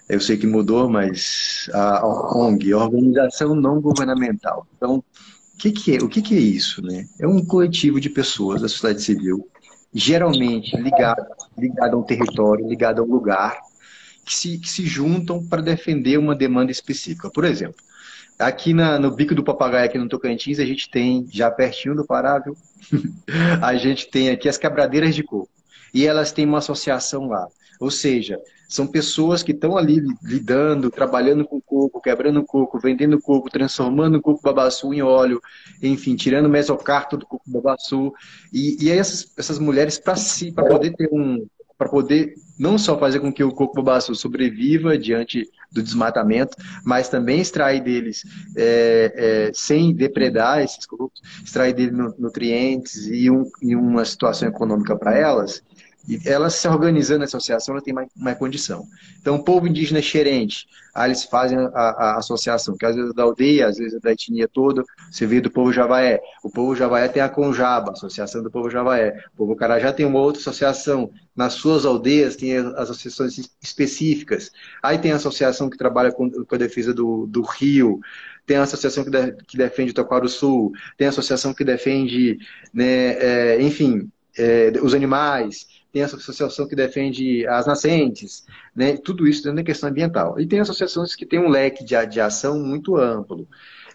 Eu 0.09 0.21
sei 0.21 0.37
que 0.37 0.47
mudou, 0.47 0.91
mas 0.91 1.71
a 1.73 2.07
ONG, 2.37 2.75
Organização 2.75 3.55
Não 3.55 3.81
Governamental. 3.81 4.67
Então, 4.77 4.97
o 4.97 5.57
que, 5.57 5.71
que, 5.71 5.97
é, 5.97 6.03
o 6.03 6.09
que, 6.09 6.21
que 6.21 6.37
é 6.37 6.41
isso? 6.41 6.83
Né? 6.83 7.07
É 7.21 7.27
um 7.27 7.43
coletivo 7.45 8.01
de 8.01 8.11
pessoas 8.11 8.61
da 8.61 8.69
sociedade 8.69 9.03
civil, 9.03 9.49
geralmente 9.95 10.77
ligado, 10.77 11.25
ligado 11.57 11.95
a 11.95 11.99
um 11.99 12.03
território, 12.03 12.69
ligado 12.69 13.01
a 13.01 13.05
um 13.05 13.11
lugar, 13.11 13.59
que 14.25 14.35
se, 14.35 14.59
que 14.59 14.69
se 14.69 14.87
juntam 14.87 15.45
para 15.47 15.63
defender 15.63 16.19
uma 16.19 16.35
demanda 16.35 16.71
específica. 16.71 17.31
Por 17.31 17.45
exemplo, 17.45 17.83
aqui 18.39 18.73
na, 18.73 18.99
no 18.99 19.11
Bico 19.11 19.35
do 19.35 19.45
Papagaio, 19.45 19.87
aqui 19.87 19.99
no 19.99 20.09
Tocantins, 20.09 20.59
a 20.59 20.65
gente 20.65 20.91
tem, 20.91 21.27
já 21.31 21.51
pertinho 21.51 21.95
do 21.95 22.07
Pará, 22.07 22.39
viu? 22.39 22.57
a 23.61 23.75
gente 23.77 24.09
tem 24.11 24.31
aqui 24.31 24.49
as 24.49 24.59
quebradeiras 24.59 25.15
de 25.15 25.23
coco. 25.23 25.49
E 25.93 26.07
elas 26.07 26.33
têm 26.33 26.47
uma 26.47 26.59
associação 26.59 27.29
lá. 27.29 27.47
Ou 27.79 27.91
seja, 27.91 28.39
são 28.69 28.87
pessoas 28.87 29.43
que 29.43 29.53
estão 29.53 29.77
ali 29.77 30.01
lidando, 30.23 30.91
trabalhando 30.91 31.45
com 31.45 31.61
coco, 31.61 32.01
quebrando 32.01 32.43
coco, 32.43 32.79
vendendo 32.79 33.21
coco, 33.21 33.51
transformando 33.51 34.17
o 34.17 34.23
coco 34.23 34.41
babaçu 34.43 34.95
em 34.95 35.03
óleo, 35.03 35.43
enfim, 35.83 36.17
tirando 36.17 36.47
o 36.47 36.49
mesocarto 36.49 37.17
do 37.17 37.27
coco 37.27 37.45
babaçu. 37.47 38.13
E, 38.53 38.83
e 38.83 38.91
essas, 38.91 39.31
essas 39.37 39.59
mulheres, 39.59 39.99
para 39.99 40.17
si, 40.17 40.53
para 40.53 40.65
poder 40.65 40.95
ter 40.95 41.09
um, 41.13 41.47
para 41.77 41.89
poder 41.89 42.35
não 42.59 42.79
só 42.79 42.99
fazer 42.99 43.21
com 43.21 43.33
que 43.33 43.43
o 43.43 43.53
coco 43.53 43.75
babaçu 43.75 44.15
sobreviva 44.15 44.97
diante 44.97 45.49
do 45.71 45.83
desmatamento, 45.83 46.57
mas 46.85 47.09
também 47.09 47.41
extrair 47.41 47.83
deles, 47.83 48.25
é, 48.57 49.13
é, 49.15 49.51
sem 49.55 49.95
depredar 49.95 50.61
esses 50.61 50.85
cocos, 50.85 51.21
extrair 51.43 51.73
deles 51.73 51.95
nutrientes 52.19 53.07
e, 53.07 53.31
um, 53.31 53.45
e 53.63 53.75
uma 53.75 54.05
situação 54.05 54.49
econômica 54.49 54.97
para 54.97 55.17
elas, 55.17 55.63
e 56.09 56.21
ela 56.25 56.51
se 56.51 56.67
organizando 56.67 57.21
na 57.21 57.25
associação, 57.27 57.75
ela 57.75 57.83
tem 57.83 57.95
mais, 57.95 58.09
mais 58.17 58.37
condição. 58.37 58.85
Então, 59.21 59.37
o 59.37 59.45
povo 59.45 59.69
indígena 59.69 60.03
xerente, 60.03 60.67
aí 60.93 61.09
eles 61.09 61.25
fazem 61.25 61.59
a, 61.59 61.69
a, 61.69 62.19
associação, 62.19 62.77
que 62.77 62.85
às 62.85 62.97
vezes 62.97 63.13
é 63.13 63.15
da 63.15 63.23
aldeia, 63.23 63.69
às 63.69 63.77
vezes 63.77 63.95
é 63.95 64.01
da 64.01 64.11
etnia 64.11 64.49
toda, 64.49 64.83
você 65.11 65.27
vê 65.27 65.41
do 65.41 65.51
povo 65.51 65.73
Javaé. 65.73 66.21
O 66.43 66.51
povo 66.51 66.75
Javaé 66.75 67.07
tem 67.07 67.23
a 67.23 67.29
Conjaba, 67.29 67.93
Associação 67.93 68.43
do 68.43 68.51
Povo 68.51 68.69
Javaé. 68.69 69.17
O 69.35 69.37
povo 69.37 69.55
Carajá 69.55 69.93
tem 69.93 70.05
uma 70.05 70.19
outra 70.19 70.41
associação. 70.41 71.11
Nas 71.37 71.55
suas 71.55 71.87
aldeias 71.87 72.37
tem 72.37 72.57
as 72.57 72.91
associações 72.91 73.39
específicas. 73.63 74.51
Aí 74.83 74.99
tem 74.99 75.13
a 75.13 75.17
associação 75.17 75.71
que 75.71 75.79
trabalha 75.79 76.11
com, 76.11 76.29
com 76.31 76.55
a 76.55 76.59
defesa 76.59 76.93
do, 76.93 77.27
do 77.27 77.43
rio, 77.43 78.01
tem 78.45 78.57
a 78.57 78.63
associação 78.63 79.05
que, 79.05 79.11
de, 79.11 79.33
que 79.47 79.57
defende 79.57 79.95
Sul, 80.29 80.73
tem 80.99 81.07
a 81.07 81.11
associação 81.11 81.55
que 81.55 81.65
defende, 81.65 82.39
né, 82.75 83.55
é, 83.55 83.63
enfim, 83.63 84.11
é, 84.37 84.73
os 84.83 84.95
animais 84.95 85.67
tem 85.93 86.03
a 86.03 86.07
associação 86.07 86.67
que 86.67 86.75
defende 86.75 87.47
as 87.47 87.67
nascentes, 87.67 88.45
né? 88.75 88.97
tudo 88.97 89.29
isso 89.29 89.43
dentro 89.43 89.57
da 89.57 89.63
questão 89.63 89.91
ambiental. 89.91 90.41
E 90.41 90.47
tem 90.47 90.61
associações 90.61 91.15
que 91.15 91.27
têm 91.27 91.39
um 91.39 91.51
leque 91.51 91.85
de, 91.85 91.95
de 92.07 92.21
ação 92.21 92.59
muito 92.59 92.97
amplo 92.97 93.47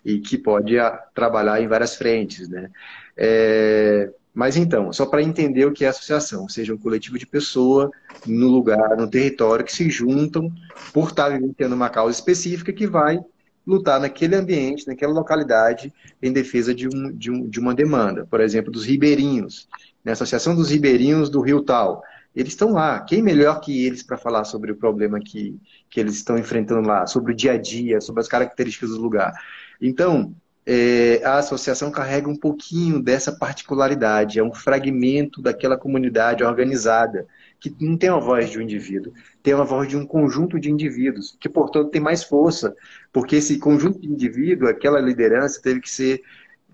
e 0.05 0.19
que 0.19 0.37
pode 0.37 0.77
a, 0.77 0.91
trabalhar 0.91 1.59
em 1.59 1.67
várias 1.67 1.95
frentes. 1.95 2.47
Né? 2.47 2.69
É, 3.17 4.11
mas 4.33 4.55
então, 4.55 4.93
só 4.93 5.07
para 5.07 5.23
entender 5.23 5.65
o 5.65 5.73
que 5.73 5.83
é 5.83 5.87
associação, 5.87 6.43
ou 6.43 6.49
seja, 6.49 6.71
um 6.71 6.77
coletivo 6.77 7.17
de 7.17 7.25
pessoas 7.25 7.89
no 8.25 8.47
lugar, 8.47 8.95
no 8.95 9.09
território, 9.09 9.65
que 9.65 9.73
se 9.73 9.89
juntam 9.89 10.51
por 10.93 11.09
estar 11.09 11.29
vivenciando 11.29 11.73
uma 11.73 11.89
causa 11.89 12.13
específica 12.13 12.71
que 12.71 12.85
vai 12.85 13.19
lutar 13.65 13.99
naquele 13.99 14.35
ambiente, 14.35 14.87
naquela 14.87 15.11
localidade, 15.11 15.91
em 16.21 16.31
defesa 16.31 16.73
de, 16.73 16.87
um, 16.87 17.11
de, 17.11 17.29
um, 17.29 17.49
de 17.49 17.59
uma 17.59 17.75
demanda. 17.75 18.25
Por 18.29 18.39
exemplo, 18.39 18.71
dos 18.71 18.85
ribeirinhos, 18.85 19.67
na 20.07 20.13
Associação 20.13 20.55
dos 20.55 20.69
Ribeirinhos 20.69 21.29
do 21.29 21.41
Rio 21.41 21.61
Tal. 21.61 22.01
Eles 22.33 22.53
estão 22.53 22.71
lá. 22.71 23.01
Quem 23.01 23.21
melhor 23.21 23.59
que 23.59 23.85
eles 23.85 24.01
para 24.01 24.15
falar 24.15 24.45
sobre 24.45 24.71
o 24.71 24.75
problema 24.77 25.19
que, 25.19 25.59
que 25.89 25.99
eles 25.99 26.15
estão 26.15 26.37
enfrentando 26.37 26.87
lá, 26.87 27.05
sobre 27.05 27.33
o 27.33 27.35
dia 27.35 27.51
a 27.51 27.57
dia, 27.57 27.99
sobre 27.99 28.21
as 28.21 28.27
características 28.27 28.91
do 28.91 29.01
lugar? 29.01 29.33
Então, 29.81 30.33
é, 30.65 31.21
a 31.25 31.39
associação 31.39 31.91
carrega 31.91 32.29
um 32.29 32.37
pouquinho 32.37 33.01
dessa 33.01 33.33
particularidade, 33.33 34.39
é 34.39 34.43
um 34.43 34.53
fragmento 34.53 35.41
daquela 35.41 35.77
comunidade 35.77 36.41
organizada, 36.41 37.25
que 37.59 37.75
não 37.81 37.97
tem 37.97 38.09
a 38.09 38.17
voz 38.17 38.49
de 38.49 38.59
um 38.59 38.61
indivíduo, 38.61 39.11
tem 39.43 39.53
uma 39.53 39.65
voz 39.65 39.89
de 39.89 39.97
um 39.97 40.05
conjunto 40.05 40.57
de 40.57 40.71
indivíduos, 40.71 41.35
que, 41.37 41.49
portanto, 41.49 41.89
tem 41.89 41.99
mais 41.99 42.23
força, 42.23 42.73
porque 43.11 43.37
esse 43.37 43.59
conjunto 43.59 43.99
de 43.99 44.07
indivíduos, 44.07 44.69
aquela 44.69 45.01
liderança, 45.01 45.61
teve 45.61 45.81
que 45.81 45.89
ser 45.89 46.21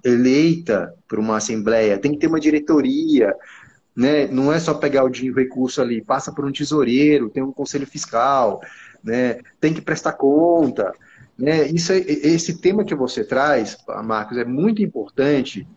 eleita 0.03 0.93
por 1.07 1.19
uma 1.19 1.37
assembleia, 1.37 1.97
tem 1.97 2.11
que 2.11 2.17
ter 2.17 2.27
uma 2.27 2.39
diretoria, 2.39 3.33
né? 3.95 4.27
não 4.27 4.51
é 4.51 4.59
só 4.59 4.73
pegar 4.73 5.03
o 5.03 5.09
dinheiro, 5.09 5.37
recurso 5.37 5.81
ali, 5.81 6.01
passa 6.01 6.31
por 6.31 6.45
um 6.45 6.51
tesoureiro, 6.51 7.29
tem 7.29 7.43
um 7.43 7.51
conselho 7.51 7.87
fiscal, 7.87 8.61
né? 9.03 9.39
tem 9.59 9.73
que 9.73 9.81
prestar 9.81 10.13
conta. 10.13 10.93
Né? 11.37 11.67
Isso 11.67 11.91
é, 11.91 11.97
esse 11.97 12.59
tema 12.59 12.83
que 12.83 12.95
você 12.95 13.23
traz, 13.23 13.77
Marcos, 14.03 14.37
é 14.37 14.45
muito 14.45 14.81
importante, 14.81 15.67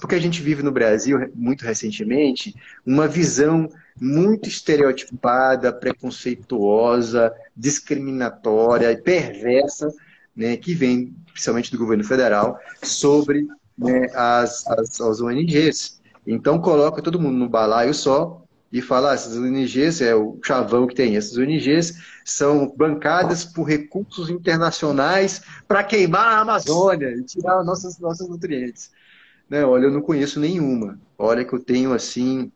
porque 0.00 0.14
a 0.14 0.20
gente 0.20 0.42
vive 0.42 0.62
no 0.62 0.72
Brasil, 0.72 1.30
muito 1.34 1.64
recentemente, 1.64 2.54
uma 2.86 3.06
visão 3.06 3.68
muito 4.00 4.48
estereotipada, 4.48 5.72
preconceituosa, 5.72 7.32
discriminatória 7.54 8.90
e 8.90 8.96
perversa, 8.96 9.92
né, 10.34 10.56
que 10.56 10.74
vem 10.74 11.14
principalmente 11.32 11.70
do 11.70 11.78
governo 11.78 12.04
federal, 12.04 12.58
sobre 12.82 13.46
né, 13.80 14.08
as, 14.14 14.66
as, 14.66 15.00
as 15.00 15.20
ONGs. 15.20 16.00
Então 16.26 16.60
coloca 16.60 17.02
todo 17.02 17.20
mundo 17.20 17.38
no 17.38 17.48
balaio 17.48 17.94
só 17.94 18.42
e 18.72 18.80
fala, 18.80 19.10
ah, 19.10 19.14
essas 19.14 19.36
ONGs, 19.36 20.00
é 20.00 20.14
o 20.14 20.38
chavão 20.44 20.86
que 20.86 20.94
tem, 20.94 21.16
essas 21.16 21.36
ONGs 21.36 21.98
são 22.24 22.72
bancadas 22.76 23.44
por 23.44 23.64
recursos 23.64 24.30
internacionais 24.30 25.42
para 25.66 25.82
queimar 25.82 26.34
a 26.34 26.40
Amazônia 26.40 27.10
e 27.10 27.24
tirar 27.24 27.64
nossos, 27.64 27.98
nossos 27.98 28.28
nutrientes. 28.28 28.92
Né, 29.48 29.64
olha, 29.64 29.86
eu 29.86 29.90
não 29.90 30.00
conheço 30.00 30.38
nenhuma. 30.38 31.00
Olha 31.18 31.44
que 31.44 31.52
eu 31.52 31.58
tenho, 31.58 31.92
assim, 31.92 32.52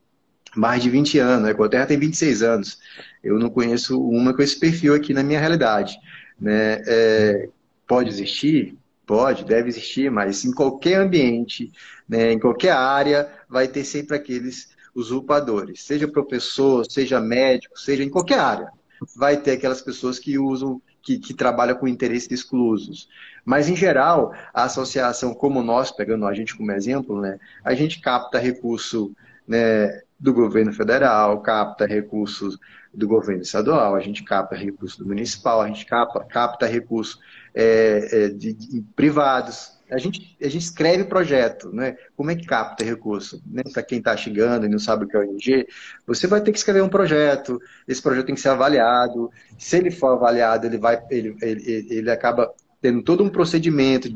mais 0.54 0.80
de 0.80 0.88
20 0.88 1.18
anos. 1.18 1.48
A 1.48 1.50
Ecoterra 1.50 1.86
tem 1.86 1.98
26 1.98 2.42
anos. 2.44 2.78
Eu 3.22 3.36
não 3.36 3.50
conheço 3.50 4.00
uma 4.00 4.32
com 4.32 4.42
esse 4.42 4.58
perfil 4.60 4.94
aqui 4.94 5.12
na 5.12 5.24
minha 5.24 5.40
realidade. 5.40 5.98
Né? 6.40 6.80
É, 6.86 7.48
pode 7.88 8.10
existir? 8.10 8.78
Pode, 9.06 9.44
deve 9.44 9.68
existir, 9.68 10.10
mas 10.10 10.44
em 10.44 10.52
qualquer 10.52 10.94
ambiente, 10.94 11.70
né, 12.08 12.32
em 12.32 12.38
qualquer 12.38 12.72
área, 12.72 13.30
vai 13.48 13.68
ter 13.68 13.84
sempre 13.84 14.16
aqueles 14.16 14.74
usurpadores. 14.94 15.82
Seja 15.82 16.08
professor, 16.08 16.90
seja 16.90 17.20
médico, 17.20 17.78
seja 17.78 18.02
em 18.02 18.08
qualquer 18.08 18.38
área. 18.38 18.70
Vai 19.14 19.36
ter 19.36 19.52
aquelas 19.52 19.82
pessoas 19.82 20.18
que 20.18 20.38
usam, 20.38 20.80
que, 21.02 21.18
que 21.18 21.34
trabalham 21.34 21.76
com 21.76 21.86
interesses 21.86 22.30
exclusos. 22.30 23.08
Mas, 23.44 23.68
em 23.68 23.76
geral, 23.76 24.32
a 24.54 24.64
associação 24.64 25.34
como 25.34 25.62
nós, 25.62 25.90
pegando 25.90 26.26
a 26.26 26.32
gente 26.32 26.56
como 26.56 26.72
exemplo, 26.72 27.20
né, 27.20 27.38
a 27.62 27.74
gente 27.74 28.00
capta 28.00 28.38
recurso 28.38 29.14
né, 29.46 30.00
do 30.18 30.32
governo 30.32 30.72
federal, 30.72 31.42
capta 31.42 31.84
recursos 31.84 32.58
do 32.92 33.06
governo 33.06 33.42
estadual, 33.42 33.94
a 33.94 34.00
gente 34.00 34.22
capta 34.22 34.56
recursos 34.56 34.96
do 34.96 35.06
municipal, 35.06 35.60
a 35.60 35.66
gente 35.66 35.84
capta, 35.84 36.20
capta 36.20 36.66
recursos 36.66 37.20
é, 37.54 38.08
é, 38.10 38.28
de, 38.28 38.52
de, 38.52 38.82
privados. 38.96 39.72
A 39.90 39.98
gente, 39.98 40.36
a 40.40 40.48
gente 40.48 40.62
escreve 40.62 41.04
projeto, 41.04 41.70
né? 41.72 41.96
Como 42.16 42.30
é 42.30 42.34
que 42.34 42.46
capta 42.46 42.82
recurso? 42.82 43.40
Né? 43.46 43.62
Para 43.72 43.82
quem 43.82 43.98
está 43.98 44.16
chegando 44.16 44.66
e 44.66 44.68
não 44.68 44.78
sabe 44.78 45.04
o 45.04 45.08
que 45.08 45.16
é 45.16 45.20
ONG, 45.20 45.66
você 46.06 46.26
vai 46.26 46.40
ter 46.40 46.50
que 46.50 46.58
escrever 46.58 46.82
um 46.82 46.88
projeto, 46.88 47.60
esse 47.86 48.02
projeto 48.02 48.26
tem 48.26 48.34
que 48.34 48.40
ser 48.40 48.48
avaliado. 48.48 49.30
Se 49.58 49.76
ele 49.76 49.90
for 49.90 50.08
avaliado, 50.08 50.66
ele 50.66 50.78
vai, 50.78 51.00
ele, 51.10 51.36
ele, 51.40 51.86
ele 51.90 52.10
acaba 52.10 52.52
tendo 52.80 53.02
todo 53.02 53.24
um 53.24 53.30
procedimento 53.30 54.10
de 54.10 54.14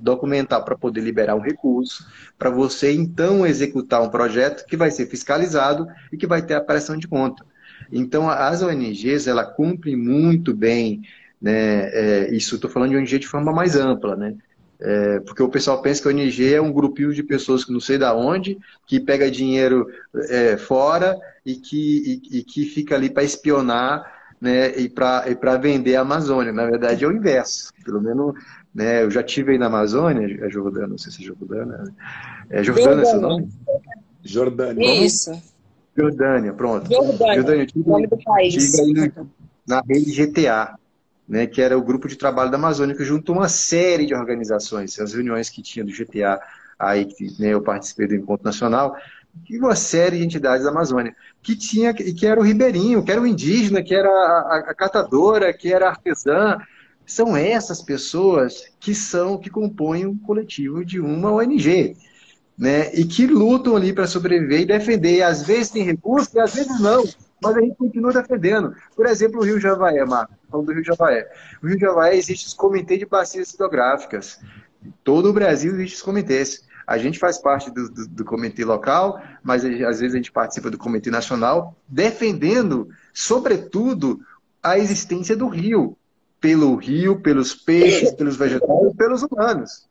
documentar 0.00 0.62
para 0.62 0.76
poder 0.76 1.00
liberar 1.00 1.36
um 1.36 1.40
recurso, 1.40 2.06
para 2.38 2.50
você 2.50 2.92
então 2.92 3.46
executar 3.46 4.02
um 4.02 4.10
projeto 4.10 4.66
que 4.66 4.76
vai 4.76 4.90
ser 4.90 5.06
fiscalizado 5.06 5.86
e 6.12 6.18
que 6.18 6.26
vai 6.26 6.42
ter 6.42 6.52
a 6.52 6.60
pressão 6.60 6.98
de 6.98 7.08
conta. 7.08 7.42
Então, 7.90 8.28
as 8.28 8.62
ONGs, 8.62 9.26
ela 9.26 9.44
cumprem 9.44 9.96
muito 9.96 10.54
bem 10.54 11.02
né? 11.40 11.88
É, 11.92 12.34
isso 12.34 12.56
estou 12.56 12.70
falando 12.70 12.90
de 12.90 12.96
ONG 12.96 13.18
de 13.18 13.26
forma 13.26 13.52
mais 13.52 13.76
ampla, 13.76 14.16
né? 14.16 14.34
É, 14.82 15.20
porque 15.20 15.42
o 15.42 15.48
pessoal 15.48 15.82
pensa 15.82 16.02
que 16.02 16.08
a 16.08 16.10
ONG 16.10 16.54
é 16.54 16.60
um 16.60 16.72
grupinho 16.72 17.12
de 17.12 17.22
pessoas 17.22 17.64
que 17.64 17.72
não 17.72 17.80
sei 17.80 17.98
da 17.98 18.14
onde, 18.14 18.58
que 18.86 18.98
pega 18.98 19.30
dinheiro 19.30 19.86
é, 20.28 20.56
fora 20.56 21.18
e 21.44 21.54
que, 21.54 22.22
e, 22.32 22.38
e, 22.38 22.42
que 22.42 22.64
fica 22.64 22.94
ali 22.94 23.10
para 23.10 23.22
espionar 23.22 24.10
né, 24.40 24.74
e 24.78 24.88
para 24.88 25.58
vender 25.58 25.96
a 25.96 26.00
Amazônia. 26.00 26.50
Na 26.50 26.64
verdade, 26.64 27.04
é 27.04 27.08
o 27.08 27.12
inverso. 27.12 27.70
Pelo 27.84 28.00
menos 28.00 28.34
né, 28.74 29.02
eu 29.02 29.10
já 29.10 29.22
tive 29.22 29.52
aí 29.52 29.58
na 29.58 29.66
Amazônia, 29.66 30.38
é 30.42 30.48
Jordânia, 30.48 30.88
não 30.88 30.98
sei 30.98 31.12
se 31.12 31.22
é 31.22 31.26
Jordânia. 31.26 31.82
É 32.48 32.62
Jordânia, 32.62 33.02
esse 33.02 33.16
nome? 33.16 33.48
Jordânia. 34.24 35.04
Isso. 35.04 35.30
Jordânia, 35.94 36.54
pronto. 36.54 36.90
Jordânia, 36.90 37.34
Jordânia 37.34 37.66
tive, 37.66 37.86
nome 37.86 38.06
do 38.06 38.16
país. 38.16 38.54
Tive 38.54 39.12
na 39.66 39.82
rede 39.86 40.10
GTA 40.10 40.79
né, 41.30 41.46
que 41.46 41.62
era 41.62 41.78
o 41.78 41.82
grupo 41.82 42.08
de 42.08 42.16
trabalho 42.16 42.50
da 42.50 42.56
Amazônia, 42.56 42.96
que 42.96 43.04
juntou 43.04 43.36
uma 43.36 43.48
série 43.48 44.04
de 44.04 44.12
organizações, 44.12 44.98
as 44.98 45.14
reuniões 45.14 45.48
que 45.48 45.62
tinha 45.62 45.84
do 45.84 45.92
GTA, 45.92 46.40
aí 46.76 47.04
que 47.04 47.40
né, 47.40 47.54
eu 47.54 47.62
participei 47.62 48.08
do 48.08 48.16
Encontro 48.16 48.44
Nacional, 48.44 48.96
e 49.48 49.56
uma 49.56 49.76
série 49.76 50.18
de 50.18 50.24
entidades 50.24 50.64
da 50.64 50.72
Amazônia, 50.72 51.14
que 51.40 51.54
tinha, 51.54 51.94
que 51.94 52.26
era 52.26 52.40
o 52.40 52.42
ribeirinho, 52.42 53.04
que 53.04 53.12
era 53.12 53.20
o 53.20 53.26
indígena, 53.28 53.80
que 53.80 53.94
era 53.94 54.08
a, 54.08 54.64
a 54.70 54.74
catadora, 54.74 55.52
que 55.52 55.72
era 55.72 55.86
a 55.86 55.90
artesã, 55.90 56.58
são 57.06 57.36
essas 57.36 57.80
pessoas 57.80 58.64
que 58.80 58.92
são, 58.92 59.38
que 59.38 59.48
compõem 59.48 60.06
o 60.06 60.10
um 60.10 60.18
coletivo 60.18 60.84
de 60.84 60.98
uma 60.98 61.30
ONG, 61.30 61.96
né, 62.58 62.92
e 62.92 63.04
que 63.04 63.24
lutam 63.28 63.76
ali 63.76 63.92
para 63.92 64.08
sobreviver 64.08 64.62
e 64.62 64.66
defender, 64.66 65.22
às 65.22 65.44
vezes 65.44 65.70
tem 65.70 65.84
recurso 65.84 66.30
e 66.34 66.40
às 66.40 66.56
vezes 66.56 66.80
não, 66.80 67.04
mas 67.42 67.56
a 67.56 67.60
gente 67.60 67.76
continua 67.76 68.12
defendendo. 68.12 68.74
Por 68.94 69.06
exemplo, 69.06 69.40
o 69.40 69.44
Rio 69.44 69.58
Javaé, 69.58 70.04
Marco, 70.04 70.34
falando 70.50 70.66
do 70.66 70.72
Rio 70.72 70.84
Javaé. 70.84 71.30
O 71.62 71.66
Rio 71.66 71.78
Javaé 71.78 72.16
existe 72.16 72.46
os 72.46 72.54
comitês 72.54 72.98
de 72.98 73.06
bacias 73.06 73.52
hidrográficas. 73.52 74.40
Todo 75.02 75.30
o 75.30 75.32
Brasil 75.32 75.74
existe 75.74 75.96
os 75.96 76.02
comitês. 76.02 76.62
A 76.86 76.98
gente 76.98 77.18
faz 77.18 77.38
parte 77.38 77.70
do, 77.70 77.88
do, 77.88 78.08
do, 78.08 78.24
comitê 78.24 78.64
local, 78.64 79.22
mas 79.42 79.64
às 79.64 80.00
vezes 80.00 80.12
a 80.12 80.16
gente 80.16 80.32
participa 80.32 80.70
do 80.70 80.78
comitê 80.78 81.10
nacional, 81.10 81.76
defendendo, 81.88 82.88
sobretudo, 83.12 84.20
a 84.62 84.78
existência 84.78 85.36
do 85.36 85.48
rio. 85.48 85.96
Pelo 86.40 86.74
rio, 86.74 87.20
pelos 87.20 87.54
peixes, 87.54 88.12
pelos 88.12 88.36
vegetais, 88.36 88.94
pelos 88.96 89.22
humanos. 89.22 89.86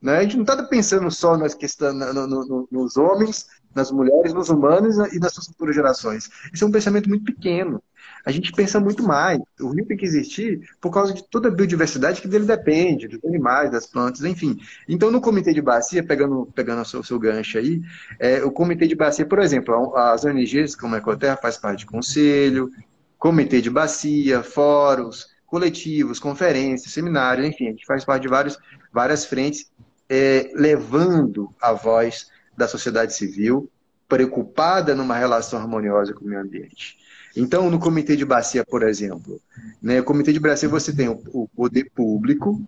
Né? 0.00 0.18
A 0.18 0.22
gente 0.22 0.36
não 0.36 0.44
está 0.44 0.62
pensando 0.62 1.10
só 1.10 1.36
nas 1.36 1.54
questões, 1.54 1.94
no, 1.94 2.26
no, 2.26 2.68
nos 2.70 2.96
homens, 2.96 3.46
nas 3.74 3.90
mulheres, 3.90 4.32
nos 4.32 4.48
humanos 4.48 4.96
e 5.12 5.18
nas 5.18 5.32
suas 5.32 5.46
futuras 5.46 5.74
gerações. 5.74 6.30
Isso 6.52 6.64
é 6.64 6.66
um 6.66 6.72
pensamento 6.72 7.08
muito 7.08 7.24
pequeno. 7.24 7.82
A 8.24 8.30
gente 8.30 8.52
pensa 8.52 8.80
muito 8.80 9.02
mais. 9.02 9.38
O 9.60 9.68
rio 9.68 9.84
tem 9.84 9.96
que 9.96 10.04
existir 10.04 10.68
por 10.80 10.90
causa 10.90 11.12
de 11.12 11.22
toda 11.28 11.48
a 11.48 11.50
biodiversidade 11.50 12.20
que 12.22 12.28
dele 12.28 12.46
depende, 12.46 13.06
dos 13.06 13.22
animais, 13.24 13.70
das 13.70 13.86
plantas, 13.86 14.24
enfim. 14.24 14.58
Então, 14.88 15.10
no 15.10 15.20
comitê 15.20 15.52
de 15.52 15.60
bacia, 15.60 16.02
pegando, 16.02 16.48
pegando 16.54 16.82
o 16.82 16.84
seu, 16.84 17.02
seu 17.02 17.18
gancho 17.18 17.58
aí, 17.58 17.82
é, 18.18 18.42
o 18.42 18.50
comitê 18.50 18.86
de 18.86 18.94
bacia, 18.94 19.26
por 19.26 19.38
exemplo, 19.40 19.94
as 19.96 20.24
ONGs, 20.24 20.74
como 20.74 20.94
a 20.94 20.98
Ecoterra, 20.98 21.36
faz 21.36 21.58
parte 21.58 21.80
de 21.80 21.86
conselho, 21.86 22.70
comitê 23.18 23.60
de 23.60 23.70
bacia, 23.70 24.42
fóruns, 24.42 25.28
coletivos, 25.46 26.18
conferências, 26.18 26.92
seminários, 26.92 27.46
enfim, 27.46 27.68
a 27.68 27.70
gente 27.70 27.86
faz 27.86 28.04
parte 28.04 28.22
de 28.22 28.28
vários, 28.28 28.58
várias 28.92 29.24
frentes 29.24 29.70
é, 30.08 30.50
levando 30.54 31.54
a 31.60 31.72
voz 31.72 32.28
da 32.56 32.68
sociedade 32.68 33.14
civil 33.14 33.70
preocupada 34.08 34.94
numa 34.94 35.16
relação 35.16 35.58
harmoniosa 35.58 36.12
com 36.12 36.24
o 36.24 36.28
meio 36.28 36.40
ambiente. 36.40 36.98
Então, 37.36 37.70
no 37.70 37.78
comitê 37.78 38.16
de 38.16 38.24
bacia, 38.24 38.64
por 38.64 38.82
exemplo, 38.82 39.40
né, 39.82 40.00
o 40.00 40.04
comitê 40.04 40.32
de 40.32 40.38
bacia 40.38 40.68
você 40.68 40.94
tem 40.94 41.08
o, 41.08 41.48
poder 41.48 41.90
público, 41.94 42.62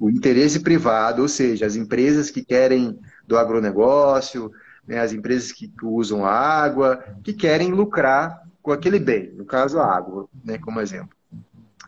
o 0.00 0.08
interesse 0.08 0.60
privado, 0.60 1.22
ou 1.22 1.28
seja, 1.28 1.66
as 1.66 1.76
empresas 1.76 2.30
que 2.30 2.44
querem 2.44 2.98
do 3.26 3.36
agronegócio, 3.36 4.50
né, 4.86 5.00
as 5.00 5.12
empresas 5.12 5.52
que 5.52 5.70
usam 5.82 6.24
a 6.24 6.32
água, 6.32 7.04
que 7.22 7.32
querem 7.32 7.72
lucrar 7.72 8.42
com 8.62 8.72
aquele 8.72 8.98
bem, 8.98 9.32
no 9.32 9.44
caso 9.44 9.78
a 9.78 9.84
água, 9.84 10.26
né, 10.44 10.58
como 10.58 10.80
exemplo. 10.80 11.10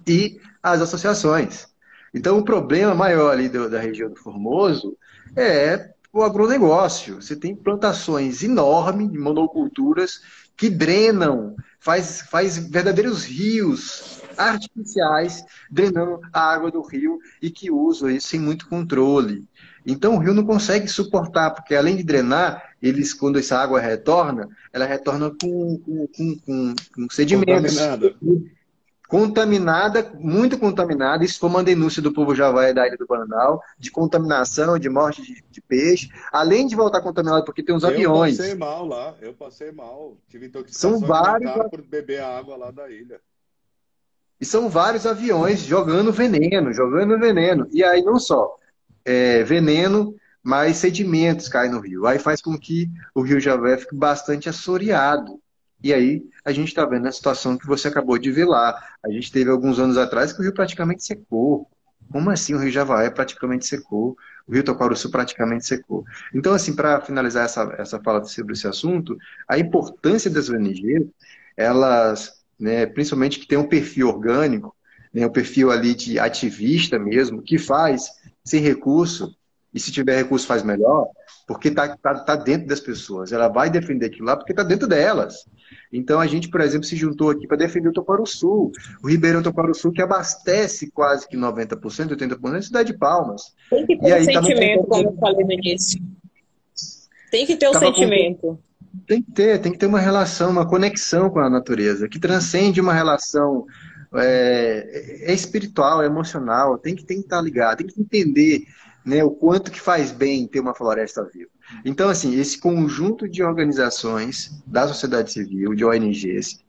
E 0.07 0.39
as 0.63 0.83
associações, 0.83 1.71
então, 2.13 2.39
o 2.39 2.45
problema 2.45 2.95
maior 2.95 3.31
ali 3.31 3.49
do, 3.49 3.71
da 3.71 3.81
região 3.81 4.11
do 4.11 4.17
Formoso 4.17 4.97
é 5.37 5.91
o 6.13 6.23
agronegócio. 6.23 7.21
Você 7.21 7.37
tem 7.37 7.55
plantações 7.55 8.43
enormes 8.43 9.11
de 9.11 9.19
monoculturas 9.19 10.21
que 10.57 10.69
drenam, 10.69 11.57
faz, 11.79 12.23
faz 12.23 12.59
verdadeiros 12.59 13.25
rios 13.25 14.21
artificiais 14.37 15.45
drenando 15.71 16.21
a 16.33 16.41
água 16.41 16.71
do 16.71 16.83
rio 16.83 17.19
e 17.41 17.51
que 17.51 17.71
usam 17.71 18.11
isso 18.11 18.29
sem 18.29 18.41
muito 18.41 18.69
controle. 18.69 19.45
Então 19.87 20.15
o 20.15 20.19
rio 20.19 20.35
não 20.35 20.45
consegue 20.45 20.89
suportar, 20.89 21.51
porque 21.51 21.75
além 21.75 21.97
de 21.97 22.03
drenar, 22.03 22.75
eles, 22.83 23.15
quando 23.15 23.39
essa 23.39 23.59
água 23.59 23.81
retorna, 23.81 24.49
ela 24.73 24.85
retorna 24.85 25.31
com, 25.31 25.79
com, 25.79 26.07
com, 26.09 26.75
com, 26.95 27.11
sedimentos. 27.11 27.73
Contaminada 27.73 28.15
contaminada, 29.11 30.09
muito 30.21 30.57
contaminada. 30.57 31.25
Isso 31.25 31.41
foi 31.41 31.51
uma 31.51 31.65
denúncia 31.65 32.01
do 32.01 32.13
povo 32.13 32.33
Javaé 32.33 32.73
da 32.73 32.87
Ilha 32.87 32.97
do 32.97 33.09
Bananal, 33.09 33.61
de 33.77 33.91
contaminação, 33.91 34.79
de 34.79 34.89
morte 34.89 35.21
de, 35.21 35.45
de 35.51 35.61
peixe, 35.61 36.09
além 36.33 36.65
de 36.65 36.77
voltar 36.77 37.01
contaminado 37.01 37.45
porque 37.45 37.63
tem 37.63 37.75
uns 37.75 37.83
eu 37.83 37.89
aviões. 37.89 38.39
Eu 38.39 38.45
passei 38.45 38.55
mal 38.55 38.87
lá, 38.87 39.15
eu 39.21 39.35
passei 39.35 39.73
mal. 39.73 40.17
Tive 40.29 40.47
intoxicação 40.47 40.93
São 40.93 41.01
vários... 41.01 41.51
por 41.69 41.83
beber 41.83 42.21
a 42.21 42.39
água 42.39 42.57
lá 42.57 42.71
da 42.71 42.89
ilha. 42.89 43.21
E 44.41 44.45
são 44.45 44.71
vários 44.71 45.05
aviões 45.05 45.59
jogando 45.59 46.13
veneno, 46.13 46.73
jogando 46.73 47.19
veneno. 47.19 47.67
E 47.73 47.83
aí 47.83 48.03
não 48.03 48.19
só 48.19 48.57
é, 49.05 49.43
veneno, 49.43 50.15
mas 50.41 50.77
sedimentos 50.77 51.49
caem 51.49 51.73
no 51.73 51.81
rio. 51.81 52.07
Aí 52.07 52.21
faz 52.21 52.41
com 52.41 52.57
que 52.57 52.89
o 53.13 53.23
rio 53.23 53.41
Javé 53.41 53.77
fique 53.77 53.95
bastante 53.95 54.49
assoreado. 54.49 55.41
E 55.83 55.93
aí 55.95 56.23
a 56.45 56.53
gente 56.53 56.69
está 56.69 56.85
vendo 56.85 57.07
a 57.07 57.13
situação 57.13 57.57
que 57.57 57.67
você 57.67 57.89
acabou 57.89 58.19
de 58.19 58.31
ver 58.31 58.45
lá. 58.45 58.79
A 59.03 59.11
gente 59.11 59.33
teve 59.33 59.51
alguns 59.51 59.79
anos 59.79 59.97
atrás 59.97 60.33
que 60.33 60.41
o 60.41 60.43
rio 60.43 60.53
praticamente 60.53 61.05
secou. 61.05 61.69
Como 62.11 62.29
assim 62.31 62.55
o 62.55 62.59
Rio 62.59 62.71
Javaé 62.71 63.09
praticamente 63.09 63.67
secou? 63.67 64.17
O 64.47 64.53
Rio 64.53 64.65
Tocaruçu 64.65 65.11
praticamente 65.11 65.65
secou. 65.65 66.05
Então, 66.35 66.53
assim, 66.53 66.75
para 66.75 67.01
finalizar 67.01 67.45
essa, 67.45 67.75
essa 67.79 68.01
fala 68.01 68.25
sobre 68.25 68.53
esse 68.53 68.67
assunto, 68.67 69.17
a 69.49 69.59
importância 69.59 70.29
das 70.29 70.51
ONGs, 70.51 71.07
elas, 71.57 72.43
né, 72.59 72.85
principalmente 72.87 73.39
que 73.39 73.47
tem 73.47 73.57
um 73.57 73.69
perfil 73.69 74.09
orgânico, 74.09 74.75
né, 75.15 75.25
um 75.25 75.31
perfil 75.31 75.71
ali 75.71 75.95
de 75.95 76.19
ativista 76.19 76.99
mesmo, 76.99 77.43
que 77.43 77.59
faz 77.59 78.09
sem 78.45 78.61
recurso, 78.61 79.37
e 79.73 79.79
se 79.79 79.93
tiver 79.93 80.17
recurso 80.17 80.47
faz 80.47 80.63
melhor, 80.63 81.07
porque 81.47 81.69
está 81.69 81.97
tá, 81.97 82.15
tá 82.19 82.37
dentro 82.37 82.67
das 82.67 82.81
pessoas. 82.81 83.33
Ela 83.33 83.49
vai 83.49 83.71
defender 83.71 84.07
aquilo 84.07 84.27
lá 84.27 84.37
porque 84.37 84.53
está 84.53 84.63
dentro 84.63 84.89
delas. 84.89 85.45
Então 85.93 86.21
a 86.21 86.27
gente, 86.27 86.49
por 86.49 86.61
exemplo, 86.61 86.87
se 86.87 86.97
juntou 86.97 87.31
aqui 87.31 87.47
para 87.47 87.57
defender 87.57 87.89
o 87.89 87.93
Toparo 87.93 88.27
Sul, 88.27 88.71
o 89.03 89.09
Ribeirão 89.09 89.43
Toparo 89.43 89.75
Sul, 89.75 89.93
que 89.93 90.03
abastece 90.03 90.91
quase 90.91 91.29
que 91.29 91.37
90%, 91.37 91.77
80% 92.17 92.53
da 92.53 92.63
cidade 92.63 92.93
de 92.93 92.99
Palmas. 92.99 93.43
Tem 93.69 93.87
que 93.87 93.99
ter 93.99 94.09
e 94.09 94.21
um 94.21 94.25
sentimento, 94.25 94.85
como 94.85 95.09
eu 95.09 95.17
falei 95.17 95.45
no 95.45 95.53
início. 95.53 96.01
Tem 97.31 97.47
que 97.47 97.57
ter 97.57 97.69
um 97.69 97.75
sentimento. 97.75 98.59
Tem 99.07 99.23
que 99.23 99.31
ter, 99.31 99.61
tem 99.61 99.73
que 99.73 99.79
ter 99.79 99.87
uma 99.87 100.01
relação, 100.01 100.51
uma 100.51 100.67
conexão 100.67 101.31
com 101.31 101.39
a 101.39 101.49
natureza, 101.49 102.09
que 102.09 102.19
transcende 102.19 102.81
uma 102.81 102.93
relação 102.93 103.67
é, 104.15 105.31
é 105.31 105.33
espiritual, 105.33 106.03
é 106.03 106.07
emocional, 106.07 106.77
tem 106.79 106.95
que, 106.95 107.05
tem 107.05 107.19
que 107.19 107.25
estar 107.25 107.41
ligado, 107.41 107.79
tem 107.79 107.87
que 107.87 108.01
entender 108.01 108.65
né, 109.05 109.23
o 109.23 109.31
quanto 109.31 109.71
que 109.71 109.81
faz 109.81 110.11
bem 110.11 110.47
ter 110.47 110.61
uma 110.61 110.75
floresta 110.75 111.25
viva. 111.25 111.50
Então, 111.85 112.09
assim, 112.09 112.39
esse 112.39 112.59
conjunto 112.59 113.29
de 113.29 113.43
organizações 113.43 114.63
da 114.67 114.87
sociedade 114.89 115.33
civil, 115.33 115.75
de 115.75 115.85
ONGs, 115.85 116.61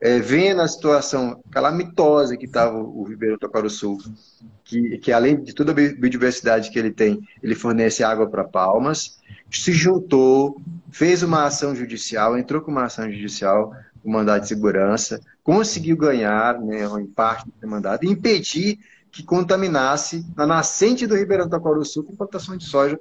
é, 0.00 0.18
vendo 0.18 0.60
a 0.60 0.68
situação 0.68 1.42
calamitosa 1.50 2.36
que 2.36 2.44
estava 2.44 2.76
o 2.76 3.02
Ribeirão 3.04 3.38
Sul, 3.68 3.98
que, 4.64 4.98
que 4.98 5.12
além 5.12 5.42
de 5.42 5.54
toda 5.54 5.72
a 5.72 5.74
biodiversidade 5.74 6.70
que 6.70 6.78
ele 6.78 6.90
tem, 6.90 7.26
ele 7.42 7.54
fornece 7.54 8.04
água 8.04 8.28
para 8.28 8.44
Palmas, 8.44 9.18
se 9.50 9.72
juntou, 9.72 10.60
fez 10.90 11.22
uma 11.22 11.44
ação 11.44 11.74
judicial, 11.74 12.36
entrou 12.36 12.60
com 12.60 12.70
uma 12.70 12.84
ação 12.84 13.10
judicial, 13.10 13.72
com 14.02 14.10
mandado 14.10 14.42
de 14.42 14.48
segurança, 14.48 15.20
conseguiu 15.42 15.96
ganhar, 15.96 16.60
né, 16.60 16.84
em 17.00 17.06
parte 17.06 17.46
do 17.60 17.68
mandado, 17.68 18.04
e 18.04 18.08
impedir 18.08 18.78
que 19.16 19.22
contaminasse 19.22 20.26
na 20.36 20.46
nascente 20.46 21.06
do 21.06 21.16
Ribeirão 21.16 21.48
do 21.48 21.84
Sul 21.86 22.04
com 22.04 22.14
plantação 22.14 22.54
de 22.54 22.64
soja 22.64 23.00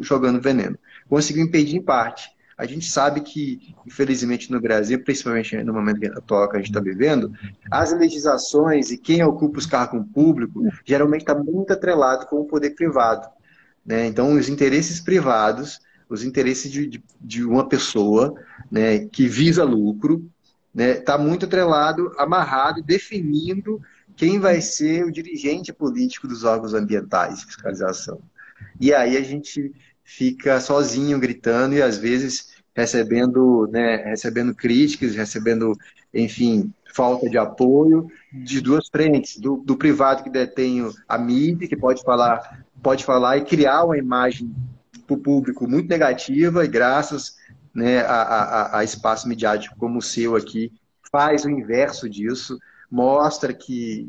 jogando 0.00 0.40
veneno. 0.40 0.78
Conseguiu 1.10 1.44
impedir 1.44 1.76
em 1.76 1.82
parte. 1.82 2.30
A 2.56 2.64
gente 2.64 2.90
sabe 2.90 3.20
que, 3.20 3.74
infelizmente, 3.86 4.50
no 4.50 4.58
Brasil, 4.58 5.04
principalmente 5.04 5.62
no 5.62 5.74
momento 5.74 6.06
atual 6.16 6.48
que 6.48 6.56
a 6.56 6.58
gente 6.58 6.70
está 6.70 6.80
vivendo, 6.80 7.30
as 7.70 7.92
legislações 7.92 8.90
e 8.90 8.96
quem 8.96 9.22
ocupa 9.22 9.58
os 9.58 9.66
cargos 9.66 10.06
públicos 10.14 10.62
geralmente 10.86 11.20
está 11.20 11.34
muito 11.34 11.70
atrelado 11.70 12.24
com 12.24 12.36
o 12.36 12.46
poder 12.46 12.70
privado. 12.70 13.28
Né? 13.84 14.06
Então, 14.06 14.32
os 14.32 14.48
interesses 14.48 15.00
privados, 15.00 15.80
os 16.08 16.24
interesses 16.24 16.72
de, 16.72 16.86
de, 16.86 17.04
de 17.20 17.44
uma 17.44 17.68
pessoa 17.68 18.34
né, 18.70 19.00
que 19.00 19.28
visa 19.28 19.64
lucro, 19.64 20.30
está 20.74 20.82
né, 20.82 20.94
tá 20.94 21.18
muito 21.18 21.44
atrelado, 21.44 22.10
amarrado, 22.16 22.82
definindo 22.82 23.82
quem 24.16 24.38
vai 24.38 24.60
ser 24.60 25.04
o 25.04 25.12
dirigente 25.12 25.72
político 25.72 26.28
dos 26.28 26.44
órgãos 26.44 26.74
ambientais 26.74 27.40
de 27.40 27.46
fiscalização. 27.46 28.20
E 28.78 28.92
aí 28.92 29.16
a 29.16 29.22
gente 29.22 29.72
fica 30.04 30.60
sozinho 30.60 31.18
gritando 31.18 31.74
e 31.74 31.82
às 31.82 31.96
vezes 31.96 32.50
recebendo, 32.74 33.68
né, 33.70 33.96
recebendo 33.96 34.54
críticas, 34.54 35.14
recebendo, 35.14 35.76
enfim, 36.12 36.72
falta 36.94 37.28
de 37.28 37.38
apoio 37.38 38.08
de 38.32 38.60
duas 38.60 38.88
frentes, 38.88 39.38
do, 39.38 39.56
do 39.58 39.76
privado 39.76 40.22
que 40.22 40.30
detém 40.30 40.88
a 41.08 41.18
mídia, 41.18 41.68
que 41.68 41.76
pode 41.76 42.02
falar, 42.02 42.64
pode 42.82 43.04
falar 43.04 43.36
e 43.36 43.44
criar 43.44 43.84
uma 43.84 43.98
imagem 43.98 44.54
para 45.06 45.14
o 45.14 45.18
público 45.18 45.68
muito 45.68 45.88
negativa, 45.88 46.64
e 46.64 46.68
graças 46.68 47.36
né, 47.74 48.00
a, 48.00 48.22
a, 48.22 48.78
a 48.78 48.84
espaço 48.84 49.28
midiático 49.28 49.76
como 49.76 49.98
o 49.98 50.02
seu 50.02 50.36
aqui, 50.36 50.72
faz 51.10 51.44
o 51.44 51.50
inverso 51.50 52.08
disso, 52.08 52.58
mostra 52.90 53.52
que, 53.54 54.08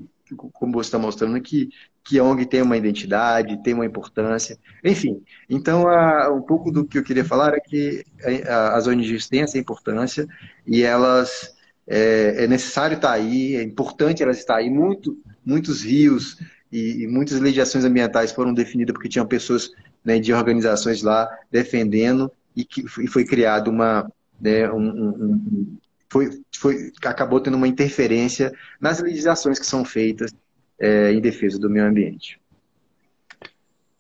como 0.54 0.74
você 0.74 0.88
está 0.88 0.98
mostrando, 0.98 1.40
que, 1.42 1.70
que 2.04 2.18
a 2.18 2.24
ONG 2.24 2.46
tem 2.46 2.62
uma 2.62 2.78
identidade, 2.78 3.62
tem 3.62 3.74
uma 3.74 3.86
importância. 3.86 4.58
Enfim, 4.84 5.22
então 5.50 5.88
a, 5.88 6.30
um 6.30 6.42
pouco 6.42 6.72
do 6.72 6.86
que 6.86 6.98
eu 6.98 7.04
queria 7.04 7.26
falar 7.26 7.54
é 7.54 7.60
que 7.60 8.04
a, 8.48 8.76
as 8.76 8.88
ONGs 8.88 9.28
têm 9.28 9.42
essa 9.42 9.58
importância 9.58 10.28
e 10.66 10.82
elas 10.84 11.54
é, 11.88 12.46
é 12.46 12.48
necessário 12.48 12.96
estar 12.96 13.12
aí, 13.12 13.56
é 13.56 13.64
importante 13.64 14.24
elas 14.24 14.38
estar 14.38 14.58
aí. 14.58 14.70
Muito, 14.70 15.18
muitos 15.46 15.84
rios 15.84 16.38
e, 16.72 17.04
e 17.04 17.08
muitas 17.08 17.40
legislações 17.40 17.86
ambientais 17.86 18.32
foram 18.32 18.54
definidas 18.54 18.94
porque 18.94 19.10
tinham 19.10 19.26
pessoas 19.26 19.72
né, 20.04 20.20
de 20.20 20.34
organizações 20.34 21.04
lá 21.04 21.30
defendendo 21.52 22.32
e 22.56 22.66
que 22.66 22.82
e 23.00 23.08
foi 23.08 23.26
criado 23.26 23.70
uma, 23.70 24.12
né, 24.40 24.70
um, 24.72 24.80
um, 24.80 25.78
foi, 26.12 26.43
foi, 26.53 26.91
acabou 27.05 27.39
tendo 27.39 27.55
uma 27.55 27.70
interferência 27.70 28.51
nas 28.82 28.99
legislações 28.99 29.57
que 29.57 29.66
são 29.66 29.86
feitas 29.86 30.30
é, 30.78 31.14
em 31.14 31.22
defesa 31.22 31.57
do 31.57 31.70
meio 31.70 31.86
ambiente. 31.86 32.38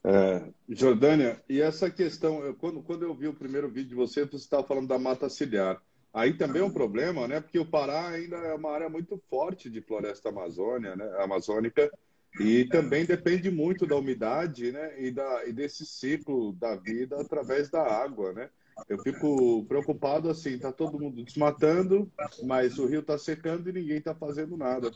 É, 0.03 0.41
Jordânia, 0.67 1.41
e 1.47 1.61
essa 1.61 1.89
questão, 1.89 2.43
eu, 2.43 2.53
quando, 2.53 2.81
quando 2.81 3.03
eu 3.03 3.15
vi 3.15 3.29
o 3.29 3.33
primeiro 3.33 3.69
vídeo 3.69 3.89
de 3.89 3.95
você, 3.95 4.25
você 4.25 4.35
estava 4.35 4.67
falando 4.67 4.89
da 4.89 4.99
mata 4.99 5.29
ciliar. 5.29 5.81
Aí 6.13 6.33
também 6.33 6.61
é 6.61 6.65
um 6.65 6.73
problema, 6.73 7.29
né? 7.29 7.39
Porque 7.39 7.57
o 7.57 7.65
Pará 7.65 8.09
ainda 8.09 8.35
é 8.35 8.53
uma 8.53 8.73
área 8.73 8.89
muito 8.89 9.17
forte 9.29 9.69
de 9.69 9.79
floresta 9.79 10.27
amazônia, 10.27 10.93
né? 10.97 11.09
amazônica, 11.19 11.89
e 12.41 12.65
também 12.65 13.05
depende 13.05 13.49
muito 13.49 13.85
da 13.85 13.95
umidade 13.95 14.73
né? 14.73 15.01
e, 15.01 15.11
da, 15.11 15.47
e 15.47 15.53
desse 15.53 15.85
ciclo 15.85 16.51
da 16.53 16.75
vida 16.75 17.21
através 17.21 17.69
da 17.69 17.81
água, 17.81 18.33
né? 18.33 18.49
Eu 18.87 18.99
fico 18.99 19.63
preocupado 19.65 20.29
assim, 20.29 20.57
tá 20.57 20.71
todo 20.71 20.99
mundo 20.99 21.23
desmatando, 21.23 22.11
mas 22.43 22.77
o 22.77 22.85
rio 22.85 23.01
está 23.01 23.17
secando 23.17 23.69
e 23.69 23.73
ninguém 23.73 23.97
está 23.97 24.15
fazendo 24.15 24.57
nada. 24.57 24.91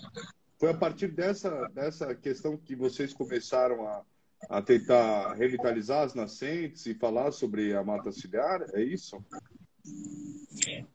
Foi 0.59 0.69
a 0.69 0.77
partir 0.77 1.09
dessa, 1.09 1.49
dessa 1.73 2.15
questão 2.15 2.57
que 2.57 2.75
vocês 2.75 3.13
começaram 3.13 3.87
a, 3.87 4.03
a 4.49 4.61
tentar 4.61 5.33
revitalizar 5.33 6.03
as 6.03 6.13
nascentes 6.13 6.85
e 6.85 6.93
falar 6.93 7.31
sobre 7.31 7.73
a 7.73 7.83
mata 7.83 8.11
ciliar, 8.11 8.65
é 8.73 8.81
isso? 8.81 9.23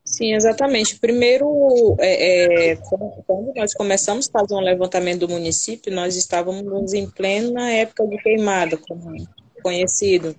Sim, 0.04 0.34
exatamente. 0.34 0.98
Primeiro, 0.98 1.96
é, 2.00 2.72
é, 2.72 2.76
quando 2.76 3.54
nós 3.54 3.72
começamos 3.74 4.28
a 4.28 4.40
fazer 4.40 4.54
um 4.54 4.60
levantamento 4.60 5.20
do 5.20 5.28
município, 5.28 5.92
nós 5.92 6.16
estávamos 6.16 6.92
em 6.92 7.08
plena 7.08 7.70
época 7.70 8.06
de 8.06 8.16
queimada, 8.18 8.76
como 8.76 9.14
conhecido. 9.62 10.34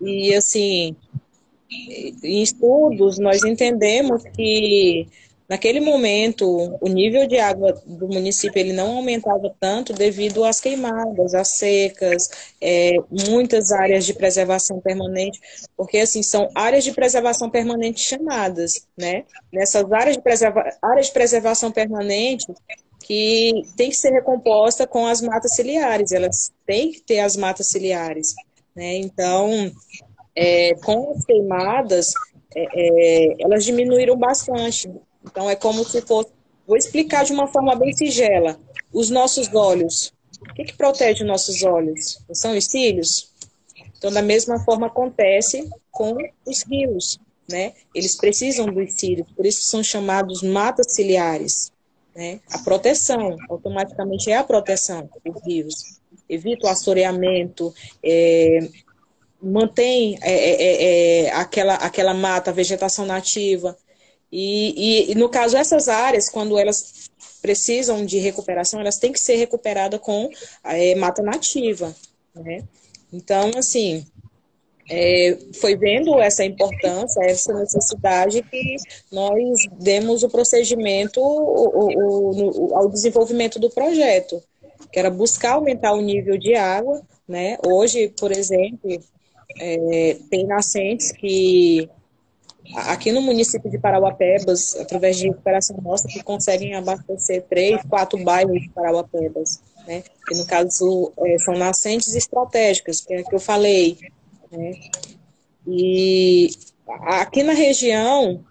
E, 0.00 0.34
assim, 0.34 0.96
em 2.22 2.42
estudos, 2.42 3.18
nós 3.18 3.44
entendemos 3.44 4.22
que 4.36 5.06
Naquele 5.46 5.78
momento, 5.78 6.46
o 6.80 6.88
nível 6.88 7.26
de 7.26 7.38
água 7.38 7.72
do 7.84 8.08
município 8.08 8.58
ele 8.58 8.72
não 8.72 8.96
aumentava 8.96 9.54
tanto 9.60 9.92
devido 9.92 10.42
às 10.42 10.58
queimadas, 10.58 11.34
às 11.34 11.48
secas, 11.48 12.28
é, 12.60 12.96
muitas 13.28 13.70
áreas 13.70 14.06
de 14.06 14.14
preservação 14.14 14.80
permanente, 14.80 15.38
porque 15.76 15.98
assim 15.98 16.22
são 16.22 16.48
áreas 16.54 16.82
de 16.82 16.92
preservação 16.92 17.50
permanente 17.50 18.00
chamadas, 18.00 18.86
né? 18.96 19.24
Nessas 19.52 19.90
áreas 19.92 20.16
de, 20.16 20.22
preserva 20.22 20.64
áreas 20.80 21.06
de 21.06 21.12
preservação 21.12 21.70
permanente 21.70 22.46
que 23.00 23.64
tem 23.76 23.90
que 23.90 23.96
ser 23.96 24.12
recomposta 24.12 24.86
com 24.86 25.06
as 25.06 25.20
matas 25.20 25.54
ciliares, 25.54 26.10
elas 26.10 26.50
têm 26.66 26.90
que 26.90 27.02
ter 27.02 27.20
as 27.20 27.36
matas 27.36 27.68
ciliares, 27.68 28.34
né? 28.74 28.96
Então, 28.96 29.70
é, 30.34 30.74
com 30.74 31.12
as 31.12 31.24
queimadas, 31.24 32.12
é, 32.54 32.66
é 32.74 33.42
elas 33.42 33.64
diminuíram 33.64 34.16
bastante. 34.16 34.90
Então, 35.24 35.48
é 35.48 35.56
como 35.56 35.84
se 35.84 36.00
fosse. 36.02 36.30
Vou 36.66 36.76
explicar 36.76 37.24
de 37.24 37.32
uma 37.32 37.46
forma 37.46 37.74
bem 37.74 37.92
sigela. 37.92 38.58
Os 38.92 39.10
nossos 39.10 39.52
olhos. 39.54 40.12
O 40.40 40.54
que, 40.54 40.64
que 40.64 40.76
protege 40.76 41.22
os 41.22 41.28
nossos 41.28 41.62
olhos? 41.62 42.18
São 42.32 42.56
os 42.56 42.66
cílios? 42.66 43.32
Então, 43.96 44.12
da 44.12 44.22
mesma 44.22 44.58
forma, 44.64 44.86
acontece 44.86 45.68
com 45.90 46.16
os 46.46 46.62
rios. 46.62 47.18
Né? 47.48 47.72
Eles 47.94 48.16
precisam 48.16 48.66
dos 48.66 48.92
cílios, 48.94 49.26
por 49.36 49.44
isso 49.44 49.62
são 49.62 49.82
chamados 49.82 50.42
matas 50.42 50.92
ciliares. 50.92 51.70
Né? 52.14 52.40
A 52.50 52.58
proteção, 52.58 53.36
automaticamente 53.50 54.30
é 54.30 54.36
a 54.36 54.44
proteção 54.44 55.08
dos 55.24 55.42
rios. 55.44 56.00
Evita 56.28 56.66
o 56.66 56.70
assoreamento, 56.70 57.72
é, 58.02 58.60
mantém 59.44 60.18
é, 60.22 60.32
é, 60.32 60.62
é, 60.62 61.24
é 61.24 61.32
aquela, 61.32 61.74
aquela 61.74 62.14
mata, 62.14 62.52
vegetação 62.52 63.04
nativa. 63.06 63.76
E, 64.30 64.74
e, 64.76 65.12
e, 65.12 65.14
no 65.14 65.28
caso, 65.28 65.56
essas 65.56 65.88
áreas, 65.88 66.28
quando 66.28 66.58
elas 66.58 67.10
precisam 67.40 68.04
de 68.04 68.18
recuperação, 68.18 68.80
elas 68.80 68.98
têm 68.98 69.12
que 69.12 69.20
ser 69.20 69.36
recuperadas 69.36 70.00
com 70.00 70.28
é, 70.64 70.94
mata 70.96 71.22
nativa. 71.22 71.94
Né? 72.34 72.64
Então, 73.12 73.50
assim, 73.56 74.04
é, 74.90 75.38
foi 75.60 75.76
vendo 75.76 76.20
essa 76.20 76.44
importância, 76.44 77.22
essa 77.24 77.52
necessidade 77.54 78.42
que 78.42 78.76
nós 79.12 79.56
demos 79.78 80.22
o 80.22 80.28
procedimento 80.28 81.20
o, 81.20 81.90
o, 81.94 82.76
ao 82.76 82.88
desenvolvimento 82.88 83.58
do 83.58 83.70
projeto, 83.70 84.42
que 84.92 84.98
era 84.98 85.10
buscar 85.10 85.52
aumentar 85.52 85.92
o 85.92 86.00
nível 86.00 86.36
de 86.36 86.54
água. 86.54 87.02
Né? 87.26 87.56
Hoje, 87.64 88.08
por 88.18 88.32
exemplo, 88.32 89.00
é, 89.58 90.18
tem 90.30 90.46
nascentes 90.46 91.12
que 91.12 91.88
aqui 92.74 93.12
no 93.12 93.20
município 93.20 93.70
de 93.70 93.78
Parauapebas, 93.78 94.74
através 94.76 95.18
de 95.18 95.28
recuperação 95.28 95.76
nossa, 95.82 96.08
que 96.08 96.22
conseguem 96.22 96.74
abastecer 96.74 97.44
três, 97.48 97.80
quatro 97.88 98.22
bairros 98.22 98.60
de 98.60 98.68
Parauapebas, 98.70 99.62
né? 99.86 100.02
Que 100.26 100.36
no 100.36 100.46
caso 100.46 101.12
é, 101.18 101.38
são 101.38 101.54
nascentes 101.54 102.14
estratégicas, 102.14 103.00
que 103.00 103.14
é 103.14 103.22
que 103.22 103.34
eu 103.34 103.40
falei, 103.40 103.98
né? 104.50 104.72
E 105.66 106.50
aqui 106.86 107.42
na 107.42 107.52
região, 107.52 108.44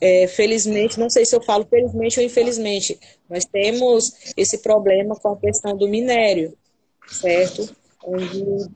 é, 0.00 0.26
felizmente, 0.28 0.98
não 0.98 1.10
sei 1.10 1.24
se 1.24 1.34
eu 1.34 1.42
falo 1.42 1.66
felizmente 1.66 2.20
ou 2.20 2.26
infelizmente, 2.26 2.98
nós 3.28 3.44
temos 3.44 4.32
esse 4.36 4.58
problema 4.58 5.16
com 5.16 5.32
a 5.32 5.36
questão 5.36 5.76
do 5.76 5.88
minério, 5.88 6.56
certo? 7.08 7.68
Onde 8.04 8.70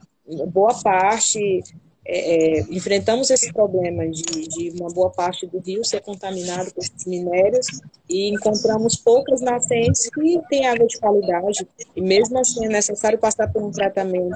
boa 0.47 0.73
parte 0.81 1.63
é, 2.07 2.59
é, 2.59 2.61
enfrentamos 2.69 3.31
esse 3.31 3.51
problema 3.51 4.07
de, 4.07 4.21
de, 4.21 4.69
uma 4.79 4.89
boa 4.89 5.09
parte 5.09 5.47
do 5.47 5.57
rio 5.59 5.83
ser 5.83 6.01
contaminado 6.01 6.71
por 6.71 6.83
esses 6.83 7.05
minérios 7.05 7.67
e 8.07 8.29
encontramos 8.29 8.95
poucas 8.95 9.41
nascentes 9.41 10.07
que 10.09 10.39
têm 10.47 10.67
água 10.67 10.85
de 10.85 10.99
qualidade 10.99 11.67
e 11.95 12.01
mesmo 12.01 12.37
assim 12.37 12.65
é 12.65 12.69
necessário 12.69 13.17
passar 13.17 13.51
por 13.51 13.63
um 13.63 13.71
tratamento, 13.71 14.35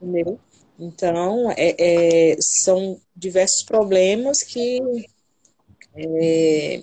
entendeu? 0.00 0.38
Então, 0.78 1.50
é, 1.50 1.74
é 2.32 2.36
são 2.40 2.98
diversos 3.14 3.64
problemas 3.64 4.42
que, 4.42 4.80
é, 5.94 6.80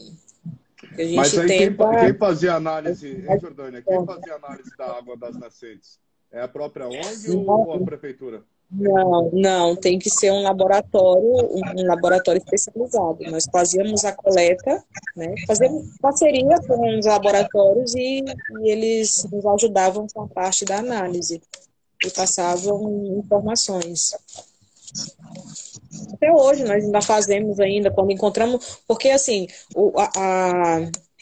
a 0.98 1.04
gente 1.04 1.16
Mas 1.16 1.38
aí 1.38 1.48
tenta... 1.48 1.90
quem, 1.90 2.00
quem 2.00 2.14
fazia 2.14 2.54
análise, 2.54 3.08
hein, 3.08 3.40
Jordânia, 3.40 3.82
quem 3.82 4.06
fazia 4.06 4.36
análise 4.36 4.70
da 4.78 4.98
água 4.98 5.18
das 5.18 5.36
nascentes? 5.36 6.00
É 6.36 6.42
a 6.42 6.50
própria 6.50 6.86
ONG 6.86 7.34
ou 7.48 7.74
a 7.74 7.80
prefeitura? 7.80 8.44
Não, 8.70 9.30
não, 9.32 9.74
tem 9.74 9.98
que 9.98 10.10
ser 10.10 10.32
um 10.32 10.42
laboratório, 10.42 11.24
um 11.24 11.86
laboratório 11.88 12.40
especializado. 12.40 13.20
Nós 13.32 13.46
fazíamos 13.50 14.04
a 14.04 14.12
coleta, 14.12 14.84
né? 15.16 15.34
Fazíamos 15.48 15.98
parceria 16.02 16.58
com 16.68 17.00
os 17.00 17.06
laboratórios 17.06 17.96
e, 17.96 18.22
e 18.64 18.70
eles 18.70 19.26
nos 19.32 19.46
ajudavam 19.46 20.08
com 20.14 20.24
a 20.24 20.28
parte 20.28 20.66
da 20.66 20.80
análise 20.80 21.42
e 22.06 22.10
passavam 22.10 23.18
informações. 23.18 24.14
Até 26.16 26.34
hoje 26.34 26.66
nós 26.66 26.84
ainda 26.84 27.02
fazemos 27.02 27.62
ainda 27.62 27.92
quando 27.92 28.12
encontramos, 28.12 28.82
porque 28.86 29.10
assim, 29.10 29.48
o, 29.74 29.94
a, 29.98 30.10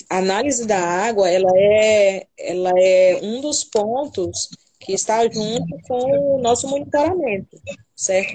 a 0.10 0.18
análise 0.18 0.66
da 0.66 0.80
água, 0.80 1.30
ela 1.30 1.52
é, 1.56 2.26
ela 2.36 2.72
é 2.76 3.20
um 3.22 3.42
dos 3.42 3.64
pontos 3.64 4.50
que 4.84 4.94
está 4.94 5.24
junto 5.30 5.78
com 5.88 6.36
o 6.36 6.42
nosso 6.42 6.68
monitoramento, 6.68 7.58
certo? 7.96 8.34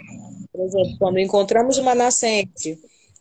Por 0.53 0.65
exemplo, 0.65 0.97
quando 0.99 1.19
encontramos 1.19 1.79
uma 1.79 1.95
nascente, 1.95 2.79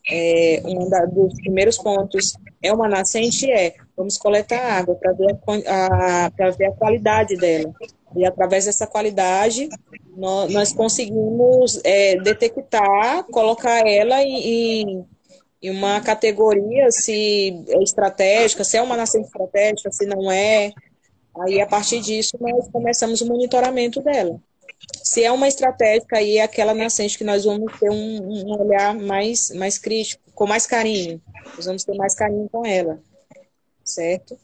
é, 0.09 0.61
um 0.65 0.89
dos 1.13 1.33
primeiros 1.41 1.77
pontos 1.77 2.33
é 2.63 2.71
uma 2.71 2.87
nascente, 2.87 3.49
é 3.51 3.75
vamos 3.95 4.17
coletar 4.17 4.79
água 4.79 4.95
para 4.95 5.11
ver 5.13 5.37
a, 5.67 6.25
a 6.25 6.49
ver 6.51 6.65
a 6.65 6.71
qualidade 6.71 7.35
dela. 7.35 7.73
E 8.15 8.25
através 8.25 8.65
dessa 8.65 8.87
qualidade, 8.87 9.67
nós, 10.15 10.51
nós 10.51 10.73
conseguimos 10.73 11.81
é, 11.83 12.15
detectar, 12.21 13.25
colocar 13.25 13.85
ela 13.85 14.23
em, 14.23 15.05
em 15.61 15.69
uma 15.69 15.99
categoria 15.99 16.89
se 16.89 17.65
é 17.67 17.83
estratégica, 17.83 18.63
se 18.63 18.77
é 18.77 18.81
uma 18.81 18.95
nascente 18.95 19.27
estratégica, 19.27 19.91
se 19.91 20.05
não 20.05 20.31
é, 20.31 20.71
Aí, 21.41 21.61
a 21.61 21.67
partir 21.67 21.99
disso, 21.99 22.37
nós 22.39 22.67
começamos 22.69 23.21
o 23.21 23.27
monitoramento 23.27 24.01
dela. 24.01 24.39
Se 25.03 25.23
é 25.23 25.31
uma 25.31 25.47
estratégica, 25.47 26.17
aí 26.17 26.37
é 26.37 26.43
aquela 26.43 26.73
nascente 26.73 27.17
que 27.17 27.23
nós 27.23 27.45
vamos 27.45 27.71
ter 27.79 27.89
um, 27.89 28.21
um 28.21 28.61
olhar 28.61 28.95
mais, 28.95 29.51
mais 29.51 29.77
crítico, 29.77 30.21
com 30.33 30.45
mais 30.47 30.65
carinho. 30.65 31.21
Nós 31.55 31.65
vamos 31.65 31.83
ter 31.83 31.95
mais 31.95 32.15
carinho 32.15 32.47
com 32.49 32.65
ela, 32.65 32.99
certo? 33.83 34.37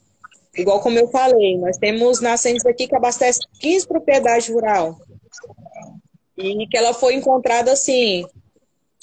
Igual 0.56 0.80
como 0.80 0.98
eu 0.98 1.08
falei, 1.08 1.58
nós 1.58 1.76
temos 1.78 2.20
nascentes 2.20 2.64
aqui 2.64 2.86
que 2.86 2.96
abastecem 2.96 3.42
15 3.60 3.86
propriedades 3.88 4.48
rural. 4.48 4.98
E 6.36 6.66
que 6.66 6.76
ela 6.76 6.94
foi 6.94 7.14
encontrada 7.14 7.72
assim, 7.72 8.24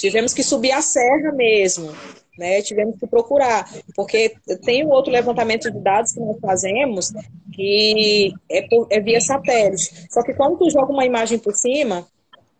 tivemos 0.01 0.33
que 0.33 0.43
subir 0.43 0.71
a 0.71 0.81
serra 0.81 1.31
mesmo, 1.31 1.93
né? 2.37 2.61
Tivemos 2.61 2.99
que 2.99 3.05
procurar, 3.05 3.69
porque 3.95 4.33
tem 4.65 4.85
um 4.85 4.89
outro 4.89 5.11
levantamento 5.11 5.69
de 5.69 5.79
dados 5.79 6.11
que 6.11 6.19
nós 6.19 6.39
fazemos 6.39 7.11
que 7.53 8.33
é, 8.49 8.63
por, 8.63 8.87
é 8.89 8.99
via 8.99 9.21
satélite. 9.21 10.07
Só 10.09 10.23
que 10.23 10.33
quando 10.33 10.57
tu 10.57 10.69
joga 10.71 10.91
uma 10.91 11.05
imagem 11.05 11.37
por 11.37 11.53
cima, 11.53 12.07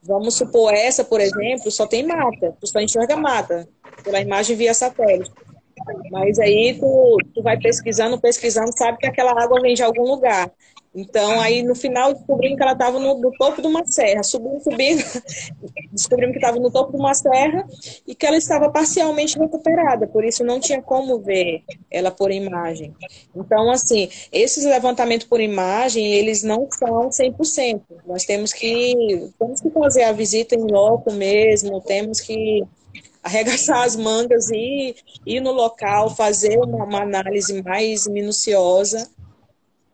vamos 0.04 0.36
supor 0.36 0.74
essa, 0.74 1.04
por 1.04 1.20
exemplo, 1.20 1.72
só 1.72 1.88
tem 1.88 2.06
mata, 2.06 2.56
tu 2.60 2.68
só 2.68 2.80
enxerga 2.80 3.18
mata 3.18 3.68
pela 4.04 4.22
imagem 4.22 4.56
via 4.56 4.74
satélite. 4.74 5.32
Mas 6.12 6.38
aí 6.38 6.78
tu, 6.80 7.18
tu 7.34 7.42
vai 7.42 7.58
pesquisando, 7.58 8.22
pesquisando, 8.22 8.72
sabe 8.78 9.00
que 9.00 9.08
aquela 9.08 9.32
água 9.32 9.60
vem 9.62 9.74
de 9.74 9.82
algum 9.82 10.04
lugar. 10.04 10.52
Então, 10.94 11.40
aí 11.40 11.64
no 11.64 11.74
final 11.74 12.14
descobrimos 12.14 12.58
que 12.58 12.64
ela 12.64 12.74
estava 12.74 13.00
no, 13.00 13.18
no, 13.18 13.32
topo 13.38 13.62
de 13.62 13.68
uma 13.68 13.86
serra, 13.86 14.24
subindo, 14.24 14.62
subindo, 14.62 15.02
descobrimos 15.90 16.34
que 16.34 16.40
estava 16.40 16.60
no 16.60 16.70
topo 16.70 16.92
de 16.92 16.98
uma 16.98 17.14
serra 17.14 17.66
e 18.06 18.14
que 18.14 18.26
ela 18.26 18.36
estava 18.36 18.70
parcialmente 18.70 19.40
recuperada, 19.40 20.06
por 20.06 20.26
isso 20.26 20.44
não 20.44 20.60
tinha 20.60 20.82
como 20.82 21.18
ver 21.20 21.64
ela 21.90 22.12
por 22.12 22.30
imagem. 22.30 22.94
Então, 23.34 23.72
assim, 23.72 24.10
esses 24.34 24.66
levantamentos 24.66 25.26
por 25.26 25.40
imagem, 25.40 26.06
eles 26.12 26.44
não 26.44 26.68
são 26.70 27.10
100%. 27.10 27.82
Nós 28.06 28.26
temos 28.26 28.52
que, 28.52 29.32
temos 29.40 29.62
que 29.62 29.70
fazer 29.70 30.04
a 30.04 30.12
visita 30.12 30.56
em 30.56 30.70
loco 30.70 31.10
mesmo, 31.14 31.80
temos 31.80 32.20
que 32.20 32.64
arregaçar 33.24 33.84
as 33.84 33.96
mangas 33.96 34.50
e 34.50 34.94
ir 35.26 35.40
no 35.40 35.54
local, 35.54 36.14
fazer 36.14 36.58
uma, 36.58 36.84
uma 36.84 37.02
análise 37.04 37.64
mais 37.64 38.08
minuciosa 38.08 39.10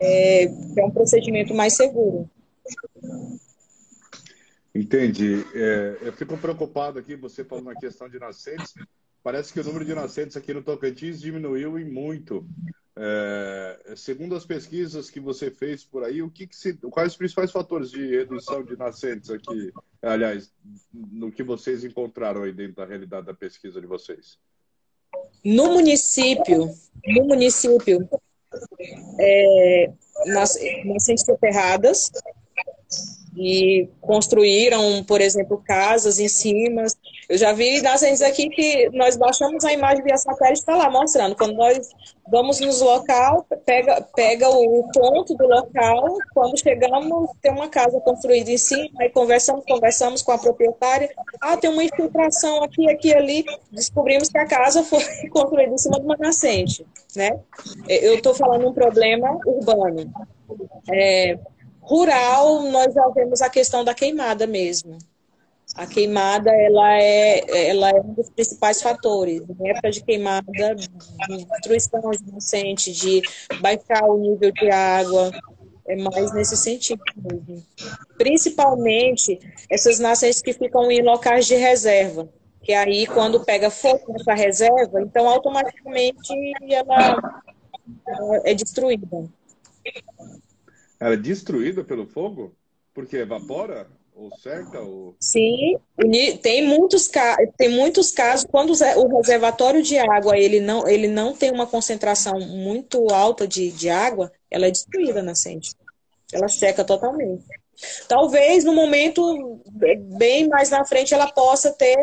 é, 0.00 0.44
é 0.44 0.84
um 0.84 0.90
procedimento 0.90 1.54
mais 1.54 1.76
seguro. 1.76 2.28
Entendi. 4.74 5.44
É, 5.54 5.98
eu 6.02 6.12
fico 6.12 6.36
preocupado 6.36 6.98
aqui, 6.98 7.16
você 7.16 7.44
falando 7.44 7.66
na 7.66 7.74
questão 7.74 8.08
de 8.08 8.18
nascentes. 8.18 8.74
Parece 9.22 9.52
que 9.52 9.60
o 9.60 9.64
número 9.64 9.84
de 9.84 9.94
nascentes 9.94 10.36
aqui 10.36 10.54
no 10.54 10.62
Tocantins 10.62 11.20
diminuiu 11.20 11.78
e 11.78 11.84
muito. 11.84 12.46
É, 12.96 13.94
segundo 13.96 14.34
as 14.34 14.44
pesquisas 14.44 15.10
que 15.10 15.20
você 15.20 15.50
fez 15.50 15.84
por 15.84 16.04
aí, 16.04 16.20
o 16.22 16.30
que, 16.30 16.46
que 16.46 16.56
se, 16.56 16.74
quais 16.74 17.12
os 17.12 17.16
principais 17.16 17.52
fatores 17.52 17.90
de 17.90 18.06
redução 18.06 18.64
de 18.64 18.76
nascentes 18.76 19.30
aqui? 19.30 19.72
Aliás, 20.02 20.52
no 20.92 21.30
que 21.30 21.42
vocês 21.42 21.84
encontraram 21.84 22.42
aí 22.42 22.52
dentro 22.52 22.76
da 22.76 22.84
realidade 22.84 23.26
da 23.26 23.34
pesquisa 23.34 23.80
de 23.80 23.86
vocês? 23.86 24.38
No 25.44 25.72
município, 25.72 26.70
no 27.06 27.24
município, 27.24 28.08
é, 29.18 29.90
nas, 30.26 30.58
nascentes 30.84 31.24
soterradas 31.24 32.10
e 33.36 33.88
construíram, 34.00 35.04
por 35.04 35.20
exemplo, 35.20 35.62
casas 35.64 36.18
em 36.18 36.28
cima. 36.28 36.84
Eu 37.28 37.36
já 37.36 37.52
vi 37.52 37.82
nascentes 37.82 38.22
aqui 38.22 38.48
que 38.48 38.88
nós 38.94 39.14
baixamos 39.14 39.62
a 39.62 39.70
imagem 39.70 40.02
via 40.02 40.16
satélite 40.16 40.60
está 40.60 40.74
lá 40.74 40.88
mostrando. 40.88 41.36
Quando 41.36 41.54
nós 41.56 41.90
vamos 42.26 42.58
nos 42.58 42.80
local, 42.80 43.46
pega, 43.66 44.00
pega 44.16 44.48
o 44.48 44.88
ponto 44.90 45.34
do 45.34 45.46
local, 45.46 46.16
quando 46.32 46.58
chegamos, 46.58 47.30
tem 47.42 47.52
uma 47.52 47.68
casa 47.68 48.00
construída 48.00 48.50
em 48.50 48.56
cima, 48.56 48.88
aí 48.98 49.10
conversamos, 49.10 49.62
conversamos 49.66 50.22
com 50.22 50.32
a 50.32 50.38
proprietária. 50.38 51.10
Ah, 51.38 51.54
tem 51.54 51.68
uma 51.68 51.84
infiltração 51.84 52.62
aqui, 52.62 52.88
aqui, 52.88 53.14
ali. 53.14 53.44
Descobrimos 53.70 54.30
que 54.30 54.38
a 54.38 54.46
casa 54.46 54.82
foi 54.82 55.04
construída 55.28 55.74
em 55.74 55.78
cima 55.78 56.00
de 56.00 56.06
uma 56.06 56.16
nascente, 56.16 56.86
né? 57.14 57.38
Eu 57.86 58.14
estou 58.14 58.34
falando 58.34 58.66
um 58.66 58.72
problema 58.72 59.38
urbano. 59.44 60.10
É, 60.90 61.38
Rural, 61.82 62.62
nós 62.70 62.94
já 62.94 63.06
vemos 63.08 63.42
a 63.42 63.50
questão 63.50 63.84
da 63.84 63.92
queimada 63.92 64.46
mesmo. 64.46 64.96
A 65.78 65.86
queimada, 65.86 66.50
ela 66.50 66.92
é, 67.00 67.68
ela 67.68 67.90
é 67.90 68.00
um 68.00 68.12
dos 68.12 68.28
principais 68.30 68.82
fatores. 68.82 69.40
Em 69.48 69.70
época 69.70 69.92
de 69.92 70.02
queimada, 70.02 70.74
de 70.74 70.88
destruição 71.46 72.10
de 72.10 72.32
nascente, 72.32 72.90
de 72.90 73.22
baixar 73.60 74.04
o 74.06 74.18
nível 74.18 74.50
de 74.50 74.68
água, 74.72 75.30
é 75.86 75.94
mais 75.94 76.34
nesse 76.34 76.56
sentido 76.56 77.00
mesmo. 77.16 77.64
Principalmente 78.16 79.38
essas 79.70 80.00
nascentes 80.00 80.42
que 80.42 80.52
ficam 80.52 80.90
em 80.90 81.00
locais 81.00 81.46
de 81.46 81.54
reserva. 81.54 82.28
Que 82.60 82.72
aí, 82.72 83.06
quando 83.06 83.44
pega 83.44 83.70
fogo 83.70 84.12
nessa 84.12 84.34
reserva, 84.34 85.00
então 85.00 85.28
automaticamente 85.28 86.34
ela 86.72 87.38
é 88.44 88.52
destruída. 88.52 89.30
Ela 90.98 91.14
é 91.14 91.16
destruída 91.16 91.84
pelo 91.84 92.04
fogo? 92.04 92.52
Porque 92.92 93.18
evapora? 93.18 93.86
Ou 94.18 94.36
seca? 94.36 94.80
Ou... 94.80 95.14
Sim, 95.20 95.78
tem 96.42 96.66
muitos, 96.66 97.08
tem 97.56 97.68
muitos 97.68 98.10
casos, 98.10 98.44
quando 98.50 98.72
o 98.72 99.16
reservatório 99.16 99.80
de 99.80 99.96
água 99.96 100.36
ele 100.36 100.58
não, 100.58 100.88
ele 100.88 101.06
não 101.06 101.32
tem 101.32 101.52
uma 101.52 101.68
concentração 101.68 102.40
muito 102.40 103.12
alta 103.12 103.46
de, 103.46 103.70
de 103.70 103.88
água, 103.88 104.32
ela 104.50 104.66
é 104.66 104.72
destruída 104.72 105.22
na 105.22 105.30
nascente. 105.30 105.72
Ela 106.32 106.48
seca 106.48 106.84
totalmente. 106.84 107.44
Talvez 108.08 108.64
no 108.64 108.74
momento 108.74 109.62
bem 110.18 110.48
mais 110.48 110.68
na 110.68 110.84
frente 110.84 111.14
ela 111.14 111.30
possa 111.30 111.72
ter 111.72 111.96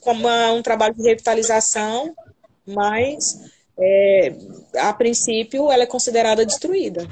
como 0.00 0.26
um 0.56 0.62
trabalho 0.62 0.94
de 0.94 1.02
revitalização, 1.02 2.14
mas 2.66 3.38
é, 3.78 4.34
a 4.78 4.94
princípio 4.94 5.70
ela 5.70 5.82
é 5.82 5.86
considerada 5.86 6.46
destruída. 6.46 7.06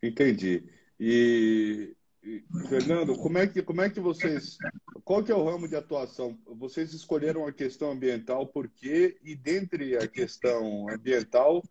Entendi. 0.00 0.77
E, 0.98 1.94
e, 2.22 2.44
Fernando, 2.68 3.16
como 3.16 3.38
é 3.38 3.46
que 3.46 3.62
como 3.62 3.80
é 3.80 3.88
que 3.88 4.00
vocês 4.00 4.58
qual 5.04 5.22
que 5.22 5.32
é 5.32 5.34
o 5.34 5.44
ramo 5.44 5.68
de 5.68 5.76
atuação? 5.76 6.38
Vocês 6.46 6.92
escolheram 6.92 7.46
a 7.46 7.52
questão 7.52 7.92
ambiental 7.92 8.46
por 8.46 8.68
quê? 8.68 9.16
E 9.22 9.34
dentre 9.34 9.96
a 9.96 10.06
questão 10.06 10.88
ambiental, 10.88 11.62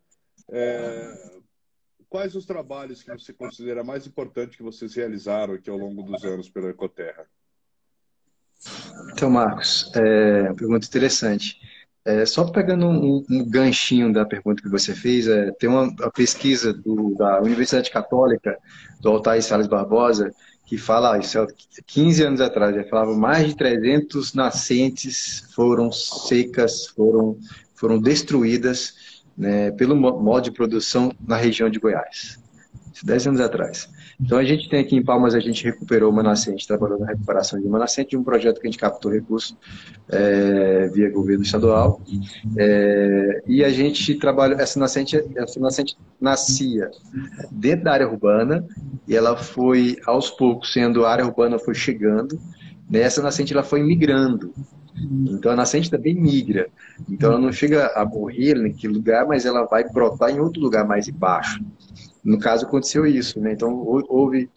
é, 0.50 1.40
quais 2.08 2.34
os 2.34 2.46
trabalhos 2.46 3.02
que 3.02 3.12
você 3.12 3.32
considera 3.32 3.84
mais 3.84 4.06
importantes 4.06 4.56
que 4.56 4.62
vocês 4.62 4.94
realizaram 4.94 5.54
aqui 5.54 5.70
ao 5.70 5.78
longo 5.78 6.02
dos 6.02 6.24
anos 6.24 6.48
pela 6.48 6.70
Ecoterra? 6.70 7.26
Então, 9.12 9.30
Marcos, 9.30 9.92
é, 9.94 10.52
pergunta 10.54 10.86
interessante. 10.86 11.60
É, 12.08 12.24
só 12.24 12.42
pegando 12.44 12.86
um, 12.86 13.22
um, 13.30 13.44
ganchinho 13.44 14.10
da 14.10 14.24
pergunta 14.24 14.62
que 14.62 14.68
você 14.70 14.94
fez, 14.94 15.28
é, 15.28 15.50
tem 15.52 15.68
uma, 15.68 15.94
pesquisa 16.10 16.72
do, 16.72 17.14
da 17.14 17.38
Universidade 17.42 17.90
Católica, 17.90 18.56
do 18.98 19.10
Altair 19.10 19.42
Salles 19.42 19.66
Barbosa, 19.66 20.32
que 20.64 20.78
fala, 20.78 21.18
isso 21.18 21.38
é 21.38 21.46
15 21.86 22.22
anos 22.22 22.40
atrás, 22.40 22.74
ele 22.74 22.88
falava 22.88 23.14
mais 23.14 23.48
de 23.48 23.56
300 23.56 24.32
nascentes 24.32 25.50
foram 25.54 25.92
secas, 25.92 26.86
foram, 26.86 27.36
foram 27.74 28.00
destruídas 28.00 29.22
né, 29.36 29.70
pelo 29.72 29.94
modo 29.94 30.44
de 30.44 30.50
produção 30.50 31.12
na 31.20 31.36
região 31.36 31.68
de 31.68 31.78
Goiás. 31.78 32.38
10 33.04 33.26
anos 33.28 33.40
atrás. 33.40 33.88
Então 34.20 34.38
a 34.38 34.44
gente 34.44 34.68
tem 34.68 34.80
aqui 34.80 34.96
em 34.96 35.02
Palmas, 35.02 35.34
a 35.34 35.40
gente 35.40 35.64
recuperou 35.64 36.10
uma 36.10 36.22
nascente, 36.22 36.66
trabalhou 36.66 36.98
na 36.98 37.06
recuperação 37.06 37.60
de 37.60 37.66
uma 37.66 37.78
nascente 37.78 38.10
de 38.10 38.16
um 38.16 38.24
projeto 38.24 38.60
que 38.60 38.66
a 38.66 38.70
gente 38.70 38.80
captou 38.80 39.12
recursos 39.12 39.56
é, 40.08 40.88
via 40.88 41.10
governo 41.10 41.42
estadual. 41.42 42.00
É, 42.56 43.42
e 43.46 43.64
a 43.64 43.70
gente 43.70 44.14
trabalha, 44.16 44.54
essa 44.54 44.78
nascente, 44.78 45.22
essa 45.36 45.60
nascente 45.60 45.96
nascia 46.20 46.90
dentro 47.50 47.84
da 47.84 47.92
área 47.92 48.08
urbana 48.08 48.66
e 49.06 49.14
ela 49.14 49.36
foi 49.36 49.96
aos 50.06 50.30
poucos, 50.30 50.72
sendo 50.72 51.04
a 51.04 51.10
área 51.10 51.26
urbana 51.26 51.58
foi 51.58 51.74
chegando, 51.74 52.38
nessa 52.90 53.22
nascente 53.22 53.52
ela 53.52 53.62
foi 53.62 53.82
migrando. 53.82 54.52
Então 55.30 55.52
a 55.52 55.56
nascente 55.56 55.90
também 55.90 56.14
migra. 56.14 56.68
Então 57.08 57.30
ela 57.30 57.40
não 57.40 57.52
chega 57.52 57.86
a 57.94 58.04
morrer 58.04 58.54
naquele 58.54 58.94
lugar, 58.94 59.26
mas 59.26 59.46
ela 59.46 59.64
vai 59.64 59.88
brotar 59.88 60.30
em 60.30 60.40
outro 60.40 60.60
lugar 60.60 60.86
mais 60.86 61.06
embaixo. 61.08 61.60
No 62.24 62.38
caso, 62.38 62.66
aconteceu 62.66 63.06
isso, 63.06 63.40
né? 63.40 63.52
Então, 63.52 63.74
houve, 64.08 64.50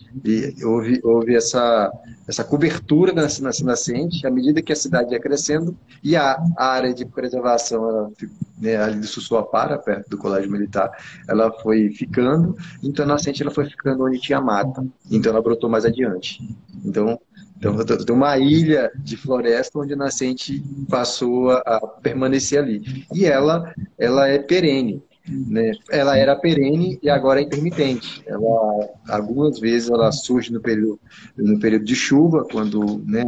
houve, 0.63 0.99
houve 1.03 1.35
essa, 1.35 1.91
essa 2.27 2.43
cobertura 2.43 3.13
da 3.13 3.27
nascente, 3.63 4.25
à 4.25 4.31
medida 4.31 4.61
que 4.61 4.73
a 4.73 4.75
cidade 4.75 5.13
ia 5.13 5.19
crescendo, 5.19 5.77
e 6.03 6.15
a, 6.15 6.37
área 6.57 6.93
de 6.93 7.05
preservação, 7.05 7.87
ela, 7.87 8.11
né, 8.59 8.77
ali 8.77 8.99
do 8.99 9.07
Sussuapara, 9.07 9.77
perto 9.77 10.09
do 10.09 10.17
Colégio 10.17 10.51
Militar, 10.51 10.91
ela 11.27 11.51
foi 11.61 11.89
ficando, 11.91 12.55
então 12.83 13.05
a 13.05 13.07
nascente 13.07 13.41
ela 13.41 13.51
foi 13.51 13.65
ficando 13.65 14.03
onde 14.03 14.19
tinha 14.19 14.41
mata, 14.41 14.85
então 15.09 15.31
ela 15.31 15.41
brotou 15.41 15.69
mais 15.69 15.85
adiante. 15.85 16.39
Então, 16.83 17.19
então, 17.63 17.77
tem 17.85 18.15
uma 18.15 18.39
ilha 18.39 18.91
de 18.95 19.15
floresta 19.15 19.77
onde 19.77 19.93
a 19.93 19.95
nascente 19.95 20.63
passou 20.89 21.51
a, 21.51 21.59
a 21.59 21.87
permanecer 22.01 22.57
ali. 22.57 23.05
E 23.13 23.25
ela, 23.25 23.71
ela 23.99 24.27
é 24.27 24.39
perene. 24.39 25.03
Né? 25.31 25.71
Ela 25.89 26.17
era 26.17 26.35
perene 26.35 26.99
e 27.01 27.09
agora 27.09 27.39
é 27.39 27.43
intermitente. 27.43 28.23
Ela, 28.25 28.89
algumas 29.07 29.59
vezes 29.59 29.89
ela 29.89 30.11
surge 30.11 30.51
no 30.51 30.59
período, 30.59 30.99
no 31.37 31.59
período 31.59 31.85
de 31.85 31.95
chuva, 31.95 32.45
quando 32.51 33.01
né, 33.05 33.23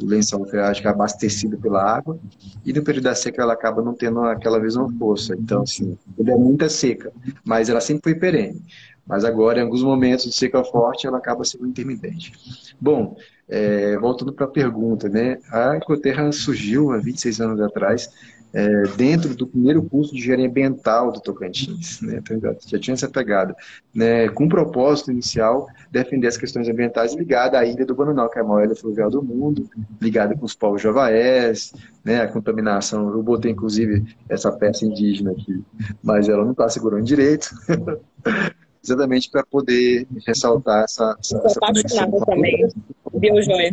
o 0.00 0.06
lençol 0.06 0.46
freático 0.46 0.88
é 0.88 0.90
abastecido 0.90 1.58
pela 1.58 1.82
água, 1.82 2.18
e 2.64 2.72
no 2.72 2.82
período 2.82 3.04
da 3.04 3.14
seca 3.14 3.42
ela 3.42 3.52
acaba 3.52 3.82
não 3.82 3.94
tendo 3.94 4.20
aquela 4.20 4.58
mesma 4.58 4.90
força. 4.98 5.34
Então, 5.34 5.62
assim, 5.62 5.96
ele 6.18 6.30
é 6.30 6.36
muita 6.36 6.68
seca, 6.68 7.12
mas 7.44 7.68
ela 7.68 7.80
sempre 7.80 8.02
foi 8.04 8.14
perene. 8.14 8.62
Mas 9.06 9.24
agora, 9.24 9.58
em 9.58 9.62
alguns 9.62 9.82
momentos 9.82 10.24
de 10.24 10.32
seca 10.32 10.62
forte, 10.62 11.06
ela 11.06 11.18
acaba 11.18 11.44
sendo 11.44 11.66
intermitente. 11.66 12.32
Bom, 12.80 13.16
é, 13.48 13.98
voltando 13.98 14.32
para 14.32 14.46
a 14.46 14.48
pergunta, 14.48 15.08
né? 15.08 15.38
A 15.50 15.76
Ecoterra 15.76 16.30
surgiu 16.30 16.92
há 16.92 16.98
26 16.98 17.40
anos 17.40 17.60
atrás 17.60 18.08
é, 18.52 18.82
dentro 18.96 19.34
do 19.34 19.46
primeiro 19.46 19.82
curso 19.82 20.12
de 20.12 20.18
engenharia 20.18 20.48
ambiental 20.48 21.12
do 21.12 21.20
Tocantins. 21.20 22.00
Né? 22.00 22.20
Então, 22.20 22.56
já 22.66 22.78
tinha 22.78 22.94
essa 22.94 23.08
pegada. 23.08 23.54
Né? 23.94 24.28
Com 24.28 24.46
o 24.46 24.48
propósito 24.48 25.10
inicial, 25.10 25.68
defender 25.90 26.26
as 26.26 26.36
questões 26.36 26.68
ambientais 26.68 27.14
ligadas 27.14 27.60
à 27.60 27.64
ilha 27.64 27.86
do 27.86 27.94
Bananal, 27.94 28.28
que 28.28 28.38
é 28.38 28.42
a 28.42 28.44
maior 28.44 28.64
ilha 28.64 28.74
fluvial 28.74 29.10
do 29.10 29.22
mundo, 29.22 29.68
ligada 30.00 30.36
com 30.36 30.44
os 30.44 30.54
povos 30.54 30.82
javaés, 30.82 31.72
né? 32.04 32.22
a 32.22 32.28
contaminação. 32.28 33.08
Eu 33.10 33.22
botei, 33.22 33.52
inclusive, 33.52 34.04
essa 34.28 34.50
peça 34.50 34.84
indígena 34.84 35.32
aqui, 35.32 35.62
mas 36.02 36.28
ela 36.28 36.44
não 36.44 36.52
está 36.52 36.68
segurando 36.68 37.04
direito. 37.04 37.50
Exatamente 38.82 39.30
para 39.30 39.44
poder 39.44 40.06
ressaltar 40.26 40.84
essa, 40.84 41.14
essa, 41.20 41.38
essa 41.44 41.60
conexão. 41.60 42.10
também, 42.24 42.66
biojoia. 43.12 43.72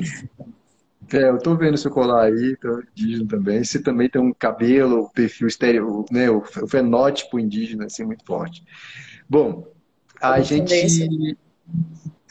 É, 1.13 1.29
eu 1.29 1.37
tô 1.37 1.55
vendo 1.55 1.77
seu 1.77 1.89
colar 1.89 2.25
aí, 2.25 2.57
tô 2.57 2.81
indígena 2.95 3.27
também. 3.27 3.63
Você 3.63 3.81
também 3.81 4.09
tem 4.09 4.21
um 4.21 4.33
cabelo, 4.33 5.09
perfil 5.11 5.47
estéreo, 5.47 6.05
né, 6.11 6.29
o, 6.29 6.41
fenótipo 6.67 7.39
indígena, 7.39 7.85
assim, 7.85 8.03
muito 8.03 8.25
forte. 8.25 8.63
Bom, 9.29 9.65
a 10.21 10.39
gente... 10.41 11.37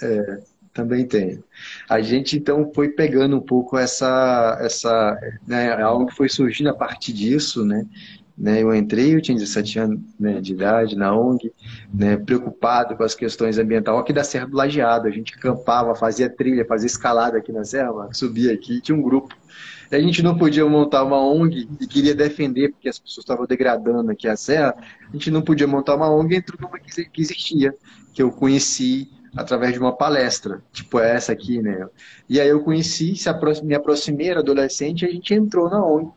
É, 0.02 0.40
também 0.74 1.06
tem. 1.06 1.42
A 1.88 2.02
gente, 2.02 2.36
então, 2.36 2.70
foi 2.74 2.90
pegando 2.90 3.36
um 3.36 3.40
pouco 3.40 3.78
essa... 3.78 4.58
essa 4.60 5.18
né, 5.46 5.72
algo 5.80 6.06
que 6.06 6.14
foi 6.14 6.28
surgindo 6.28 6.68
a 6.68 6.74
partir 6.74 7.14
disso, 7.14 7.64
né? 7.64 7.86
Né, 8.36 8.62
eu 8.62 8.74
entrei, 8.74 9.14
eu 9.14 9.22
tinha 9.22 9.34
17 9.34 9.78
anos 9.78 10.00
né, 10.20 10.42
de 10.42 10.52
idade 10.52 10.94
na 10.94 11.16
ONG, 11.16 11.50
né, 11.92 12.18
preocupado 12.18 12.94
com 12.94 13.02
as 13.02 13.14
questões 13.14 13.56
ambientais. 13.56 13.98
Aqui 13.98 14.12
da 14.12 14.22
Serra 14.22 14.46
do 14.46 14.54
Lajeado, 14.54 15.08
a 15.08 15.10
gente 15.10 15.34
acampava, 15.34 15.94
fazia 15.94 16.28
trilha, 16.28 16.66
fazia 16.66 16.86
escalada 16.86 17.38
aqui 17.38 17.50
na 17.50 17.64
Serra, 17.64 17.92
subia 18.12 18.52
aqui, 18.52 18.82
tinha 18.82 18.96
um 18.96 19.00
grupo. 19.00 19.34
A 19.90 19.98
gente 19.98 20.22
não 20.22 20.36
podia 20.36 20.66
montar 20.68 21.02
uma 21.04 21.18
ONG 21.18 21.66
e 21.80 21.86
queria 21.86 22.14
defender, 22.14 22.72
porque 22.72 22.90
as 22.90 22.98
pessoas 22.98 23.24
estavam 23.24 23.46
degradando 23.46 24.10
aqui 24.10 24.28
a 24.28 24.36
Serra, 24.36 24.74
a 25.08 25.12
gente 25.12 25.30
não 25.30 25.40
podia 25.40 25.66
montar 25.66 25.94
uma 25.94 26.10
ONG, 26.10 26.36
entrou 26.36 26.60
numa 26.60 26.78
que 26.78 27.22
existia, 27.22 27.74
que 28.12 28.22
eu 28.22 28.30
conheci 28.30 29.08
através 29.34 29.72
de 29.72 29.78
uma 29.78 29.92
palestra, 29.92 30.62
tipo 30.72 30.98
essa 30.98 31.32
aqui, 31.32 31.62
né? 31.62 31.86
E 32.28 32.40
aí 32.40 32.48
eu 32.48 32.60
conheci, 32.60 33.14
me 33.62 33.74
aproximei, 33.74 34.28
era 34.28 34.40
adolescente, 34.40 35.04
a 35.04 35.10
gente 35.10 35.32
entrou 35.32 35.70
na 35.70 35.84
ONG 35.84 36.10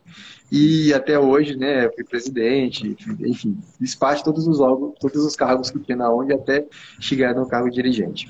e 0.50 0.92
até 0.92 1.18
hoje, 1.18 1.56
né, 1.56 1.88
fui 1.94 2.02
presidente, 2.02 2.96
enfim, 3.20 3.56
fiz 3.78 3.94
parte 3.94 4.18
de 4.18 4.24
todos 4.24 4.48
os 4.48 4.58
todos 4.98 5.24
os 5.24 5.36
cargos 5.36 5.70
que 5.70 5.78
tinha 5.78 5.96
na 5.96 6.12
ONG 6.12 6.32
até 6.32 6.66
chegar 6.98 7.34
no 7.34 7.46
cargo 7.46 7.68
de 7.68 7.76
dirigente. 7.76 8.28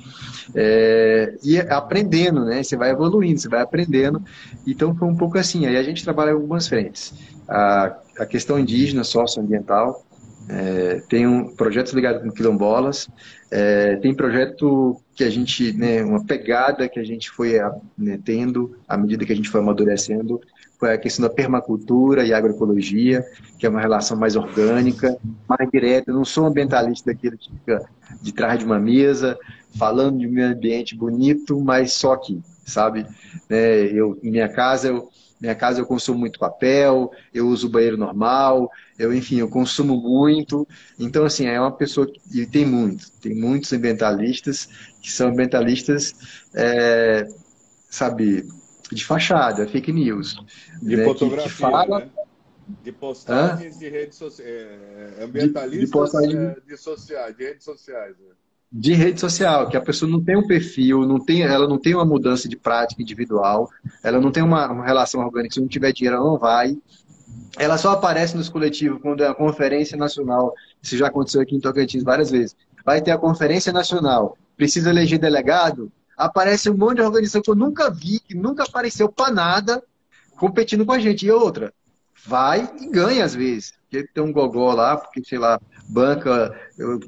É, 0.55 1.35
e 1.43 1.59
aprendendo, 1.59 2.45
né, 2.45 2.62
você 2.62 2.77
vai 2.77 2.91
evoluindo, 2.91 3.41
você 3.41 3.49
vai 3.49 3.62
aprendendo, 3.62 4.23
então 4.66 4.95
foi 4.95 5.09
um 5.09 5.16
pouco 5.16 5.39
assim, 5.39 5.66
aí 5.66 5.77
a 5.77 5.83
gente 5.83 6.05
trabalha 6.05 6.31
em 6.31 6.35
algumas 6.35 6.68
frentes. 6.68 7.14
A, 7.49 7.97
a 8.18 8.27
questão 8.27 8.59
indígena, 8.59 9.03
socioambiental, 9.03 10.05
é, 10.49 11.01
tem 11.09 11.27
um 11.27 11.55
projetos 11.55 11.93
ligados 11.93 12.23
com 12.23 12.31
quilombolas, 12.31 13.09
é, 13.51 13.97
tem 13.97 14.12
projeto 14.12 15.01
que 15.14 15.23
a 15.23 15.31
gente, 15.31 15.73
né, 15.73 16.03
uma 16.03 16.25
pegada 16.25 16.89
que 16.89 16.99
a 16.99 17.05
gente 17.05 17.31
foi 17.31 17.59
né, 17.97 18.18
tendo 18.25 18.77
à 18.89 18.97
medida 18.97 19.25
que 19.25 19.33
a 19.33 19.37
gente 19.37 19.49
foi 19.49 19.61
amadurecendo, 19.61 20.41
a 20.83 20.99
questão 20.99 21.26
da 21.26 21.35
permacultura 21.35 22.24
e 22.24 22.33
agroecologia, 22.33 23.24
que 23.59 23.66
é 23.66 23.68
uma 23.68 23.81
relação 23.81 24.16
mais 24.16 24.37
orgânica, 24.37 25.16
mais 25.49 25.70
direta. 25.70 26.11
Eu 26.11 26.14
não 26.14 26.24
sou 26.24 26.47
ambientalista 26.47 27.12
daquele 27.12 27.37
que 27.37 27.51
fica 27.51 27.85
de 28.20 28.33
trás 28.33 28.59
de 28.59 28.64
uma 28.64 28.78
mesa, 28.78 29.39
falando 29.76 30.18
de 30.18 30.26
um 30.26 30.31
meio 30.31 30.49
ambiente 30.49 30.97
bonito, 30.97 31.61
mas 31.61 31.93
só 31.93 32.12
aqui, 32.12 32.41
sabe? 32.64 33.07
É, 33.49 33.91
eu, 33.93 34.18
em 34.22 34.31
minha 34.31 34.49
casa, 34.49 34.89
eu, 34.89 35.09
minha 35.41 35.55
casa 35.55 35.81
eu 35.81 35.87
consumo 35.87 36.18
muito 36.18 36.39
papel, 36.39 37.11
eu 37.33 37.49
uso 37.49 37.68
banheiro 37.68 37.97
normal, 37.97 38.70
eu, 38.99 39.12
enfim, 39.14 39.37
eu 39.37 39.49
consumo 39.49 39.97
muito. 39.97 40.68
Então, 40.99 41.24
assim, 41.24 41.47
é 41.47 41.59
uma 41.59 41.72
pessoa 41.72 42.07
que 42.07 42.20
e 42.33 42.47
tem 42.47 42.66
muito, 42.66 43.11
tem 43.20 43.35
muitos 43.35 43.72
ambientalistas 43.72 44.68
que 45.01 45.11
são 45.11 45.28
ambientalistas, 45.28 46.14
é, 46.55 47.26
sabe, 47.89 48.47
de 48.93 49.05
fachada, 49.05 49.66
fake 49.66 49.93
news. 49.93 50.36
De 50.82 50.97
né, 50.97 51.05
fotografia, 51.05 51.45
que, 51.45 51.55
que 51.55 51.61
fala... 51.61 52.01
né? 52.01 52.11
De 52.84 52.93
postagens 52.93 53.76
Hã? 53.76 53.78
de 53.78 53.88
redes 53.88 54.16
sociais, 54.16 54.51
é, 54.51 55.24
ambientalistas 55.24 55.80
de, 55.80 55.86
de, 55.86 55.91
postagem... 55.91 56.36
É, 56.36 56.57
de, 56.64 56.76
sociais, 56.76 57.36
de 57.36 57.45
redes 57.45 57.64
sociais. 57.64 58.16
Né? 58.18 58.34
De 58.72 58.95
rede 58.95 59.20
social, 59.20 59.68
que 59.68 59.76
a 59.76 59.80
pessoa 59.80 60.09
não 60.09 60.22
tem 60.22 60.36
um 60.36 60.47
perfil, 60.47 61.01
não 61.05 61.18
tem, 61.18 61.43
ela 61.43 61.66
não 61.66 61.78
tem 61.78 61.95
uma 61.95 62.05
mudança 62.05 62.49
de 62.49 62.57
prática 62.57 63.03
individual, 63.03 63.68
ela 64.05 64.20
não 64.20 64.30
tem 64.30 64.43
uma, 64.43 64.70
uma 64.70 64.84
relação 64.84 65.20
orgânica, 65.20 65.55
se 65.55 65.61
não 65.61 65.66
tiver 65.66 65.93
dinheiro, 65.93 66.16
ela 66.16 66.24
não 66.24 66.38
vai. 66.38 66.78
Ela 67.59 67.76
só 67.76 67.91
aparece 67.91 68.36
nos 68.36 68.49
coletivos 68.49 69.03
quando 69.03 69.24
é 69.24 69.26
a 69.26 69.34
conferência 69.34 69.97
nacional, 69.97 70.55
isso 70.80 70.97
já 70.97 71.09
aconteceu 71.09 71.41
aqui 71.41 71.57
em 71.57 71.61
Tocantins 71.61 72.05
várias 72.05 72.30
vezes. 72.30 72.55
Vai 72.84 73.03
ter 73.03 73.11
a 73.11 73.18
conferência 73.18 73.72
nacional, 73.72 74.38
precisa 74.57 74.91
eleger 74.91 75.18
delegado, 75.18 75.91
aparece 76.21 76.68
um 76.68 76.77
monte 76.77 76.97
de 76.97 77.03
organização 77.03 77.41
que 77.41 77.51
eu 77.51 77.55
nunca 77.55 77.91
vi, 77.91 78.21
que 78.21 78.35
nunca 78.35 78.64
apareceu 78.64 79.09
para 79.11 79.33
nada, 79.33 79.83
competindo 80.37 80.85
com 80.85 80.93
a 80.93 80.99
gente. 80.99 81.27
E 81.27 81.31
outra, 81.31 81.73
vai 82.27 82.71
e 82.81 82.87
ganha 82.89 83.25
às 83.25 83.35
vezes. 83.35 83.73
Porque 83.83 84.07
tem 84.12 84.23
um 84.23 84.33
gogó 84.33 84.73
lá, 84.75 84.97
porque, 84.97 85.25
sei 85.25 85.39
lá, 85.39 85.59
banca, 85.91 86.55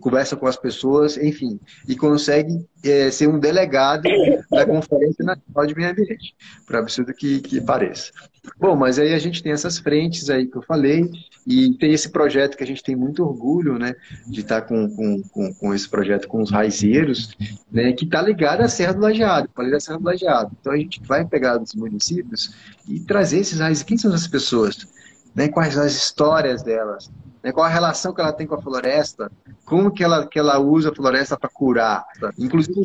conversa 0.01 0.37
com 0.37 0.47
as 0.47 0.57
pessoas, 0.57 1.16
enfim, 1.16 1.59
e 1.89 1.97
consegue 1.97 2.64
é, 2.85 3.11
ser 3.11 3.28
um 3.28 3.39
delegado 3.39 4.03
da 4.51 4.66
Conferência 4.66 5.24
Nacional 5.24 5.66
de 5.66 5.74
Meio 5.74 5.91
Ambiente, 5.91 6.35
por 6.66 6.76
absurdo 6.76 7.14
que, 7.14 7.41
que 7.41 7.61
pareça. 7.61 8.12
Bom, 8.59 8.74
mas 8.74 8.99
aí 8.99 9.14
a 9.14 9.18
gente 9.18 9.43
tem 9.43 9.53
essas 9.53 9.78
frentes 9.78 10.28
aí 10.28 10.47
que 10.47 10.57
eu 10.57 10.62
falei, 10.62 11.09
e 11.47 11.74
tem 11.74 11.93
esse 11.93 12.11
projeto 12.11 12.57
que 12.57 12.62
a 12.62 12.66
gente 12.66 12.83
tem 12.83 12.95
muito 12.95 13.24
orgulho, 13.24 13.78
né, 13.78 13.95
de 14.26 14.41
estar 14.41 14.62
com, 14.62 14.89
com, 14.89 15.22
com, 15.22 15.55
com 15.55 15.74
esse 15.74 15.89
projeto 15.89 16.28
com 16.28 16.41
os 16.41 16.51
raizeiros, 16.51 17.37
né, 17.70 17.93
que 17.93 18.05
está 18.05 18.22
ligado 18.22 18.61
à 18.61 18.68
Serra 18.68 18.95
do 18.95 19.01
Lajeado, 19.01 19.49
falei 19.55 19.70
da 19.70 19.80
Serra 19.80 19.99
do 19.99 20.05
Lajeado. 20.05 20.57
Então 20.61 20.72
a 20.72 20.76
gente 20.76 21.01
vai 21.05 21.24
pegar 21.24 21.59
dos 21.59 21.74
municípios 21.74 22.55
e 22.89 23.01
trazer 23.01 23.39
esses 23.41 23.59
raizeiros. 23.59 23.83
Quem 23.83 23.99
são 23.99 24.12
essas 24.12 24.28
pessoas? 24.28 24.87
Né, 25.35 25.49
quais 25.49 25.76
as 25.78 25.93
histórias 25.93 26.62
delas? 26.62 27.11
Né, 27.43 27.53
qual 27.53 27.66
a 27.66 27.68
relação 27.68 28.14
que 28.14 28.20
ela 28.20 28.32
tem 28.32 28.47
com 28.47 28.55
a 28.55 28.62
floresta? 28.62 29.30
Como 29.64 29.90
que 29.90 30.05
ela, 30.05 30.26
que 30.26 30.38
ela 30.38 30.59
usa 30.59 30.90
a 30.90 30.95
floresta 30.95 31.36
para 31.36 31.51
curar? 31.51 32.05
Inclusive, 32.38 32.82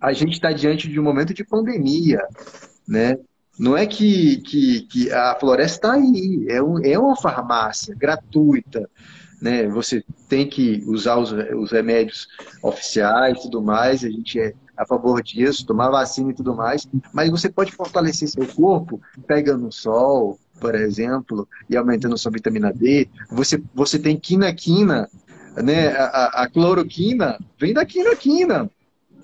a 0.00 0.12
gente 0.12 0.34
está 0.34 0.52
diante 0.52 0.88
de 0.88 1.00
um 1.00 1.02
momento 1.02 1.32
de 1.32 1.44
pandemia, 1.44 2.20
né? 2.86 3.18
Não 3.58 3.76
é 3.76 3.86
que, 3.86 4.36
que, 4.42 4.82
que 4.82 5.12
a 5.12 5.34
floresta 5.34 5.88
está 5.88 5.92
aí, 5.94 6.46
é, 6.48 6.62
um, 6.62 6.78
é 6.84 6.96
uma 6.96 7.16
farmácia 7.16 7.92
gratuita. 7.94 8.88
Né? 9.42 9.66
Você 9.68 10.04
tem 10.28 10.48
que 10.48 10.84
usar 10.86 11.16
os, 11.16 11.32
os 11.32 11.72
remédios 11.72 12.28
oficiais 12.62 13.38
e 13.38 13.42
tudo 13.42 13.60
mais, 13.60 14.04
a 14.04 14.10
gente 14.10 14.38
é 14.38 14.54
a 14.76 14.86
favor 14.86 15.20
disso, 15.20 15.66
tomar 15.66 15.90
vacina 15.90 16.30
e 16.30 16.34
tudo 16.34 16.54
mais, 16.54 16.86
mas 17.12 17.28
você 17.30 17.48
pode 17.48 17.72
fortalecer 17.72 18.28
seu 18.28 18.46
corpo 18.46 19.00
pegando 19.26 19.66
o 19.66 19.72
sol, 19.72 20.38
por 20.60 20.74
exemplo, 20.74 21.48
e 21.68 21.76
aumentando 21.76 22.18
sua 22.18 22.32
vitamina 22.32 22.72
D. 22.72 23.08
Você, 23.30 23.62
você 23.74 23.98
tem 23.98 24.16
quina-quina, 24.16 25.08
né? 25.56 25.88
A, 25.88 26.42
a, 26.42 26.48
cloroquina 26.48 27.38
vem 27.58 27.72
da 27.72 27.84
quina-quina, 27.84 28.70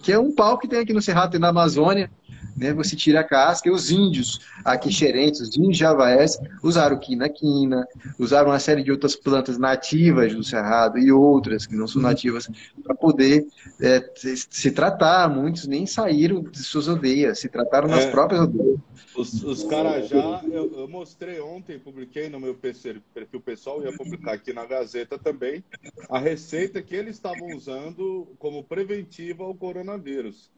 que 0.03 0.13
é 0.13 0.19
um 0.19 0.33
pau 0.33 0.59
que 0.59 0.69
tem 0.69 0.81
aqui 0.81 0.93
no 0.93 1.03
Cerrado 1.03 1.37
e 1.37 1.39
na 1.39 1.49
Amazônia, 1.49 2.11
né, 2.57 2.73
você 2.73 2.95
tira 2.97 3.21
a 3.21 3.25
casca, 3.25 3.69
e 3.69 3.73
os 3.73 3.91
índios 3.91 4.41
aqui 4.65 4.93
xerentes, 4.93 5.41
os 5.41 5.57
índios 5.57 5.77
javaés, 5.77 6.39
usaram 6.63 6.99
quina-quina, 6.99 7.87
usaram 8.19 8.51
uma 8.51 8.59
série 8.59 8.83
de 8.83 8.91
outras 8.91 9.17
plantas 9.17 9.59
nativas 9.59 10.35
do 10.35 10.43
Cerrado 10.43 10.99
e 10.99 11.11
outras 11.11 11.67
que 11.67 11.75
não 11.75 11.87
são 11.87 12.01
nativas, 12.01 12.49
para 12.83 12.95
poder 12.95 13.47
é, 13.81 14.11
se 14.15 14.71
tratar. 14.71 15.29
Muitos 15.29 15.67
nem 15.67 15.87
saíram 15.87 16.43
de 16.43 16.59
suas 16.59 16.89
aldeias, 16.89 17.39
se 17.39 17.49
trataram 17.49 17.89
nas 17.89 18.05
é, 18.05 18.11
próprias 18.11 18.43
aldeias. 18.43 18.79
Os, 19.17 19.43
os 19.45 19.63
Carajá, 19.65 20.43
eu, 20.45 20.73
eu, 20.77 20.89
mostrei 20.89 21.41
ontem, 21.41 21.79
publiquei 21.79 22.29
no 22.29 22.41
meu 22.41 22.55
perfil 22.55 23.41
pessoal, 23.41 23.83
ia 23.83 23.97
publicar 23.97 24.33
aqui 24.33 24.53
na 24.53 24.67
Gazeta 24.67 25.17
também, 25.17 25.63
a 26.09 26.19
receita 26.19 26.83
que 26.83 26.97
eles 26.97 27.15
estavam 27.15 27.55
usando 27.57 28.29
como 28.39 28.65
preventiva 28.65 29.45
ao 29.45 29.55
coronavírus. 29.55 30.51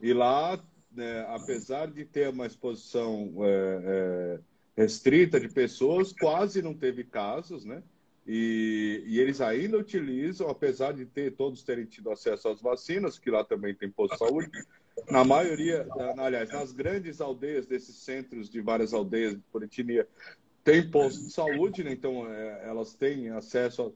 E 0.00 0.12
lá 0.12 0.58
né, 0.96 1.26
apesar 1.28 1.86
de 1.90 2.04
ter 2.04 2.30
uma 2.30 2.46
exposição 2.46 3.32
é, 3.40 3.80
é, 3.84 4.40
restrita 4.82 5.38
de 5.38 5.48
pessoas, 5.48 6.12
quase 6.12 6.62
não 6.62 6.74
teve 6.74 7.04
casos, 7.04 7.64
né? 7.64 7.82
E, 8.26 9.04
e, 9.06 9.20
eles 9.20 9.40
ainda 9.40 9.78
utilizam, 9.78 10.48
apesar 10.48 10.92
de 10.92 11.06
ter 11.06 11.36
todos 11.36 11.62
terem 11.62 11.84
tido 11.84 12.10
acesso 12.10 12.48
às 12.48 12.60
vacinas, 12.60 13.20
que 13.20 13.30
lá 13.30 13.44
também 13.44 13.72
tem 13.72 13.88
posto 13.88 14.14
de 14.14 14.18
saúde, 14.18 14.50
na 15.08 15.22
maioria, 15.22 15.86
aliás, 16.18 16.50
nas 16.50 16.72
grandes 16.72 17.20
aldeias 17.20 17.66
desses 17.66 17.94
centros 17.96 18.50
de 18.50 18.60
várias 18.60 18.92
aldeias 18.92 19.38
por 19.52 19.62
etnia, 19.62 20.08
tem 20.64 20.90
posto 20.90 21.26
de 21.26 21.32
saúde, 21.32 21.84
né? 21.84 21.92
então 21.92 22.28
é, 22.28 22.68
elas 22.68 22.94
têm 22.94 23.30
acesso 23.30 23.94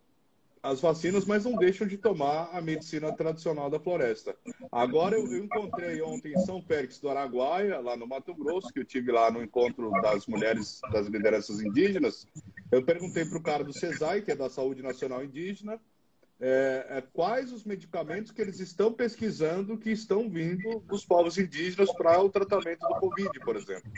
as 0.63 0.81
vacinas, 0.81 1.25
mas 1.25 1.45
não 1.45 1.57
deixam 1.57 1.87
de 1.87 1.97
tomar 1.97 2.51
a 2.53 2.61
medicina 2.61 3.13
tradicional 3.13 3.71
da 3.71 3.81
floresta. 3.81 4.37
Agora, 4.71 5.17
eu, 5.17 5.45
encontrei 5.45 6.03
ontem 6.03 6.33
em 6.33 6.41
São 6.41 6.61
Pérez 6.61 6.99
do 6.99 7.09
Araguaia, 7.09 7.81
lá 7.81 7.97
no 7.97 8.07
Mato 8.07 8.35
Grosso, 8.35 8.73
que 8.73 8.81
eu 8.81 8.85
tive 8.85 9.11
lá 9.11 9.31
no 9.31 9.43
encontro 9.43 9.91
das 10.03 10.27
mulheres 10.27 10.81
das 10.93 11.07
lideranças 11.07 11.61
indígenas, 11.61 12.27
Eu 12.71 12.85
perguntei 12.85 13.25
para 13.25 13.39
o 13.39 13.43
cara 13.43 13.65
do 13.65 13.73
CESAI, 13.73 14.23
que 14.23 14.31
é 14.31 14.37
da 14.37 14.51
Saúde 14.51 14.83
Nacional 14.83 15.25
Indígena, 15.25 15.81
é, 16.41 16.87
é, 16.89 17.03
quais 17.13 17.53
os 17.53 17.65
medicamentos 17.65 18.33
que 18.33 18.41
eles 18.41 18.61
estão 18.61 18.93
pesquisando 18.93 19.77
que 19.77 19.91
estão 19.91 20.29
vindo 20.29 20.81
dos 20.81 21.05
povos 21.05 21.37
indígenas 21.37 21.93
para 21.93 22.21
o 22.23 22.31
tratamento 22.31 22.81
do 22.81 22.95
Covid, 22.99 23.41
por 23.41 23.57
exemplo. 23.57 23.91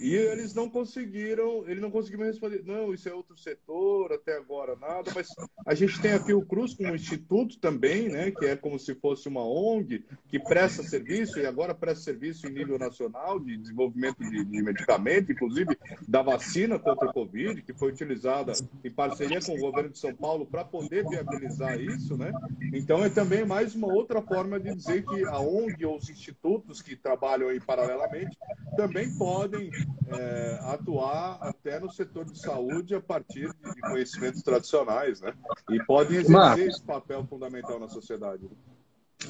E 0.00 0.14
eles 0.14 0.54
não 0.54 0.68
conseguiram, 0.68 1.64
ele 1.68 1.80
não 1.80 1.90
conseguiu 1.90 2.20
me 2.20 2.26
responder, 2.26 2.62
não, 2.64 2.92
isso 2.92 3.08
é 3.08 3.14
outro 3.14 3.36
setor, 3.36 4.12
até 4.12 4.36
agora 4.36 4.76
nada, 4.76 5.10
mas 5.14 5.28
a 5.66 5.74
gente 5.74 6.00
tem 6.00 6.12
a 6.12 6.20
Fiocruz 6.22 6.74
como 6.74 6.90
um 6.90 6.94
instituto 6.94 7.58
também, 7.58 8.08
né, 8.08 8.30
que 8.30 8.46
é 8.46 8.56
como 8.56 8.78
se 8.78 8.94
fosse 8.94 9.28
uma 9.28 9.44
ONG, 9.44 10.04
que 10.28 10.38
presta 10.38 10.82
serviço 10.82 11.38
e 11.38 11.46
agora 11.46 11.74
presta 11.74 12.04
serviço 12.04 12.46
em 12.46 12.52
nível 12.52 12.78
nacional 12.78 13.38
de 13.38 13.56
desenvolvimento 13.56 14.18
de, 14.18 14.44
de 14.44 14.62
medicamento, 14.62 15.32
inclusive 15.32 15.76
da 16.06 16.22
vacina 16.22 16.78
contra 16.78 17.08
o 17.08 17.12
Covid, 17.12 17.62
que 17.62 17.72
foi 17.72 17.90
utilizada 17.90 18.52
em 18.84 18.90
parceria 18.90 19.40
com 19.40 19.54
o 19.54 19.60
governo 19.60 19.90
de 19.90 19.98
São 19.98 20.14
Paulo 20.14 20.46
para 20.46 20.64
poder 20.64 21.08
viabilizar 21.08 21.80
isso, 21.80 22.16
né? 22.16 22.32
Então 22.72 23.04
é 23.04 23.08
também 23.08 23.44
mais 23.44 23.74
uma 23.74 23.92
outra 23.92 24.20
forma 24.20 24.58
de 24.58 24.74
dizer 24.74 25.04
que 25.04 25.24
a 25.26 25.38
ONG 25.38 25.84
ou 25.84 25.96
os 25.96 26.08
institutos 26.08 26.82
que 26.82 26.96
trabalham 26.96 27.48
aí 27.48 27.60
paralelamente 27.60 28.36
também 28.76 29.12
podem 29.16 29.71
é, 30.08 30.58
atuar 30.62 31.38
até 31.40 31.80
no 31.80 31.90
setor 31.90 32.24
de 32.24 32.38
saúde 32.38 32.94
a 32.94 33.00
partir 33.00 33.48
de 33.48 33.80
conhecimentos 33.80 34.42
tradicionais, 34.42 35.20
né? 35.20 35.34
E 35.70 35.82
podem 35.84 36.18
exercer 36.18 36.32
Marcos, 36.32 36.64
esse 36.64 36.82
papel 36.82 37.24
fundamental 37.26 37.78
na 37.78 37.88
sociedade. 37.88 38.48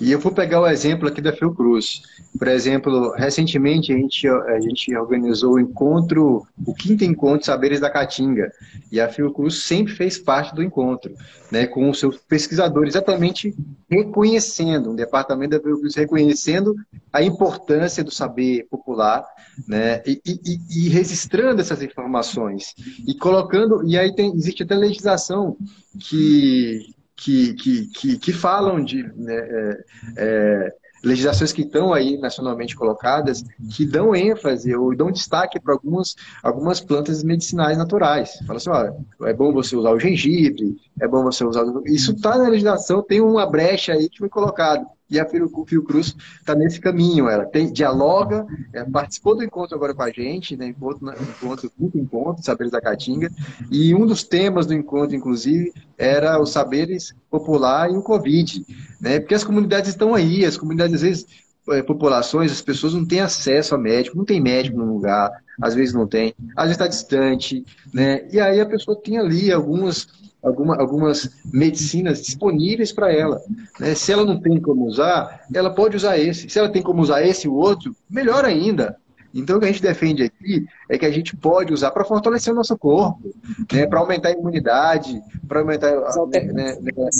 E 0.02 0.10
eu 0.10 0.18
vou 0.18 0.32
pegar 0.32 0.60
o 0.60 0.66
exemplo 0.66 1.06
aqui 1.06 1.20
da 1.20 1.32
Fiocruz. 1.32 2.02
Por 2.36 2.48
exemplo, 2.48 3.12
recentemente 3.12 3.92
a 3.92 3.96
gente, 3.96 4.26
a 4.26 4.58
gente 4.58 4.96
organizou 4.96 5.52
o 5.52 5.60
encontro, 5.60 6.44
o 6.66 6.74
quinto 6.74 7.04
encontro 7.04 7.46
Saberes 7.46 7.78
da 7.78 7.88
Caatinga. 7.88 8.50
E 8.90 9.00
a 9.00 9.08
Fiocruz 9.08 9.62
sempre 9.62 9.94
fez 9.94 10.18
parte 10.18 10.56
do 10.56 10.62
encontro, 10.62 11.14
né, 11.52 11.68
com 11.68 11.88
os 11.88 12.00
seus 12.00 12.16
pesquisadores, 12.16 12.96
exatamente 12.96 13.54
reconhecendo, 13.88 14.90
um 14.90 14.96
departamento 14.96 15.50
da 15.56 15.62
Fiocruz 15.62 15.94
reconhecendo 15.94 16.74
a 17.12 17.22
importância 17.22 18.02
do 18.02 18.10
saber 18.10 18.66
popular, 18.68 19.24
né, 19.68 20.02
e, 20.04 20.20
e, 20.26 20.86
e 20.86 20.88
registrando 20.88 21.60
essas 21.60 21.80
informações. 21.80 22.74
E 23.06 23.14
colocando, 23.14 23.86
e 23.86 23.96
aí 23.96 24.12
tem, 24.12 24.34
existe 24.34 24.64
até 24.64 24.74
legislação 24.74 25.56
que 25.96 26.92
que, 27.22 27.54
que, 27.54 27.86
que, 27.86 28.18
que 28.18 28.32
falam 28.32 28.82
de 28.82 29.04
né, 29.14 29.36
é, 29.36 29.84
é, 30.16 30.74
legislações 31.04 31.52
que 31.52 31.62
estão 31.62 31.92
aí 31.92 32.18
nacionalmente 32.18 32.74
colocadas, 32.74 33.44
que 33.70 33.86
dão 33.86 34.14
ênfase 34.14 34.74
ou 34.74 34.94
dão 34.94 35.10
destaque 35.10 35.60
para 35.60 35.72
algumas, 35.72 36.16
algumas 36.42 36.80
plantas 36.80 37.22
medicinais 37.22 37.78
naturais. 37.78 38.38
Fala 38.44 38.56
assim, 38.56 38.70
olha, 38.70 38.96
é 39.22 39.32
bom 39.32 39.52
você 39.52 39.76
usar 39.76 39.92
o 39.92 40.00
gengibre, 40.00 40.76
é 41.00 41.06
bom 41.06 41.22
você 41.22 41.44
usar... 41.44 41.64
Isso 41.86 42.12
está 42.12 42.36
na 42.36 42.48
legislação, 42.48 43.02
tem 43.02 43.20
uma 43.20 43.46
brecha 43.46 43.92
aí 43.92 44.08
que 44.08 44.18
foi 44.18 44.28
colocado. 44.28 44.84
E 45.12 45.20
a 45.20 45.28
Fiocruz 45.28 46.16
está 46.40 46.54
nesse 46.54 46.80
caminho. 46.80 47.28
Ela 47.28 47.44
tem, 47.44 47.70
dialoga, 47.70 48.46
é, 48.72 48.82
participou 48.82 49.36
do 49.36 49.44
encontro 49.44 49.76
agora 49.76 49.94
com 49.94 50.02
a 50.02 50.10
gente, 50.10 50.56
né, 50.56 50.68
encontro, 50.68 51.12
encontro, 51.12 51.70
muito 51.78 51.98
encontro, 51.98 52.42
Saberes 52.42 52.72
da 52.72 52.80
Caatinga, 52.80 53.30
e 53.70 53.94
um 53.94 54.06
dos 54.06 54.24
temas 54.24 54.66
do 54.66 54.72
encontro, 54.72 55.14
inclusive, 55.14 55.72
era 55.98 56.40
os 56.40 56.50
saberes 56.50 57.14
popular 57.30 57.90
e 57.90 57.96
o 57.96 58.02
Covid. 58.02 58.64
Né, 58.98 59.20
porque 59.20 59.34
as 59.34 59.44
comunidades 59.44 59.90
estão 59.90 60.14
aí, 60.14 60.46
as 60.46 60.56
comunidades, 60.56 60.94
às 60.94 61.02
vezes, 61.02 61.26
é, 61.68 61.82
populações, 61.82 62.50
as 62.50 62.62
pessoas 62.62 62.94
não 62.94 63.04
têm 63.04 63.20
acesso 63.20 63.74
a 63.74 63.78
médico, 63.78 64.16
não 64.16 64.24
tem 64.24 64.40
médico 64.40 64.78
no 64.78 64.94
lugar, 64.94 65.30
às 65.60 65.74
vezes 65.74 65.94
não 65.94 66.06
tem, 66.06 66.34
às 66.56 66.64
vezes 66.64 66.72
está 66.72 66.86
distante, 66.86 67.64
né? 67.92 68.26
E 68.32 68.40
aí 68.40 68.60
a 68.60 68.66
pessoa 68.66 69.00
tem 69.00 69.18
ali 69.18 69.52
algumas 69.52 70.08
alguma, 70.42 70.76
algumas 70.76 71.30
medicinas 71.52 72.22
disponíveis 72.22 72.92
para 72.92 73.12
ela. 73.12 73.40
Né? 73.78 73.94
Se 73.94 74.12
ela 74.12 74.24
não 74.24 74.40
tem 74.40 74.60
como 74.60 74.86
usar, 74.86 75.42
ela 75.54 75.70
pode 75.70 75.96
usar 75.96 76.18
esse. 76.18 76.48
Se 76.48 76.58
ela 76.58 76.68
tem 76.68 76.82
como 76.82 77.00
usar 77.00 77.22
esse 77.22 77.46
e 77.46 77.50
o 77.50 77.54
outro, 77.54 77.94
melhor 78.10 78.44
ainda. 78.44 78.96
Então, 79.34 79.56
o 79.56 79.60
que 79.60 79.64
a 79.64 79.68
gente 79.68 79.80
defende 79.80 80.24
aqui 80.24 80.66
é 80.88 80.98
que 80.98 81.06
a 81.06 81.10
gente 81.10 81.34
pode 81.36 81.72
usar 81.72 81.90
para 81.90 82.04
fortalecer 82.04 82.52
o 82.52 82.56
nosso 82.56 82.76
corpo, 82.76 83.34
né? 83.72 83.86
para 83.86 84.00
aumentar 84.00 84.28
a 84.28 84.32
imunidade, 84.32 85.22
para 85.48 85.60
aumentar. 85.60 85.90
Né, 86.28 86.76
né, 86.82 87.10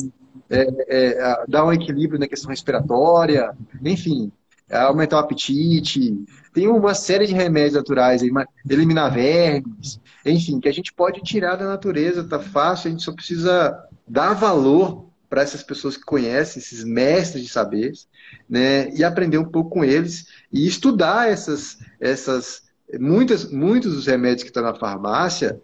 é, 0.51 0.67
é, 0.89 1.45
dar 1.49 1.65
um 1.65 1.73
equilíbrio 1.73 2.21
na 2.21 2.29
questão 2.29 2.51
respiratória, 2.51 3.53
enfim, 3.83 4.31
aumentar 4.71 5.17
o 5.17 5.21
apetite. 5.21 6.15
Tem 6.53 6.69
uma 6.69 6.93
série 6.93 7.27
de 7.27 7.33
remédios 7.33 7.75
naturais, 7.75 8.23
eliminar 8.69 9.11
vermes, 9.11 9.99
enfim, 10.25 10.61
que 10.61 10.69
a 10.69 10.73
gente 10.73 10.93
pode 10.93 11.21
tirar 11.23 11.57
da 11.57 11.67
natureza, 11.67 12.25
tá 12.25 12.39
fácil, 12.39 12.89
a 12.89 12.91
gente 12.91 13.03
só 13.03 13.13
precisa 13.13 13.77
dar 14.07 14.35
valor 14.35 15.07
para 15.29 15.43
essas 15.43 15.63
pessoas 15.63 15.97
que 15.97 16.05
conhecem, 16.05 16.61
esses 16.61 16.85
mestres 16.85 17.43
de 17.43 17.49
saberes, 17.49 18.07
né, 18.49 18.91
e 18.91 19.03
aprender 19.03 19.39
um 19.39 19.45
pouco 19.45 19.71
com 19.71 19.85
eles 19.85 20.27
e 20.53 20.67
estudar 20.67 21.31
essas, 21.31 21.79
essas 21.99 22.65
muitas, 23.01 23.51
muitos 23.51 23.95
dos 23.95 24.07
remédios 24.07 24.43
que 24.43 24.51
estão 24.51 24.63
na 24.63 24.75
farmácia, 24.75 25.59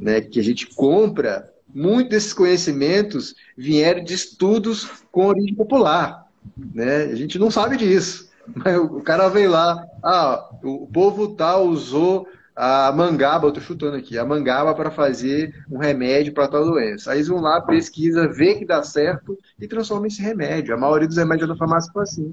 né, 0.00 0.20
que 0.20 0.40
a 0.40 0.42
gente 0.42 0.66
compra, 0.66 1.52
muitos 1.72 2.10
desses 2.10 2.32
conhecimentos 2.32 3.34
vieram 3.56 4.02
de 4.02 4.14
estudos 4.14 4.88
com 5.10 5.26
origem 5.26 5.54
popular, 5.54 6.26
né? 6.74 7.04
A 7.04 7.14
gente 7.14 7.38
não 7.38 7.50
sabe 7.50 7.76
disso, 7.76 8.28
mas 8.54 8.76
o 8.76 9.00
cara 9.00 9.28
veio 9.28 9.50
lá, 9.50 9.86
ah, 10.02 10.50
o 10.62 10.86
povo 10.86 11.34
tal 11.36 11.68
usou 11.68 12.26
a 12.64 12.92
mangaba, 12.92 13.48
eu 13.48 13.52
tô 13.52 13.60
chutando 13.60 13.96
aqui, 13.96 14.16
a 14.16 14.24
mangaba 14.24 14.72
para 14.72 14.88
fazer 14.88 15.52
um 15.68 15.78
remédio 15.78 16.32
para 16.32 16.46
tal 16.46 16.64
doença. 16.64 17.10
Aí 17.10 17.18
eles 17.18 17.26
vão 17.26 17.40
lá, 17.40 17.60
pesquisa, 17.60 18.28
vê 18.28 18.54
que 18.54 18.64
dá 18.64 18.84
certo 18.84 19.36
e 19.60 19.66
transforma 19.66 20.06
esse 20.06 20.22
remédio. 20.22 20.72
A 20.72 20.78
maioria 20.78 21.08
dos 21.08 21.16
remédios 21.16 21.48
da 21.48 21.56
farmácia 21.56 21.92
foi 21.92 22.04
assim. 22.04 22.32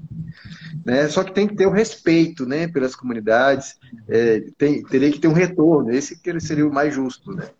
Né? 0.86 1.08
Só 1.08 1.24
que 1.24 1.34
tem 1.34 1.48
que 1.48 1.56
ter 1.56 1.66
o 1.66 1.72
respeito 1.72 2.46
né, 2.46 2.68
pelas 2.68 2.94
comunidades, 2.94 3.76
é, 4.08 4.44
tem, 4.56 4.84
teria 4.84 5.10
que 5.10 5.18
ter 5.18 5.26
um 5.26 5.32
retorno, 5.32 5.90
esse 5.90 6.16
que 6.16 6.38
seria 6.38 6.64
o 6.64 6.72
mais 6.72 6.94
justo. 6.94 7.32
Né? 7.32 7.50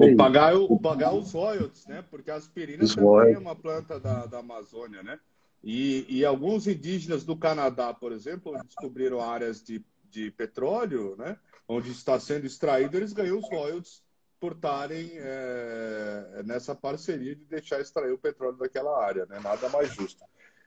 é 0.00 0.14
pagar, 0.16 0.56
o 0.56 0.80
pagar 0.80 1.14
os 1.14 1.32
royalties, 1.32 1.86
né? 1.86 2.02
Porque 2.10 2.28
a 2.28 2.34
aspirina 2.34 2.82
os 2.82 2.92
também 2.92 3.08
royalties. 3.08 3.36
é 3.36 3.38
uma 3.38 3.54
planta 3.54 4.00
da, 4.00 4.26
da 4.26 4.40
Amazônia, 4.40 5.00
né? 5.04 5.16
E, 5.62 6.06
e 6.08 6.24
alguns 6.24 6.66
indígenas 6.66 7.24
do 7.24 7.36
Canadá, 7.36 7.94
por 7.94 8.10
exemplo, 8.10 8.52
descobriram 8.66 9.20
áreas 9.20 9.62
de 9.62 9.80
de 10.16 10.30
petróleo, 10.30 11.14
né, 11.16 11.38
onde 11.68 11.90
está 11.90 12.18
sendo 12.18 12.46
extraído, 12.46 12.96
eles 12.96 13.12
ganham 13.12 13.38
os 13.38 13.48
royalties 13.50 14.02
por 14.40 14.52
estarem 14.52 15.10
é, 15.14 16.42
nessa 16.44 16.74
parceria 16.74 17.34
de 17.34 17.44
deixar 17.44 17.80
extrair 17.80 18.12
o 18.12 18.18
petróleo 18.18 18.56
daquela 18.56 19.04
área, 19.04 19.26
né? 19.26 19.40
Nada 19.40 19.68
mais 19.68 19.92
justo. 19.94 20.22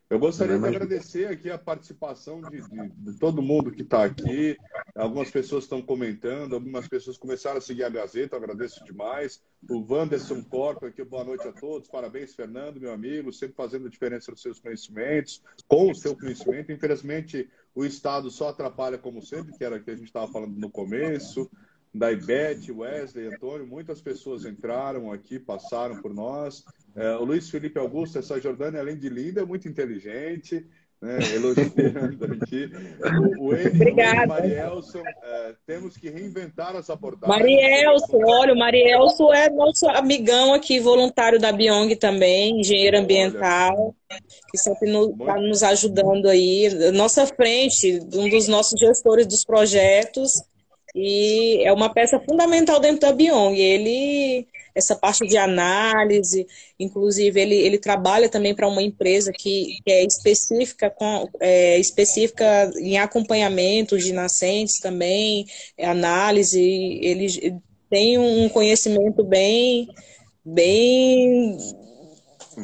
Eu 0.10 0.18
gostaria 0.18 0.58
de 0.58 0.66
agradecer 0.66 1.28
aqui 1.28 1.52
a 1.52 1.58
participação 1.58 2.41
de, 2.41 2.68
de, 2.68 2.89
de 2.89 3.20
todo 3.20 3.43
mundo 3.43 3.72
que 3.72 3.84
está 3.84 4.06
aqui. 4.06 4.58
Algumas 4.95 5.30
pessoas 5.30 5.66
estão 5.66 5.84
comentando, 5.84 6.56
algumas 6.56 6.88
pessoas 6.88 7.16
começaram 7.16 7.60
a 7.60 7.62
seguir 7.62 7.84
a 7.84 7.89
Gazeta, 7.89 8.36
eu 8.36 8.39
agradeço 8.39 8.84
demais. 8.84 9.39
O 9.70 9.86
Wanderson 9.88 10.41
Corpo 10.43 10.88
aqui, 10.88 11.04
boa 11.04 11.24
noite 11.24 11.47
a 11.47 11.52
todos. 11.52 11.88
Parabéns, 11.88 12.34
Fernando, 12.34 12.82
meu 12.82 12.91
amigo, 12.91 13.32
sempre 13.32 13.56
fazendo 13.56 13.86
a 13.86 13.89
diferença 13.89 14.32
nos 14.32 14.41
seus 14.41 14.60
conhecimentos, 14.60 15.43
com 15.68 15.91
o 15.91 15.95
seu 15.95 16.18
conhecimento. 16.18 16.72
Infelizmente, 16.72 17.47
o 17.76 17.86
Estado 17.86 18.30
só 18.30 18.49
atrapalha 18.49 18.97
como 18.97 19.22
sempre, 19.22 19.57
que 19.57 19.63
era 19.63 19.78
o 19.78 19.84
que 19.84 19.91
a 19.91 19.95
gente 19.95 20.07
estava 20.07 20.32
falando 20.32 20.57
no 20.57 20.70
começo. 20.70 21.49
Da 21.91 22.11
Ibete, 22.11 22.72
Wesley, 22.72 23.34
Antônio, 23.34 23.65
muitas 23.65 23.99
pessoas 23.99 24.45
entraram 24.45 25.11
aqui, 25.11 25.39
passaram 25.39 25.99
por 26.01 26.13
nós. 26.13 26.63
É, 26.95 27.15
o 27.15 27.24
Luiz 27.24 27.49
Felipe 27.49 27.80
Augusto, 27.80 28.20
essa 28.20 28.39
Jordânia, 28.39 28.80
além 28.80 28.97
de 28.97 29.09
linda, 29.09 29.41
é 29.41 29.45
muito 29.45 29.67
inteligente, 29.67 30.67
né? 31.02 31.18
elogiando 31.34 32.26
aqui. 32.43 32.72
O, 33.39 33.45
o 33.45 33.54
Obrigada. 33.54 34.28
Marielson, 34.28 35.02
é, 35.24 35.54
temos 35.66 35.97
que 35.97 36.10
reinventar 36.10 36.76
as 36.76 36.89
abordagens. 36.89 37.30
Marielson, 37.30 38.20
olha, 38.26 38.54
o 38.54 38.58
Marielson 38.58 39.34
é 39.34 39.50
nosso 39.50 39.88
amigão 39.89 40.54
aqui, 40.54 40.80
voluntário 40.80 41.39
da 41.39 41.52
Biong 41.52 41.95
também, 41.95 42.60
engenheiro 42.60 42.97
ambiental, 42.97 43.95
olha. 44.12 44.22
que 44.52 44.58
sempre 44.58 44.89
está 44.89 45.36
nos, 45.36 45.50
nos 45.50 45.64
ajudando 45.64 46.28
aí. 46.28 46.70
Nossa 46.91 47.26
frente, 47.26 48.00
um 48.14 48.30
dos 48.30 48.47
nossos 48.47 48.80
gestores 48.80 49.26
dos 49.26 49.45
projetos, 49.45 50.43
e 50.95 51.64
é 51.64 51.72
uma 51.72 51.93
peça 51.93 52.20
fundamental 52.20 52.80
dentro 52.80 53.02
da 53.02 53.14
Biong. 53.14 53.58
Ele 53.58 54.47
essa 54.80 54.95
parte 54.95 55.27
de 55.27 55.38
análise, 55.38 56.47
inclusive 56.80 57.39
ele, 57.39 57.55
ele 57.55 57.77
trabalha 57.77 58.27
também 58.27 58.55
para 58.55 58.67
uma 58.67 58.82
empresa 58.82 59.32
que, 59.32 59.77
que, 59.86 59.91
é 59.91 60.03
específica 60.03 60.89
com 60.89 61.30
é, 61.39 61.77
específica 61.77 62.71
em 62.77 62.97
acompanhamento 62.97 63.97
de 63.97 64.11
nascentes 64.11 64.80
também, 64.80 65.45
é 65.77 65.88
análise, 65.88 66.59
ele 66.59 67.59
tem 67.89 68.17
um 68.17 68.49
conhecimento 68.49 69.23
bem 69.23 69.88
bem 70.43 71.57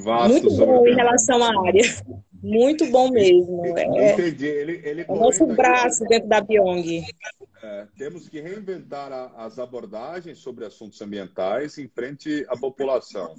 Vasto 0.03 0.31
muito 0.31 0.51
bom 0.51 0.87
em 0.87 0.95
relação 0.95 1.43
à 1.43 1.67
área. 1.67 1.83
Muito 2.45 2.85
bom 2.91 3.09
mesmo. 3.09 3.65
É, 3.75 4.13
Entendi. 4.13 4.45
Ele, 4.45 4.81
ele 4.83 5.01
é 5.01 5.05
o 5.09 5.15
nosso 5.15 5.47
braço 5.47 6.05
dentro 6.05 6.29
da 6.29 6.39
Biong. 6.39 7.03
é, 7.63 7.87
temos 7.97 8.29
que 8.29 8.39
reinventar 8.39 9.11
a, 9.11 9.45
as 9.45 9.57
abordagens 9.57 10.37
sobre 10.37 10.63
assuntos 10.63 11.01
ambientais 11.01 11.79
em 11.79 11.87
frente 11.87 12.45
à 12.47 12.55
população, 12.55 13.33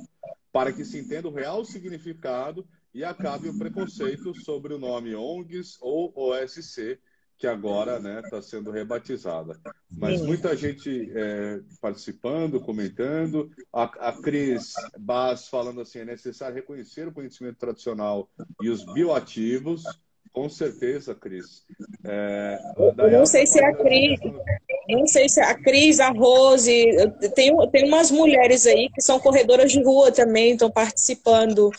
para 0.52 0.72
que 0.72 0.84
se 0.84 0.98
entenda 0.98 1.28
o 1.28 1.32
real 1.32 1.64
significado 1.64 2.66
e 2.92 3.04
acabe 3.04 3.48
o 3.48 3.56
preconceito 3.56 4.34
sobre 4.34 4.74
o 4.74 4.78
nome 4.78 5.14
ONGs 5.14 5.78
ou 5.80 6.12
OSC, 6.16 6.98
que 7.38 7.46
agora 7.46 7.96
está 7.96 8.08
né, 8.08 8.22
tá 8.22 8.40
sendo 8.40 8.70
rebatizada. 8.70 9.60
Mas 9.90 10.22
muita 10.22 10.56
gente 10.56 11.10
é, 11.14 11.60
participando, 11.80 12.60
comentando. 12.60 13.50
A, 13.72 13.84
a 14.08 14.12
Cris 14.20 14.72
Bas 14.98 15.48
falando 15.48 15.80
assim: 15.80 16.00
é 16.00 16.04
necessário 16.04 16.54
reconhecer 16.54 17.06
o 17.06 17.12
conhecimento 17.12 17.58
tradicional 17.58 18.30
e 18.62 18.70
os 18.70 18.84
bioativos. 18.92 19.84
Com 20.36 20.50
certeza, 20.50 21.14
Cris. 21.14 21.64
É, 22.04 22.58
eu 22.98 23.10
não 23.10 23.24
sei 23.24 23.46
se 23.46 23.58
é 23.58 23.64
a 23.64 23.74
Cris. 23.74 24.20
Não 24.86 25.06
sei 25.06 25.30
se 25.30 25.40
é 25.40 25.44
a 25.44 25.54
Cris, 25.54 25.98
a 25.98 26.10
Rose. 26.10 26.94
Tem, 27.34 27.56
tem 27.70 27.88
umas 27.88 28.10
mulheres 28.10 28.66
aí 28.66 28.90
que 28.94 29.00
são 29.00 29.18
corredoras 29.18 29.72
de 29.72 29.82
rua 29.82 30.12
também, 30.12 30.52
estão 30.52 30.70
participando. 30.70 31.70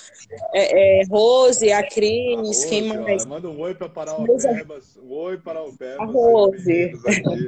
É, 0.55 1.01
é, 1.01 1.05
Rose, 1.07 1.71
a 1.71 1.83
Cris, 1.83 2.35
a 2.35 2.41
Rose, 2.41 2.67
quem 2.67 2.87
mais? 2.87 3.27
Ó, 3.27 3.29
manda 3.29 3.47
um 3.47 3.59
oi 3.59 3.75
para 3.75 3.89
Paraupebas. 3.89 4.97
Um 5.03 5.13
oi 5.13 5.37
para 5.37 5.63
o 5.63 5.71
A 5.99 6.05
Rose. 6.05 6.93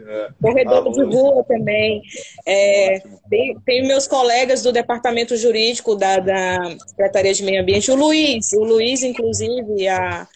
É. 0.07 0.29
Corredora 0.39 0.91
de 0.91 1.03
rua 1.05 1.43
também. 1.43 2.03
É, 2.45 2.99
tem, 3.27 3.59
tem 3.65 3.87
meus 3.87 4.07
colegas 4.07 4.61
do 4.61 4.71
departamento 4.71 5.35
jurídico 5.35 5.95
da, 5.95 6.19
da 6.19 6.77
Secretaria 6.85 7.33
de 7.33 7.43
Meio 7.43 7.63
Ambiente, 7.63 7.89
o 7.89 7.95
Luiz, 7.95 8.53
o 8.53 8.63
Luiz, 8.63 9.01
inclusive, 9.01 9.87
a 9.87 10.27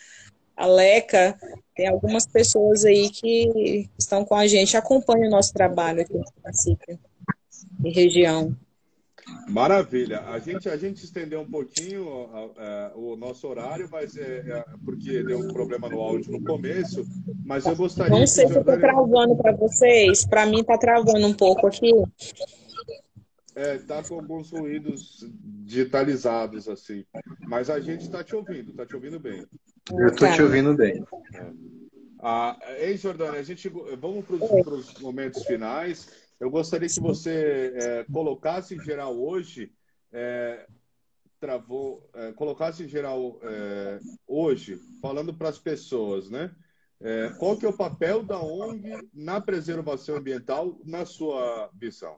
a 0.55 0.65
Leca, 0.65 1.37
tem 1.75 1.87
algumas 1.87 2.25
pessoas 2.25 2.85
aí 2.85 3.09
que 3.09 3.89
estão 3.97 4.23
com 4.23 4.35
a 4.35 4.47
gente, 4.47 4.77
acompanham 4.77 5.27
o 5.27 5.31
nosso 5.31 5.53
trabalho 5.53 6.01
aqui 6.01 6.13
no 6.13 6.23
município 6.43 6.99
e 7.83 7.89
região. 7.91 8.55
Maravilha. 9.47 10.21
A 10.21 10.39
gente, 10.39 10.69
a 10.69 10.77
gente 10.77 11.03
estendeu 11.03 11.41
um 11.41 11.49
pouquinho 11.49 12.05
o 12.95 13.15
nosso 13.15 13.47
horário, 13.47 13.87
mas 13.91 14.15
é, 14.17 14.43
é, 14.47 14.65
porque 14.83 15.23
deu 15.23 15.39
um 15.39 15.47
problema 15.47 15.89
no 15.89 16.01
áudio 16.01 16.31
no 16.31 16.43
começo, 16.43 17.05
mas 17.45 17.65
eu 17.65 17.75
gostaria... 17.75 18.17
Não 18.17 18.27
sei 18.27 18.47
se 18.47 18.57
estou 18.57 18.77
travando 18.77 19.35
para 19.35 19.53
vocês, 19.53 20.25
para 20.25 20.45
mim 20.45 20.59
está 20.59 20.77
travando 20.77 21.25
um 21.25 21.33
pouco 21.33 21.67
aqui. 21.67 21.91
É, 23.55 23.77
tá 23.77 24.03
com 24.03 24.15
alguns 24.15 24.51
ruídos 24.51 25.25
digitalizados, 25.65 26.67
assim. 26.67 27.05
Mas 27.41 27.69
a 27.69 27.79
gente 27.79 28.01
está 28.05 28.23
te 28.23 28.35
ouvindo, 28.35 28.71
está 28.71 28.85
te 28.85 28.95
ouvindo 28.95 29.19
bem. 29.19 29.45
Eu 29.91 30.07
estou 30.07 30.31
te 30.31 30.41
ouvindo 30.41 30.75
bem. 30.75 31.03
É. 31.33 31.51
Ah, 32.19 32.57
ei, 32.77 32.95
Jordânia, 32.97 33.39
a 33.39 33.43
gente 33.43 33.67
vamos 33.69 34.25
para 34.25 34.35
os 34.73 34.93
momentos 34.99 35.43
finais. 35.43 36.09
Eu 36.39 36.49
gostaria 36.49 36.87
que 36.87 36.99
você 36.99 37.73
é, 37.75 38.05
colocasse 38.11 38.75
em 38.75 38.79
geral 38.79 39.17
hoje, 39.17 39.71
é, 40.11 40.65
travou, 41.39 42.09
é, 42.13 42.31
colocasse 42.31 42.83
em 42.83 42.87
geral 42.87 43.39
é, 43.43 43.99
hoje, 44.25 44.79
falando 45.01 45.33
para 45.33 45.49
as 45.49 45.59
pessoas, 45.59 46.29
né? 46.29 46.55
É, 47.01 47.29
qual 47.37 47.57
que 47.57 47.65
é 47.65 47.69
o 47.69 47.75
papel 47.75 48.23
da 48.23 48.41
ONG 48.41 49.09
na 49.13 49.41
preservação 49.41 50.15
ambiental, 50.15 50.79
na 50.85 51.05
sua 51.05 51.69
visão? 51.73 52.17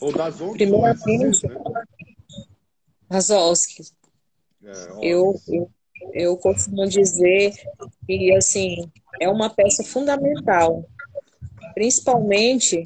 Ou 0.00 0.12
das 0.12 0.40
ONGs? 0.40 0.56
Primeiramente, 0.56 1.46
né? 1.46 1.84
as 3.10 3.30
OSCs. 3.30 3.92
É, 4.64 4.70
eu, 5.02 5.34
eu, 5.48 5.70
eu 6.12 6.36
costumo 6.36 6.86
dizer 6.86 7.52
que, 8.06 8.34
assim, 8.34 8.90
é 9.20 9.28
uma 9.28 9.50
peça 9.50 9.82
fundamental, 9.82 10.84
principalmente 11.74 12.84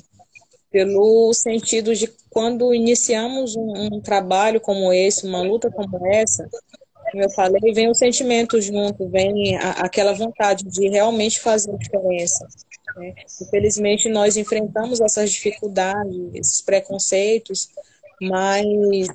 pelo 0.70 1.32
sentido 1.34 1.94
de 1.94 2.10
quando 2.30 2.74
iniciamos 2.74 3.54
um, 3.56 3.96
um 3.96 4.00
trabalho 4.00 4.60
como 4.60 4.92
esse, 4.92 5.26
uma 5.26 5.42
luta 5.42 5.70
como 5.70 6.06
essa, 6.06 6.48
como 7.10 7.22
eu 7.22 7.30
falei, 7.30 7.74
vem 7.74 7.90
o 7.90 7.94
sentimento 7.94 8.60
junto, 8.60 9.08
vem 9.10 9.56
a, 9.58 9.72
aquela 9.82 10.14
vontade 10.14 10.64
de 10.64 10.88
realmente 10.88 11.40
fazer 11.40 11.70
a 11.72 11.76
diferença. 11.76 12.48
Né? 12.96 13.14
Infelizmente, 13.40 14.08
nós 14.08 14.36
enfrentamos 14.36 15.00
essas 15.00 15.30
dificuldades, 15.32 16.16
esses 16.34 16.60
preconceitos, 16.60 17.68
mas 18.20 19.08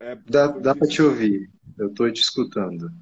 É, 0.00 0.16
dá 0.28 0.48
dá 0.48 0.74
para 0.74 0.88
te 0.88 1.00
ouvir. 1.02 1.50
Eu 1.78 1.88
estou 1.88 2.12
te 2.12 2.20
escutando. 2.20 2.92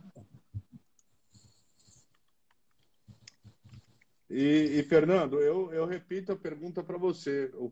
E, 4.33 4.79
e, 4.79 4.83
Fernando, 4.85 5.41
eu, 5.41 5.71
eu 5.75 5.85
repito 5.85 6.33
a 6.33 6.37
pergunta 6.37 6.83
para 6.83 6.97
você. 6.97 7.51
O, 7.55 7.71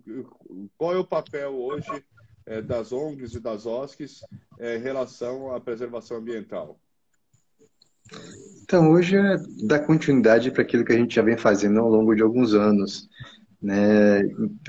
qual 0.76 0.92
é 0.92 0.98
o 0.98 1.06
papel 1.06 1.54
hoje 1.54 2.04
é, 2.44 2.61
das 2.61 2.92
ONGs 2.92 3.34
e 3.34 3.40
das 3.40 3.64
OSCs 3.64 4.20
é, 4.58 4.76
em 4.76 4.80
relação 4.80 5.54
à 5.54 5.58
preservação 5.58 6.18
ambiental? 6.18 6.78
Então, 8.62 8.90
hoje 8.90 9.16
é 9.16 9.38
dar 9.66 9.78
continuidade 9.80 10.50
para 10.50 10.61
aquilo 10.61 10.84
que 10.84 10.92
a 10.92 10.98
gente 10.98 11.14
já 11.14 11.22
vem 11.22 11.38
fazendo 11.38 11.80
ao 11.80 11.88
longo 11.88 12.14
de 12.14 12.20
alguns 12.20 12.52
anos, 12.52 13.08
né? 13.62 14.20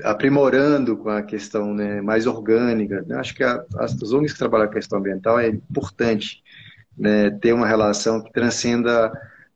aprimorando 0.02 0.96
com 0.96 1.10
a 1.10 1.22
questão 1.22 1.74
né, 1.74 2.00
mais 2.00 2.26
orgânica. 2.26 3.04
Acho 3.18 3.34
que 3.34 3.44
a, 3.44 3.62
as 3.76 4.00
ONGs 4.00 4.32
que 4.32 4.38
trabalham 4.38 4.66
a 4.66 4.72
questão 4.72 4.98
ambiental 4.98 5.38
é 5.38 5.48
importante 5.48 6.42
né, 6.96 7.30
ter 7.32 7.52
uma 7.52 7.66
relação 7.66 8.22
que 8.22 8.32
transcenda 8.32 9.12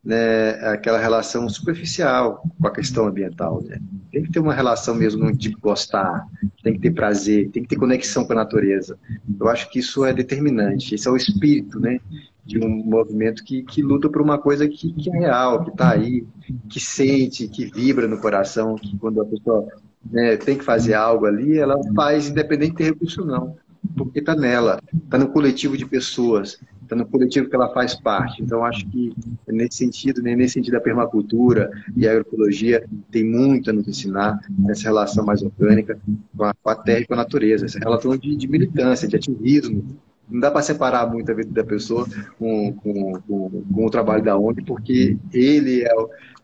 né, 0.06 0.50
aquela 0.68 0.98
relação 0.98 1.48
superficial 1.48 2.40
com 2.60 2.68
a 2.68 2.70
questão 2.70 3.08
ambiental. 3.08 3.60
Né? 3.64 3.80
Tem 4.12 4.22
que 4.22 4.30
ter 4.30 4.38
uma 4.38 4.54
relação 4.54 4.94
mesmo 4.94 5.36
de 5.36 5.50
gostar, 5.50 6.24
tem 6.62 6.74
que 6.74 6.78
ter 6.78 6.92
prazer, 6.92 7.50
tem 7.50 7.64
que 7.64 7.68
ter 7.68 7.76
conexão 7.76 8.24
com 8.24 8.32
a 8.32 8.36
natureza. 8.36 8.96
Eu 9.38 9.48
acho 9.48 9.68
que 9.68 9.80
isso 9.80 10.04
é 10.04 10.14
determinante, 10.14 10.94
esse 10.94 11.08
é 11.08 11.10
o 11.10 11.16
espírito 11.16 11.80
né, 11.80 11.98
de 12.44 12.56
um 12.56 12.68
movimento 12.68 13.42
que, 13.42 13.64
que 13.64 13.82
luta 13.82 14.08
por 14.08 14.22
uma 14.22 14.38
coisa 14.38 14.68
que, 14.68 14.92
que 14.92 15.10
é 15.10 15.18
real, 15.18 15.64
que 15.64 15.70
está 15.70 15.90
aí, 15.90 16.24
que 16.68 16.78
sente, 16.78 17.48
que 17.48 17.64
vibra 17.64 18.06
no 18.06 18.20
coração, 18.20 18.76
que 18.76 18.96
quando 18.96 19.20
a 19.20 19.24
pessoa 19.24 19.66
né, 20.08 20.36
tem 20.36 20.56
que 20.56 20.62
fazer 20.62 20.94
algo 20.94 21.26
ali, 21.26 21.58
ela 21.58 21.80
faz 21.96 22.28
independente 22.28 22.70
de 22.70 22.76
ter 22.76 22.84
recurso 22.84 23.24
não 23.24 23.56
porque 23.96 24.20
está 24.20 24.34
nela, 24.34 24.80
está 25.04 25.18
no 25.18 25.28
coletivo 25.28 25.76
de 25.76 25.86
pessoas 25.86 26.58
está 26.86 26.96
no 26.96 27.06
coletivo 27.06 27.48
que 27.48 27.54
ela 27.54 27.68
faz 27.72 27.94
parte. 27.94 28.42
Então, 28.42 28.64
acho 28.64 28.86
que 28.88 29.12
nesse 29.46 29.78
sentido, 29.78 30.22
né, 30.22 30.34
nesse 30.34 30.54
sentido, 30.54 30.76
a 30.76 30.80
permacultura 30.80 31.70
e 31.96 32.06
a 32.06 32.12
agroecologia 32.12 32.84
tem 33.10 33.24
muito 33.24 33.68
a 33.68 33.72
nos 33.72 33.86
ensinar 33.86 34.40
nessa 34.58 34.84
relação 34.84 35.24
mais 35.24 35.42
orgânica 35.42 35.98
com 36.36 36.44
a, 36.44 36.54
com 36.54 36.70
a 36.70 36.74
terra 36.74 37.00
e 37.00 37.06
com 37.06 37.14
a 37.14 37.18
natureza, 37.18 37.66
essa 37.66 37.78
relação 37.78 38.16
de, 38.16 38.34
de 38.36 38.48
militância, 38.48 39.06
de 39.06 39.16
ativismo. 39.16 39.84
Não 40.28 40.40
dá 40.40 40.50
para 40.50 40.62
separar 40.62 41.08
muito 41.08 41.30
a 41.30 41.34
vida 41.34 41.50
da 41.52 41.64
pessoa 41.64 42.06
com, 42.38 42.72
com, 42.72 43.12
com, 43.20 43.62
com, 43.62 43.86
o 43.86 43.90
trabalho 43.90 44.24
da 44.24 44.36
ONG, 44.36 44.62
porque 44.62 45.16
ele 45.32 45.82
é, 45.82 45.90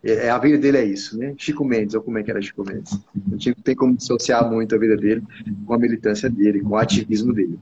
é, 0.04 0.30
a 0.30 0.38
vida 0.38 0.58
dele 0.58 0.78
é 0.78 0.84
isso, 0.84 1.16
né? 1.16 1.34
Chico 1.38 1.64
Mendes, 1.64 1.94
ou 1.94 2.02
como 2.02 2.18
é 2.18 2.22
que 2.22 2.30
era 2.30 2.42
Chico 2.42 2.64
Mendes? 2.64 2.98
Não 3.14 3.38
tem 3.38 3.74
como 3.74 3.96
dissociar 3.96 4.50
muito 4.50 4.74
a 4.74 4.78
vida 4.78 4.96
dele 4.96 5.22
com 5.64 5.74
a 5.74 5.78
militância 5.78 6.28
dele, 6.28 6.60
com 6.60 6.70
o 6.70 6.76
ativismo 6.76 7.32
dele. 7.32 7.58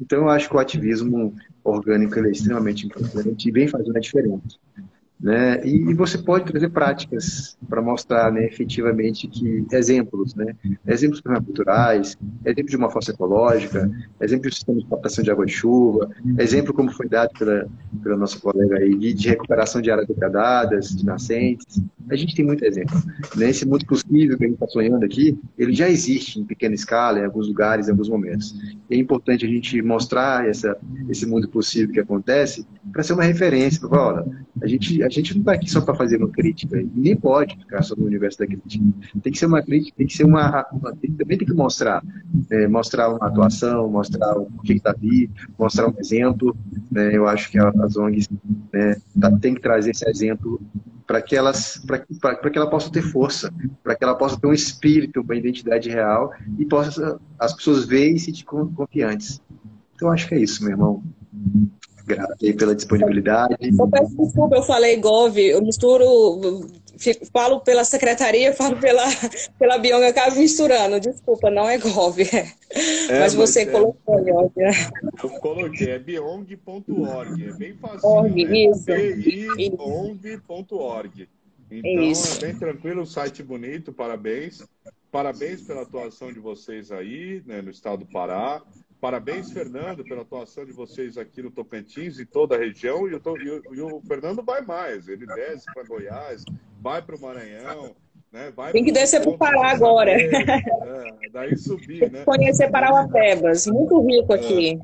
Então, 0.00 0.20
eu 0.20 0.28
acho 0.30 0.48
que 0.48 0.56
o 0.56 0.58
ativismo 0.58 1.34
orgânico 1.62 2.18
é 2.18 2.30
extremamente 2.30 2.86
importante 2.86 3.48
e 3.48 3.52
vem 3.52 3.68
fazendo 3.68 3.96
a 3.96 4.00
diferença. 4.00 4.58
Né? 5.20 5.64
E, 5.64 5.94
você 5.94 6.18
pode 6.18 6.44
trazer 6.44 6.68
práticas 6.70 7.56
para 7.68 7.80
mostrar 7.80 8.32
né, 8.32 8.44
efetivamente 8.44 9.28
que 9.28 9.64
exemplos, 9.72 10.34
né? 10.34 10.54
exemplos 10.86 11.20
permaculturais, 11.20 12.16
exemplo 12.44 12.70
de 12.70 12.76
uma 12.76 12.90
fossa 12.90 13.12
ecológica, 13.12 13.90
exemplo 14.20 14.50
de 14.50 14.56
sistema 14.56 14.78
de 14.78 14.86
captação 14.86 15.24
de 15.24 15.30
água 15.30 15.46
de 15.46 15.52
chuva, 15.52 16.10
exemplo 16.38 16.74
como 16.74 16.90
foi 16.90 17.08
dado 17.08 17.30
pela, 17.38 17.66
pela 18.02 18.16
nossa 18.16 18.38
colega 18.38 18.78
aí, 18.78 18.94
de, 18.94 19.14
de 19.14 19.28
recuperação 19.28 19.80
de 19.80 19.90
áreas 19.90 20.06
degradadas, 20.06 20.90
de 20.90 21.06
nascentes. 21.06 21.80
A 22.10 22.16
gente 22.16 22.34
tem 22.34 22.44
muito 22.44 22.64
exemplo. 22.64 23.00
Né? 23.36 23.52
Mundo 23.66 23.86
possível 23.86 24.36
que 24.36 24.44
a 24.44 24.46
gente 24.46 24.56
está 24.56 24.66
sonhando 24.66 25.04
aqui, 25.04 25.38
ele 25.56 25.72
já 25.72 25.88
existe 25.88 26.40
em 26.40 26.44
pequena 26.44 26.74
escala, 26.74 27.18
em 27.18 27.24
alguns 27.24 27.48
lugares, 27.48 27.88
em 27.88 27.92
alguns 27.92 28.08
momentos. 28.08 28.54
E 28.90 28.94
é 28.94 28.98
importante 28.98 29.46
a 29.46 29.48
gente 29.48 29.80
mostrar 29.80 30.46
essa, 30.46 30.76
esse 31.08 31.24
mundo 31.24 31.48
possível 31.48 31.92
que 31.92 32.00
acontece 32.00 32.66
para 32.92 33.02
ser 33.02 33.14
uma 33.14 33.24
referência. 33.24 33.86
Olha, 33.88 34.24
a 34.60 34.66
gente, 34.66 35.02
a 35.04 35.08
gente 35.08 35.34
não 35.34 35.40
está 35.40 35.52
aqui 35.52 35.70
só 35.70 35.80
para 35.80 35.94
fazer 35.94 36.16
uma 36.16 36.28
crítica, 36.28 36.82
nem 36.94 37.14
pode 37.16 37.56
ficar 37.56 37.82
só 37.82 37.94
no 37.94 38.06
universo 38.06 38.38
da 38.38 38.46
crítica. 38.46 38.84
Tem 39.22 39.32
que 39.32 39.38
ser 39.38 39.46
uma 39.46 39.62
crítica, 39.62 39.96
tem 39.96 40.06
que 40.06 40.16
ser 40.16 40.24
uma. 40.24 40.64
também 41.18 41.38
tem 41.38 41.46
que 41.46 41.52
mostrar. 41.52 42.02
É, 42.50 42.66
mostrar 42.66 43.10
uma 43.10 43.26
atuação, 43.26 43.88
mostrar 43.90 44.36
o 44.38 44.46
que 44.64 44.74
está 44.74 44.90
ali, 44.90 45.30
mostrar 45.58 45.88
um 45.88 45.94
exemplo. 45.98 46.56
Né? 46.90 47.16
Eu 47.16 47.28
acho 47.28 47.50
que 47.50 47.58
as 47.58 47.96
ONGs 47.96 48.28
né, 48.72 48.96
tá, 49.20 49.30
tem 49.38 49.54
que 49.54 49.60
trazer 49.60 49.90
esse 49.90 50.08
exemplo 50.08 50.60
para 51.06 51.20
que 51.20 51.36
elas 51.36 51.84
para 51.86 52.50
que 52.50 52.58
ela 52.58 52.70
possa 52.70 52.90
ter 52.90 53.02
força, 53.02 53.52
para 53.82 53.94
que 53.94 54.02
ela 54.02 54.14
possa 54.14 54.40
ter 54.40 54.46
um 54.46 54.52
espírito, 54.52 55.20
uma 55.20 55.36
identidade 55.36 55.90
real 55.90 56.32
e 56.58 56.64
possa 56.64 57.20
as 57.38 57.52
pessoas 57.52 57.84
verem 57.84 58.14
e 58.14 58.18
se 58.18 58.44
confiantes. 58.44 59.40
Então 59.94 60.10
acho 60.10 60.26
que 60.26 60.34
é 60.34 60.40
isso, 60.40 60.62
meu 60.62 60.72
irmão. 60.72 61.02
Grato 62.06 62.44
aí 62.44 62.52
pela 62.52 62.74
disponibilidade. 62.74 63.56
Eu 63.60 63.88
peço 63.88 64.16
desculpa, 64.16 64.56
eu 64.56 64.62
falei 64.62 64.96
Gov, 64.98 65.38
eu 65.38 65.62
misturo, 65.62 66.68
falo 67.32 67.60
pela 67.60 67.84
secretaria, 67.84 68.52
falo 68.56 68.76
pela, 68.76 69.04
pela 69.58 69.78
Bionga, 69.78 70.08
acabo 70.08 70.36
misturando. 70.36 71.00
Desculpa, 71.00 71.50
não 71.50 71.68
é 71.68 71.78
Gov. 71.78 72.20
É. 72.20 72.52
É, 73.08 73.20
mas 73.20 73.34
você 73.34 73.64
mas 73.64 73.68
é, 73.68 73.72
colocou, 73.72 74.20
né? 74.56 74.72
Eu 75.22 75.30
coloquei, 75.40 75.90
é 75.90 75.98
biong.org, 75.98 77.44
é 77.44 77.52
bem 77.52 77.74
fácil. 77.74 78.08
Org, 78.08 78.44
né? 78.44 78.58
isso. 78.58 78.84
biong.org. 79.56 81.28
Então, 81.70 82.02
isso. 82.02 82.44
é 82.44 82.48
bem 82.48 82.58
tranquilo, 82.58 83.02
um 83.02 83.06
site 83.06 83.42
bonito, 83.42 83.92
parabéns. 83.92 84.62
Parabéns 85.10 85.62
pela 85.62 85.82
atuação 85.82 86.32
de 86.32 86.40
vocês 86.40 86.90
aí, 86.90 87.40
né, 87.46 87.62
no 87.62 87.70
estado 87.70 88.00
do 88.00 88.06
Pará. 88.06 88.60
Parabéns, 89.04 89.52
Fernando, 89.52 90.02
pela 90.02 90.22
atuação 90.22 90.64
de 90.64 90.72
vocês 90.72 91.18
aqui 91.18 91.42
no 91.42 91.50
Tocantins 91.50 92.18
e 92.18 92.24
toda 92.24 92.54
a 92.54 92.58
região. 92.58 93.06
E, 93.06 93.20
tô, 93.20 93.36
e, 93.36 93.50
o, 93.50 93.62
e 93.74 93.80
o 93.82 94.00
Fernando 94.00 94.42
vai 94.42 94.62
mais, 94.62 95.08
ele 95.08 95.26
desce 95.26 95.66
para 95.74 95.84
Goiás, 95.84 96.42
vai 96.80 97.02
para 97.02 97.14
o 97.14 97.20
Maranhão. 97.20 97.94
Né? 98.32 98.50
Vai 98.56 98.72
Tem 98.72 98.82
que 98.82 98.90
descer 98.90 99.20
para 99.20 99.28
o 99.28 99.36
Pará 99.36 99.72
agora. 99.72 100.10
É, 100.10 101.28
daí 101.30 101.54
subir, 101.54 102.10
né? 102.10 102.24
Conhecer 102.24 102.70
Parauapebas, 102.70 103.66
muito 103.66 104.00
rico 104.06 104.32
é. 104.32 104.36
aqui. 104.36 104.80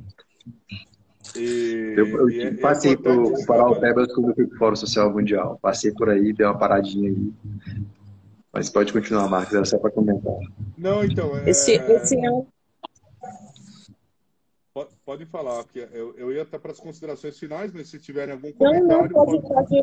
E, 1.35 1.95
eu, 1.97 2.07
eu 2.07 2.29
e 2.29 2.43
é, 2.43 2.51
passei 2.59 2.93
é 2.93 2.97
por 2.99 3.47
Parauapebas 3.47 4.12
quando 4.12 4.29
eu 4.29 4.35
fui 4.35 4.47
para 4.49 4.55
o 4.55 4.59
Fórum 4.59 4.77
Social 4.77 5.11
Mundial. 5.11 5.59
Passei 5.62 5.93
por 5.93 6.11
aí, 6.11 6.35
dei 6.35 6.45
uma 6.45 6.59
paradinha 6.59 7.09
aí. 7.09 7.33
Mas 8.53 8.68
pode 8.68 8.93
continuar, 8.93 9.31
Marcos, 9.31 9.55
era 9.55 9.64
só 9.64 9.79
para 9.79 9.91
comentar. 9.91 10.35
Não, 10.77 11.03
então. 11.03 11.39
É... 11.39 11.49
Esse, 11.49 11.73
esse 11.73 12.23
é 12.23 12.31
um 12.31 12.47
Pode 15.11 15.27
falar, 15.27 15.65
porque 15.65 15.89
eu, 15.93 16.15
eu 16.17 16.33
ia 16.33 16.43
até 16.43 16.57
para 16.57 16.71
as 16.71 16.79
considerações 16.79 17.37
finais, 17.37 17.73
mas 17.73 17.89
se 17.89 17.99
tiverem 17.99 18.33
algum 18.33 18.53
comentário. 18.53 18.87
Não, 18.87 19.03
não 19.03 19.43
pode, 19.43 19.43
pode... 19.43 19.83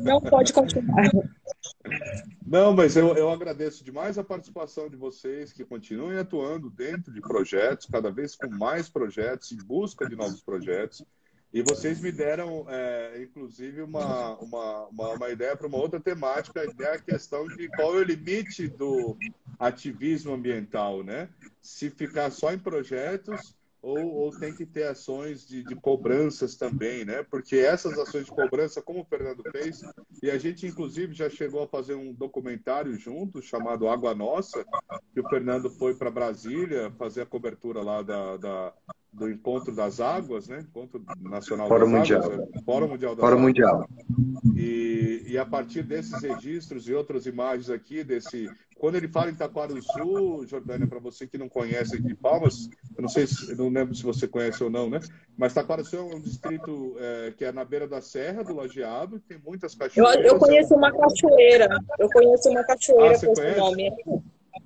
não 0.00 0.20
pode 0.20 0.52
continuar. 0.52 1.10
Não, 2.46 2.74
mas 2.74 2.94
eu, 2.94 3.16
eu 3.16 3.30
agradeço 3.30 3.82
demais 3.82 4.18
a 4.18 4.22
participação 4.22 4.90
de 4.90 4.96
vocês 4.96 5.50
que 5.50 5.64
continuem 5.64 6.18
atuando 6.18 6.68
dentro 6.68 7.10
de 7.10 7.22
projetos, 7.22 7.88
cada 7.90 8.10
vez 8.10 8.36
com 8.36 8.50
mais 8.50 8.86
projetos, 8.86 9.50
em 9.50 9.56
busca 9.56 10.06
de 10.06 10.14
novos 10.14 10.42
projetos. 10.42 11.02
E 11.50 11.62
vocês 11.62 11.98
me 11.98 12.12
deram, 12.12 12.66
é, 12.68 13.22
inclusive, 13.22 13.80
uma, 13.80 14.36
uma, 14.40 14.88
uma, 14.88 15.08
uma 15.14 15.30
ideia 15.30 15.56
para 15.56 15.66
uma 15.66 15.78
outra 15.78 15.98
temática, 15.98 16.70
que 16.70 16.82
é 16.82 16.96
a 16.96 16.98
questão 16.98 17.48
de 17.48 17.66
qual 17.68 17.94
é 17.94 18.00
o 18.00 18.04
limite 18.04 18.68
do 18.68 19.16
ativismo 19.58 20.34
ambiental, 20.34 21.02
né? 21.02 21.30
Se 21.62 21.88
ficar 21.88 22.30
só 22.30 22.52
em 22.52 22.58
projetos 22.58 23.56
ou, 23.88 24.14
ou 24.14 24.30
tem 24.30 24.54
que 24.54 24.66
ter 24.66 24.84
ações 24.84 25.46
de, 25.46 25.62
de, 25.62 25.74
cobranças 25.74 26.56
também, 26.56 27.04
né? 27.04 27.22
Porque 27.22 27.56
essas 27.56 27.98
ações 27.98 28.26
de 28.26 28.30
cobrança, 28.30 28.82
como 28.82 29.00
o 29.00 29.04
Fernando 29.04 29.42
fez, 29.50 29.80
e 30.22 30.30
a 30.30 30.36
gente 30.36 30.66
inclusive 30.66 31.14
já 31.14 31.30
chegou 31.30 31.62
a 31.62 31.68
fazer 31.68 31.94
um 31.94 32.12
documentário 32.12 32.96
junto 32.98 33.40
chamado 33.40 33.88
Água 33.88 34.14
Nossa, 34.14 34.64
que 35.14 35.20
o 35.20 35.28
Fernando 35.28 35.70
foi 35.70 35.94
para 35.94 36.10
Brasília 36.10 36.90
fazer 36.98 37.22
a 37.22 37.26
cobertura 37.26 37.80
lá 37.82 38.02
da, 38.02 38.36
da, 38.36 38.74
do 39.18 39.30
Encontro 39.30 39.74
das 39.74 40.00
Águas, 40.00 40.48
né? 40.48 40.60
Encontro 40.60 41.02
Nacional 41.20 41.68
Fórum 41.68 41.90
das 41.90 41.98
Mundial. 41.98 42.22
Águas, 42.22 42.48
é, 42.54 42.62
Fórum 42.62 42.88
Mundial 42.88 43.14
das 43.14 43.20
Fórum 43.20 43.38
Águas. 43.38 43.46
Mundial. 43.46 43.88
E, 44.56 45.24
e 45.26 45.38
a 45.38 45.44
partir 45.44 45.82
desses 45.82 46.22
registros 46.22 46.88
e 46.88 46.94
outras 46.94 47.26
imagens 47.26 47.68
aqui 47.68 48.04
desse 48.04 48.48
quando 48.78 48.94
ele 48.94 49.08
fala 49.08 49.28
em 49.30 49.34
Taquara 49.34 49.74
do 49.74 49.82
Sul, 49.82 50.46
Jordânia, 50.46 50.86
para 50.86 51.00
você 51.00 51.26
que 51.26 51.36
não 51.36 51.48
conhece 51.48 51.96
aqui 51.96 52.14
Palmas, 52.14 52.70
eu 52.96 53.02
não 53.02 53.08
sei, 53.08 53.26
se, 53.26 53.54
não 53.56 53.68
lembro 53.68 53.94
se 53.94 54.04
você 54.04 54.28
conhece 54.28 54.62
ou 54.62 54.70
não, 54.70 54.88
né? 54.88 55.00
Mas 55.36 55.52
Taquara 55.52 55.82
do 55.82 55.88
Sul 55.88 56.10
é 56.12 56.14
um 56.14 56.20
distrito 56.20 56.96
é, 56.98 57.34
que 57.36 57.44
é 57.44 57.50
na 57.50 57.64
beira 57.64 57.88
da 57.88 58.00
serra 58.00 58.44
do 58.44 58.54
Lajeado, 58.54 59.18
tem 59.20 59.36
muitas 59.44 59.74
cachoeiras. 59.74 60.24
Eu, 60.24 60.34
eu 60.34 60.38
conheço 60.38 60.74
uma 60.74 60.92
cachoeira, 60.92 61.68
eu 61.98 62.08
conheço 62.08 62.48
uma 62.50 62.64
cachoeira 62.64 63.16
ah, 63.16 63.26
com 63.26 63.32
esse 63.32 63.58
nome. 63.58 63.92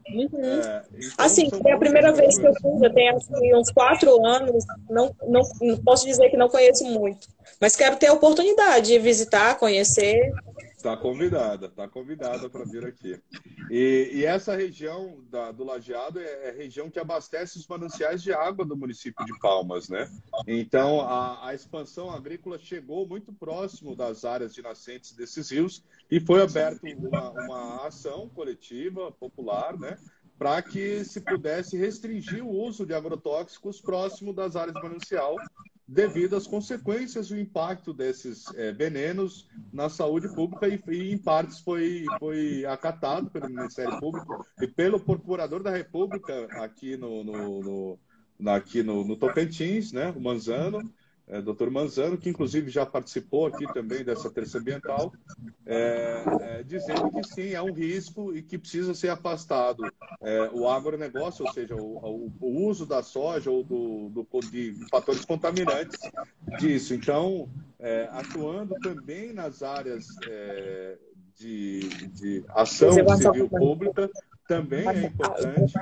Uhum. 0.09 0.29
É, 0.43 0.83
então 0.91 1.27
assim, 1.27 1.51
foi 1.51 1.73
a 1.73 1.79
primeira 1.79 2.13
vez 2.13 2.39
que 2.39 2.47
eu 2.47 2.55
fui, 2.61 2.87
eu 2.87 2.93
tenho 2.93 3.17
assim, 3.17 3.55
uns 3.55 3.71
quatro 3.71 4.25
anos, 4.27 4.65
não, 4.89 5.15
não, 5.27 5.43
não 5.61 5.77
posso 5.79 6.07
dizer 6.07 6.31
que 6.31 6.37
não 6.37 6.49
conheço 6.49 6.85
muito, 6.85 7.29
mas 7.61 7.77
quero 7.77 7.97
ter 7.97 8.09
a 8.09 8.13
oportunidade 8.13 8.87
de 8.87 8.99
visitar, 8.99 9.59
conhecer. 9.59 10.33
Está 10.83 10.97
convidada, 10.97 11.67
está 11.67 11.87
convidada 11.87 12.51
para 12.51 12.65
vir 12.65 12.85
aqui. 12.85 13.17
E, 13.71 14.11
e, 14.15 14.25
essa 14.25 14.57
região 14.57 15.23
da, 15.31 15.53
do 15.53 15.63
Lajeado 15.63 16.19
é, 16.19 16.49
é 16.49 16.51
a 16.51 16.53
região 16.53 16.91
que 16.91 16.99
abastece 16.99 17.57
os 17.57 17.69
mananciais 17.69 18.21
de 18.21 18.33
água 18.33 18.65
do 18.65 18.77
município 18.77 19.25
de 19.25 19.39
Palmas, 19.39 19.89
né? 19.89 20.11
Então, 20.45 21.01
a, 21.01 21.47
a, 21.47 21.55
expansão 21.55 22.11
agrícola 22.11 22.59
chegou 22.59 23.07
muito 23.07 23.33
próximo 23.33 23.95
das 23.95 24.25
áreas 24.25 24.53
de 24.53 24.61
nascentes 24.61 25.13
desses 25.13 25.51
rios 25.51 25.85
e 26.11 26.19
foi 26.19 26.43
aberta 26.43 26.85
uma, 26.99 27.31
uma 27.31 27.87
ação 27.87 28.29
coletiva, 28.31 29.13
popular, 29.13 29.79
né? 29.79 29.97
Para 30.37 30.61
que 30.63 31.05
se 31.05 31.21
pudesse 31.21 31.77
restringir 31.77 32.45
o 32.45 32.51
uso 32.51 32.85
de 32.85 32.93
agrotóxicos 32.93 33.81
próximo 33.81 34.33
das 34.33 34.57
áreas 34.57 34.75
de 34.75 34.83
manancial 34.83 35.37
devido 35.93 36.35
às 36.35 36.47
consequências 36.47 37.29
do 37.29 37.39
impacto 37.39 37.93
desses 37.93 38.47
é, 38.55 38.73
venenos 38.73 39.47
na 39.71 39.91
saúde 39.91 40.27
pública 40.35 40.67
e, 40.67 40.83
e, 40.89 41.13
em 41.13 41.19
partes 41.19 41.61
foi, 41.61 42.07
foi 42.19 42.65
acatado 42.65 43.31
pelo 43.31 43.51
Ministério 43.51 44.01
Público 44.01 44.45
e 44.61 44.67
pelo 44.67 44.99
Procurador 44.99 45.63
da 45.63 45.71
República 45.71 46.47
aqui 46.63 46.97
no, 46.97 47.23
no, 47.23 47.99
no 48.41 48.51
aqui 48.51 48.83
no, 48.83 49.05
no 49.05 49.17
Tocantins, 49.17 49.93
né, 49.93 50.11
o 50.17 50.21
Manzano, 50.21 50.91
é, 51.29 51.41
doutor 51.41 51.71
Manzano, 51.71 52.19
que 52.19 52.29
inclusive 52.29 52.71
já 52.71 52.85
participou 52.85 53.47
aqui 53.47 53.67
também 53.73 54.05
dessa 54.05 54.31
terça 54.31 54.59
ambiental, 54.59 55.13
é, 55.65 56.25
é, 56.41 56.63
dizendo 56.63 57.11
que 57.11 57.23
sim, 57.25 57.53
é 57.53 57.63
um 57.63 57.73
risco 57.73 58.35
e 58.35 58.43
que 58.43 58.59
precisa 58.59 58.93
ser 58.95 59.09
afastado 59.09 59.83
é, 60.21 60.51
o 60.53 60.69
agronegócio, 60.69 61.47
ou 61.47 61.53
seja, 61.53 61.75
o, 61.75 61.99
o, 61.99 62.33
o, 62.41 62.67
uso 62.67 62.85
da 62.85 63.03
soja 63.03 63.51
ou 63.51 63.63
do, 63.63 64.09
do, 64.11 64.41
de 64.51 64.75
fatores 64.91 65.25
contaminantes 65.25 65.99
disso. 66.59 66.95
Então, 66.95 67.49
é, 67.79 68.09
atuando 68.13 68.75
também 68.81 69.33
nas 69.33 69.63
áreas 69.63 70.07
é, 70.29 70.99
de, 71.37 71.81
de 72.09 72.45
ação 72.49 72.93
civil 73.17 73.49
pública, 73.49 74.11
também 74.53 74.87
é 74.87 75.07
importante 75.07 75.75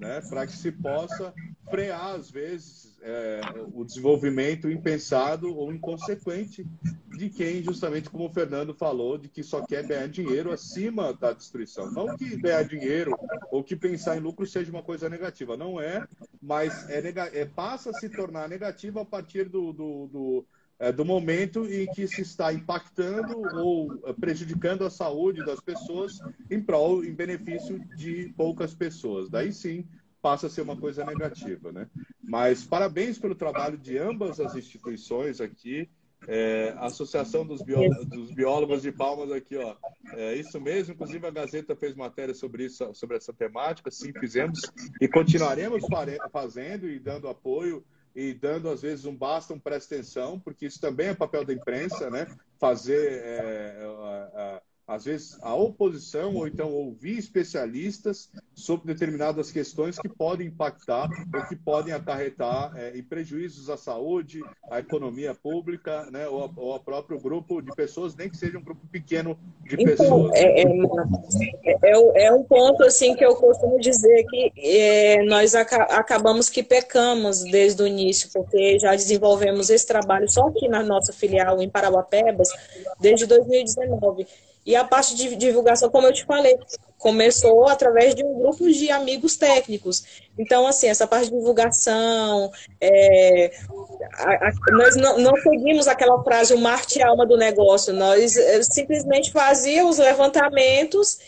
né, 0.00 0.20
para 0.28 0.46
que 0.46 0.52
se 0.52 0.72
possa 0.72 1.32
frear, 1.70 2.14
às 2.14 2.30
vezes, 2.30 2.98
é, 3.00 3.40
o 3.72 3.84
desenvolvimento 3.84 4.68
impensado 4.68 5.54
ou 5.54 5.72
inconsequente 5.72 6.66
de 7.16 7.30
quem, 7.30 7.62
justamente 7.62 8.10
como 8.10 8.26
o 8.26 8.32
Fernando 8.32 8.74
falou, 8.74 9.16
de 9.16 9.28
que 9.28 9.42
só 9.42 9.64
quer 9.64 9.86
ganhar 9.86 10.08
dinheiro 10.08 10.52
acima 10.52 11.14
da 11.14 11.32
destruição. 11.32 11.90
Não 11.92 12.16
que 12.16 12.36
ganhar 12.36 12.64
dinheiro 12.64 13.16
ou 13.50 13.62
que 13.62 13.76
pensar 13.76 14.16
em 14.16 14.20
lucro 14.20 14.46
seja 14.46 14.70
uma 14.70 14.82
coisa 14.82 15.08
negativa, 15.08 15.56
não 15.56 15.80
é, 15.80 16.06
mas 16.42 16.88
é, 16.90 17.02
é 17.32 17.44
passa 17.44 17.90
a 17.90 17.94
se 17.94 18.08
tornar 18.08 18.48
negativa 18.48 19.02
a 19.02 19.04
partir 19.04 19.48
do, 19.48 19.72
do, 19.72 20.06
do 20.08 20.46
é, 20.78 20.92
do 20.92 21.04
momento 21.04 21.64
em 21.64 21.86
que 21.86 22.06
se 22.06 22.22
está 22.22 22.52
impactando 22.52 23.40
ou 23.56 24.00
é, 24.04 24.12
prejudicando 24.12 24.84
a 24.84 24.90
saúde 24.90 25.44
das 25.44 25.60
pessoas 25.60 26.20
em 26.50 26.60
prol, 26.60 27.04
em 27.04 27.12
benefício 27.12 27.78
de 27.96 28.32
poucas 28.36 28.74
pessoas. 28.74 29.28
Daí 29.30 29.52
sim 29.52 29.86
passa 30.20 30.48
a 30.48 30.50
ser 30.50 30.62
uma 30.62 30.76
coisa 30.76 31.04
negativa, 31.04 31.70
né? 31.72 31.88
Mas 32.22 32.64
parabéns 32.64 33.18
pelo 33.18 33.34
trabalho 33.34 33.78
de 33.78 33.96
ambas 33.96 34.40
as 34.40 34.54
instituições 34.54 35.40
aqui. 35.40 35.88
É, 36.26 36.74
a 36.78 36.86
Associação 36.86 37.46
dos, 37.46 37.62
Bió 37.62 37.78
dos, 38.04 38.32
Biólogos 38.32 38.82
de 38.82 38.90
Palmas 38.90 39.30
aqui, 39.30 39.56
ó. 39.56 39.76
É 40.14 40.34
isso 40.34 40.60
mesmo, 40.60 40.94
inclusive 40.94 41.24
a 41.26 41.30
Gazeta 41.30 41.76
fez 41.76 41.94
matéria 41.94 42.34
sobre 42.34 42.64
isso, 42.64 42.92
sobre 42.94 43.16
essa 43.16 43.32
temática, 43.32 43.90
sim, 43.90 44.12
fizemos 44.18 44.60
e 45.00 45.06
continuaremos 45.06 45.84
fazendo 46.32 46.88
e 46.88 46.98
dando 46.98 47.28
apoio 47.28 47.84
e 48.16 48.32
dando 48.32 48.70
às 48.70 48.80
vezes 48.80 49.04
um 49.04 49.14
basta, 49.14 49.52
um 49.52 49.60
presta 49.60 49.94
atenção, 49.94 50.40
porque 50.40 50.64
isso 50.64 50.80
também 50.80 51.08
é 51.08 51.14
papel 51.14 51.44
da 51.44 51.52
imprensa, 51.52 52.08
né? 52.08 52.26
Fazer 52.58 53.22
é, 53.22 53.78
é, 54.34 54.62
às 54.86 55.04
vezes, 55.04 55.36
a 55.42 55.52
oposição 55.52 56.36
ou 56.36 56.46
então 56.46 56.72
ouvir 56.72 57.18
especialistas 57.18 58.30
sobre 58.54 58.92
determinadas 58.92 59.50
questões 59.50 59.98
que 59.98 60.08
podem 60.08 60.46
impactar 60.46 61.08
ou 61.34 61.44
que 61.46 61.56
podem 61.56 61.92
acarretar 61.92 62.72
é, 62.76 62.96
em 62.96 63.02
prejuízos 63.02 63.68
à 63.68 63.76
saúde, 63.76 64.40
à 64.70 64.78
economia 64.78 65.34
pública, 65.34 66.08
né, 66.12 66.28
ou, 66.28 66.48
ou 66.56 66.72
ao 66.72 66.78
próprio 66.78 67.18
grupo 67.18 67.60
de 67.60 67.74
pessoas, 67.74 68.14
nem 68.14 68.30
que 68.30 68.36
seja 68.36 68.58
um 68.58 68.62
grupo 68.62 68.86
pequeno 68.86 69.36
de 69.64 69.74
então, 69.74 69.96
pessoas. 69.96 70.32
É, 70.34 70.62
é, 70.62 70.64
é, 71.82 72.26
é, 72.26 72.32
um 72.32 72.44
ponto 72.44 72.84
assim 72.84 73.16
que 73.16 73.24
eu 73.24 73.34
costumo 73.34 73.80
dizer 73.80 74.24
que 74.26 74.52
é, 74.56 75.24
nós 75.24 75.56
aca 75.56 75.82
acabamos 75.96 76.48
que 76.48 76.62
pecamos 76.62 77.42
desde 77.42 77.82
o 77.82 77.86
início, 77.88 78.30
porque 78.32 78.78
já 78.78 78.92
desenvolvemos 78.92 79.68
esse 79.68 79.86
trabalho 79.86 80.30
só 80.30 80.46
aqui 80.46 80.68
na 80.68 80.84
nossa 80.84 81.12
filial 81.12 81.60
em 81.60 81.68
Parauapebas 81.68 82.48
desde 83.00 83.26
2019. 83.26 84.26
E 84.66 84.74
a 84.74 84.82
parte 84.82 85.14
de 85.14 85.36
divulgação, 85.36 85.88
como 85.88 86.08
eu 86.08 86.12
te 86.12 86.24
falei, 86.24 86.58
começou 86.98 87.68
através 87.68 88.16
de 88.16 88.24
um 88.24 88.40
grupo 88.40 88.68
de 88.68 88.90
amigos 88.90 89.36
técnicos. 89.36 90.26
Então, 90.36 90.66
assim, 90.66 90.88
essa 90.88 91.06
parte 91.06 91.30
de 91.30 91.36
divulgação, 91.36 92.50
é, 92.80 93.52
a, 94.14 94.48
a, 94.48 94.52
nós 94.72 94.96
não, 94.96 95.18
não, 95.18 95.36
seguimos 95.36 95.86
aquela 95.86 96.22
frase, 96.24 96.52
o 96.52 96.58
Marte 96.58 97.00
alma 97.00 97.24
do 97.24 97.36
negócio, 97.36 97.92
nós 97.92 98.36
é, 98.36 98.60
simplesmente 98.62 99.30
fazíamos 99.30 99.98
levantamentos 99.98 101.18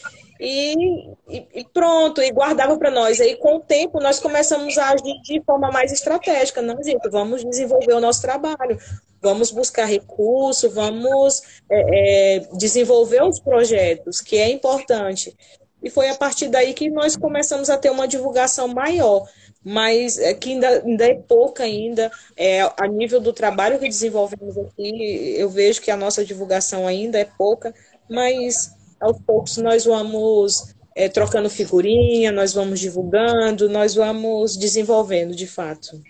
e, 0.41 1.09
e, 1.29 1.65
pronto, 1.73 2.23
e 2.23 2.31
guardava 2.31 2.77
para 2.77 2.91
nós. 2.91 3.21
Aí, 3.21 3.37
com 3.37 3.57
o 3.57 3.61
tempo, 3.61 4.01
nós 4.01 4.21
começamos 4.21 4.79
a 4.79 4.91
agir 4.91 5.21
de 5.23 5.43
forma 5.45 5.71
mais 5.71 5.93
estratégica. 5.93 6.63
Não, 6.63 6.83
gente, 6.83 7.09
vamos 7.09 7.45
desenvolver 7.45 7.93
o 7.93 8.01
nosso 8.01 8.23
trabalho, 8.23 8.79
vamos 9.21 9.51
buscar 9.51 9.85
recurso, 9.85 10.71
vamos 10.71 11.43
é, 11.71 12.37
é, 12.37 12.41
desenvolver 12.57 13.23
os 13.23 13.41
projetos, 13.41 14.21
que 14.21 14.37
é 14.37 14.51
importante. 14.51 15.37
E 15.83 15.91
foi 15.91 16.09
a 16.09 16.15
partir 16.15 16.49
daí 16.49 16.75
que 16.75 16.91
nós 16.91 17.17
começamos 17.17 17.71
a 17.71 17.79
ter 17.79 17.91
uma 17.91 18.09
divulgação 18.09 18.69
maior, 18.69 19.29
mas 19.65 20.19
é 20.19 20.35
que 20.35 20.51
ainda, 20.51 20.83
ainda 20.85 21.07
é 21.07 21.15
pouca 21.15 21.63
ainda. 21.65 22.11
É, 22.37 22.63
a 22.77 22.87
nível 22.89 23.21
do 23.21 23.33
trabalho 23.33 23.79
que 23.79 23.89
desenvolvemos 23.89 24.57
aqui, 24.59 25.35
eu 25.37 25.49
vejo 25.49 25.81
que 25.81 25.91
a 25.91 25.97
nossa 25.97 26.25
divulgação 26.25 26.87
ainda 26.87 27.19
é 27.19 27.25
pouca, 27.25 27.73
mas 28.11 28.73
aos 29.01 29.19
poucos 29.21 29.57
nós 29.59 29.85
vamos 29.85 30.75
é, 30.97 31.09
trocando 31.09 31.49
figurinha, 31.49 32.33
nós 32.33 32.53
vamos 32.53 32.81
divulgando, 32.81 33.69
nós 33.69 33.95
vamos 33.95 34.57
desenvolvendo 34.57 35.35
de 35.35 35.47
fato. 35.47 36.01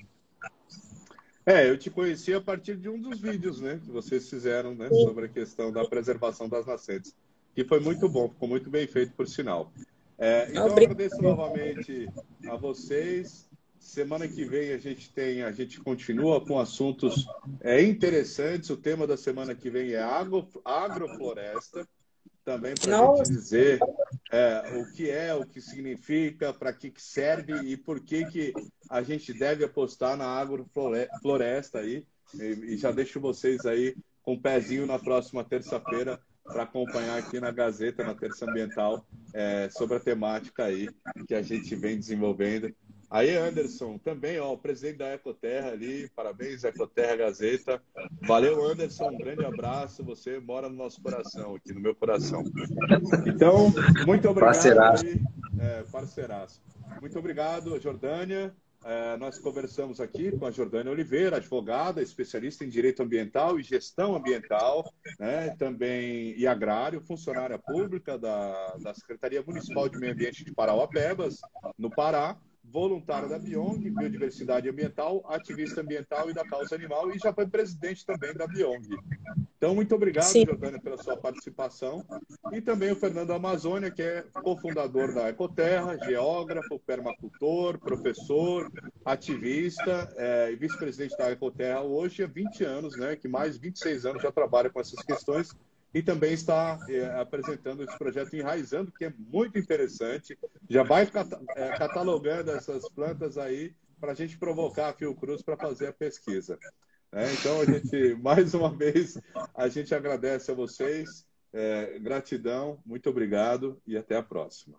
É, 1.49 1.67
eu 1.67 1.79
te 1.79 1.89
conheci 1.89 2.35
a 2.35 2.43
partir 2.43 2.77
de 2.77 2.91
um 2.91 3.01
dos 3.01 3.21
vídeos, 3.21 3.59
né, 3.59 3.81
que 3.83 3.91
vocês 3.91 4.29
fizeram, 4.29 4.75
né, 4.75 4.87
sobre 4.91 5.25
a 5.25 5.29
questão 5.31 5.73
da 5.73 5.83
preservação 5.83 6.47
das 6.47 6.67
nascentes, 6.67 7.15
que 7.55 7.65
foi 7.65 7.81
muito 7.81 8.07
bom, 8.07 8.29
ficou 8.29 8.47
muito 8.47 8.69
bem 8.69 8.87
feito, 8.87 9.15
por 9.15 9.27
sinal. 9.27 9.73
É, 10.19 10.51
então, 10.51 10.67
eu 10.67 10.77
agradeço 10.77 11.23
novamente 11.23 12.07
a 12.47 12.55
vocês. 12.55 13.49
Semana 13.79 14.29
que 14.29 14.45
vem 14.45 14.73
a 14.73 14.77
gente 14.77 15.11
tem, 15.11 15.43
a 15.43 15.51
gente 15.51 15.81
continua 15.81 16.39
com 16.45 16.59
assuntos 16.59 17.27
é, 17.63 17.81
interessantes. 17.81 18.69
O 18.69 18.77
tema 18.77 19.07
da 19.07 19.17
semana 19.17 19.55
que 19.55 19.71
vem 19.71 19.93
é 19.93 20.03
agro, 20.03 20.47
agrofloresta 20.63 21.89
também 22.45 22.75
para 22.75 22.99
a 22.99 23.17
gente 23.17 23.29
dizer 23.29 23.79
é, 24.31 24.81
o 24.81 24.93
que 24.93 25.11
é, 25.11 25.35
o 25.35 25.47
que 25.47 25.61
significa, 25.61 26.53
para 26.53 26.73
que, 26.73 26.91
que 26.91 27.03
serve 27.03 27.55
e 27.63 27.77
por 27.77 28.01
que, 28.01 28.25
que 28.27 28.53
a 28.89 29.03
gente 29.03 29.33
deve 29.33 29.65
apostar 29.65 30.17
na 30.17 30.27
agrofloresta 30.27 31.81
aí. 31.81 32.05
E, 32.35 32.75
e 32.75 32.77
já 32.77 32.91
deixo 32.91 33.21
vocês 33.21 33.65
aí 33.65 33.97
com 34.23 34.35
o 34.35 34.41
pezinho 34.41 34.87
na 34.87 34.99
próxima 34.99 35.45
terça-feira 35.45 36.21
para 36.45 36.63
acompanhar 36.63 37.19
aqui 37.19 37.41
na 37.41 37.51
Gazeta, 37.51 38.05
na 38.05 38.15
Terça 38.15 38.49
Ambiental, 38.49 39.07
é, 39.35 39.69
sobre 39.71 39.97
a 39.97 40.01
temática 40.01 40.65
aí 40.65 40.89
que 41.27 41.35
a 41.35 41.43
gente 41.43 41.75
vem 41.77 41.99
desenvolvendo 41.99 42.75
Aí, 43.11 43.35
Anderson, 43.35 43.97
também, 43.97 44.39
ó, 44.39 44.53
o 44.53 44.59
presidente 44.59 44.99
da 44.99 45.15
Ecoterra 45.15 45.71
ali, 45.71 46.11
parabéns, 46.15 46.63
Ecoterra 46.63 47.17
Gazeta. 47.17 47.81
Valeu, 48.21 48.63
Anderson, 48.63 49.09
um 49.09 49.17
grande 49.17 49.47
abraço. 49.47 50.05
Você 50.05 50.39
mora 50.39 50.69
no 50.69 50.77
nosso 50.77 51.01
coração, 51.01 51.55
aqui 51.55 51.73
no 51.73 51.81
meu 51.81 51.95
coração. 51.95 52.45
Então, 53.27 53.73
muito 54.07 54.29
obrigado. 54.29 54.53
Parceiraço. 54.53 55.05
É, 55.59 55.83
parceiraço. 55.91 56.63
Muito 57.01 57.19
obrigado, 57.19 57.81
Jordânia. 57.81 58.55
É, 58.89 59.19
nós 59.19 59.39
conversamos 59.39 60.01
aqui 60.01 60.33
com 60.33 60.47
a 60.47 60.51
Jordânia 60.51 60.91
Oliveira, 60.91 61.37
advogada, 61.37 62.01
especialista 62.01 62.65
em 62.65 62.71
direito 62.71 63.03
ambiental 63.03 63.61
e 63.61 63.63
gestão 63.63 64.17
ambiental, 64.17 64.91
né, 65.21 65.55
também 65.59 66.35
e 66.39 66.47
agrário, 66.47 67.03
funcionária 67.03 67.59
pública 67.59 68.17
da, 68.17 68.77
da 68.79 68.95
Secretaria 68.95 69.43
Municipal 69.47 69.91
de 69.91 69.99
Meio 69.99 70.15
Ambiente 70.15 70.43
de 70.43 70.55
Parauapebas, 70.55 71.39
no 71.77 71.91
Pará 71.91 72.39
voluntária 72.71 73.29
da 73.29 73.39
Biong, 73.39 73.79
Biodiversidade 73.91 74.69
Ambiental, 74.69 75.25
ativista 75.29 75.81
ambiental 75.81 76.31
e 76.31 76.35
da 76.35 76.45
causa 76.45 76.75
animal, 76.75 77.11
e 77.15 77.19
já 77.19 77.33
foi 77.33 77.47
presidente 77.47 78.05
também 78.05 78.35
da 78.35 78.47
Biong. 78.47 78.87
Então, 79.57 79.75
muito 79.75 79.95
obrigado, 79.95 80.25
Sim. 80.25 80.45
Jordânia, 80.47 80.81
pela 80.81 80.97
sua 80.97 81.17
participação. 81.17 82.05
E 82.53 82.61
também 82.61 82.93
o 82.93 82.97
Fernando 82.97 83.33
Amazônia, 83.33 83.91
que 83.91 84.03
é 84.03 84.25
cofundador 84.33 85.13
da 85.13 85.29
Ecoterra, 85.29 85.99
geógrafo, 86.05 86.79
permacultor, 86.79 87.79
professor, 87.79 88.71
ativista 89.05 90.09
é, 90.17 90.53
e 90.53 90.57
vice-presidente 90.57 91.17
da 91.17 91.33
Ecoterra 91.33 91.83
hoje 91.83 92.23
há 92.23 92.27
20 92.27 92.65
anos, 92.65 92.97
né, 92.97 93.17
que 93.17 93.27
mais 93.27 93.57
26 93.57 94.07
anos 94.07 94.23
já 94.23 94.31
trabalha 94.31 94.71
com 94.71 94.81
essas 94.81 95.03
questões 95.05 95.57
e 95.93 96.03
também 96.03 96.33
está 96.33 96.79
é, 96.89 97.07
apresentando 97.21 97.83
esse 97.83 97.97
projeto 97.97 98.35
Enraizando, 98.35 98.93
que 98.93 99.07
é 99.07 99.13
muito 99.17 99.59
interessante. 99.59 100.39
Já 100.69 100.83
vai 100.83 101.11
é, 101.57 101.79
catalogando 101.79 102.51
essas 102.51 102.89
plantas 102.91 103.39
aí 103.39 103.75
para 104.01 104.13
a 104.13 104.15
gente 104.15 104.39
provocar 104.39 104.89
a 104.89 104.93
Fiocruz 104.93 105.43
para 105.43 105.57
fazer 105.57 105.89
a 105.89 105.93
pesquisa. 105.93 106.59
É, 107.13 107.33
então, 107.33 107.61
a 107.61 107.65
gente, 107.65 108.15
mais 108.21 108.53
uma 108.55 108.75
vez, 108.75 109.19
a 109.55 109.69
gente 109.69 109.95
agradece 109.95 110.51
a 110.51 110.55
vocês. 110.55 111.27
É, 111.53 111.99
gratidão, 111.99 112.79
muito 112.85 113.09
obrigado 113.09 113.81
e 113.87 113.97
até 113.97 114.17
a 114.17 114.23
próxima. 114.23 114.79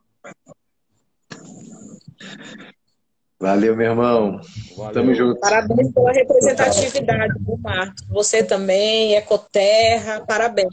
Valeu, 3.40 3.74
meu 3.74 3.90
irmão. 3.92 4.42
Valeu. 4.76 4.94
Tamo 4.94 5.16
junto. 5.16 5.40
Parabéns 5.40 5.94
pela 5.94 6.12
representatividade, 6.12 7.34
Marcos. 7.62 8.06
Você 8.10 8.44
também, 8.44 9.16
Ecoterra, 9.16 10.26
parabéns. 10.28 10.70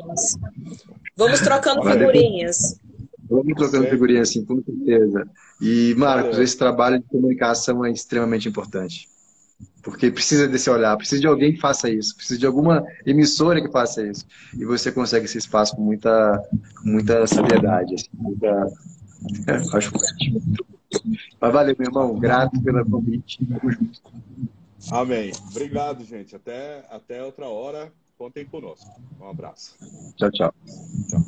Vamos 1.17 1.41
trocando 1.41 1.83
Valeu. 1.83 2.09
figurinhas. 2.09 2.77
Vamos 3.31 3.55
trocando 3.55 3.87
figurinhas, 3.87 4.31
sim, 4.31 4.45
com 4.45 4.61
certeza. 4.63 5.29
E, 5.61 5.95
Marcos, 5.97 6.33
Valeu. 6.33 6.43
esse 6.43 6.59
trabalho 6.59 6.99
de 6.99 7.05
comunicação 7.05 7.85
é 7.85 7.91
extremamente 7.93 8.49
importante. 8.49 9.09
Porque 9.81 10.11
precisa 10.11 10.49
desse 10.49 10.69
olhar, 10.69 10.97
precisa 10.97 11.21
de 11.21 11.27
alguém 11.29 11.55
que 11.55 11.61
faça 11.61 11.89
isso, 11.89 12.17
precisa 12.17 12.39
de 12.39 12.47
alguma 12.47 12.85
emissora 13.07 13.63
que 13.63 13.71
faça 13.71 14.05
isso. 14.05 14.27
E 14.59 14.65
você 14.65 14.91
consegue 14.91 15.27
esse 15.27 15.39
espaço 15.39 15.77
com 15.77 15.83
muita, 15.83 16.43
muita 16.85 17.27
sabiedade. 17.29 17.95
Assim, 17.95 18.09
muita... 18.13 18.67
É, 19.49 19.55
acho 19.77 19.91
muito 19.93 20.67
mas 21.41 21.53
valeu, 21.53 21.77
meu 21.79 21.89
irmão. 21.89 22.19
Grato 22.19 22.61
pelo 22.63 22.85
convite. 22.89 23.45
Tamo 23.47 23.71
junto. 23.71 24.01
Amém. 24.91 25.33
Obrigado, 25.51 26.05
gente. 26.05 26.37
Até, 26.37 26.85
até 26.91 27.23
outra 27.23 27.49
hora. 27.49 27.93
Contem 28.17 28.47
conosco. 28.47 28.91
Um 29.21 29.29
abraço. 29.29 29.77
Tchau, 30.17 30.31
tchau. 30.31 30.55
Tchau. 31.09 31.21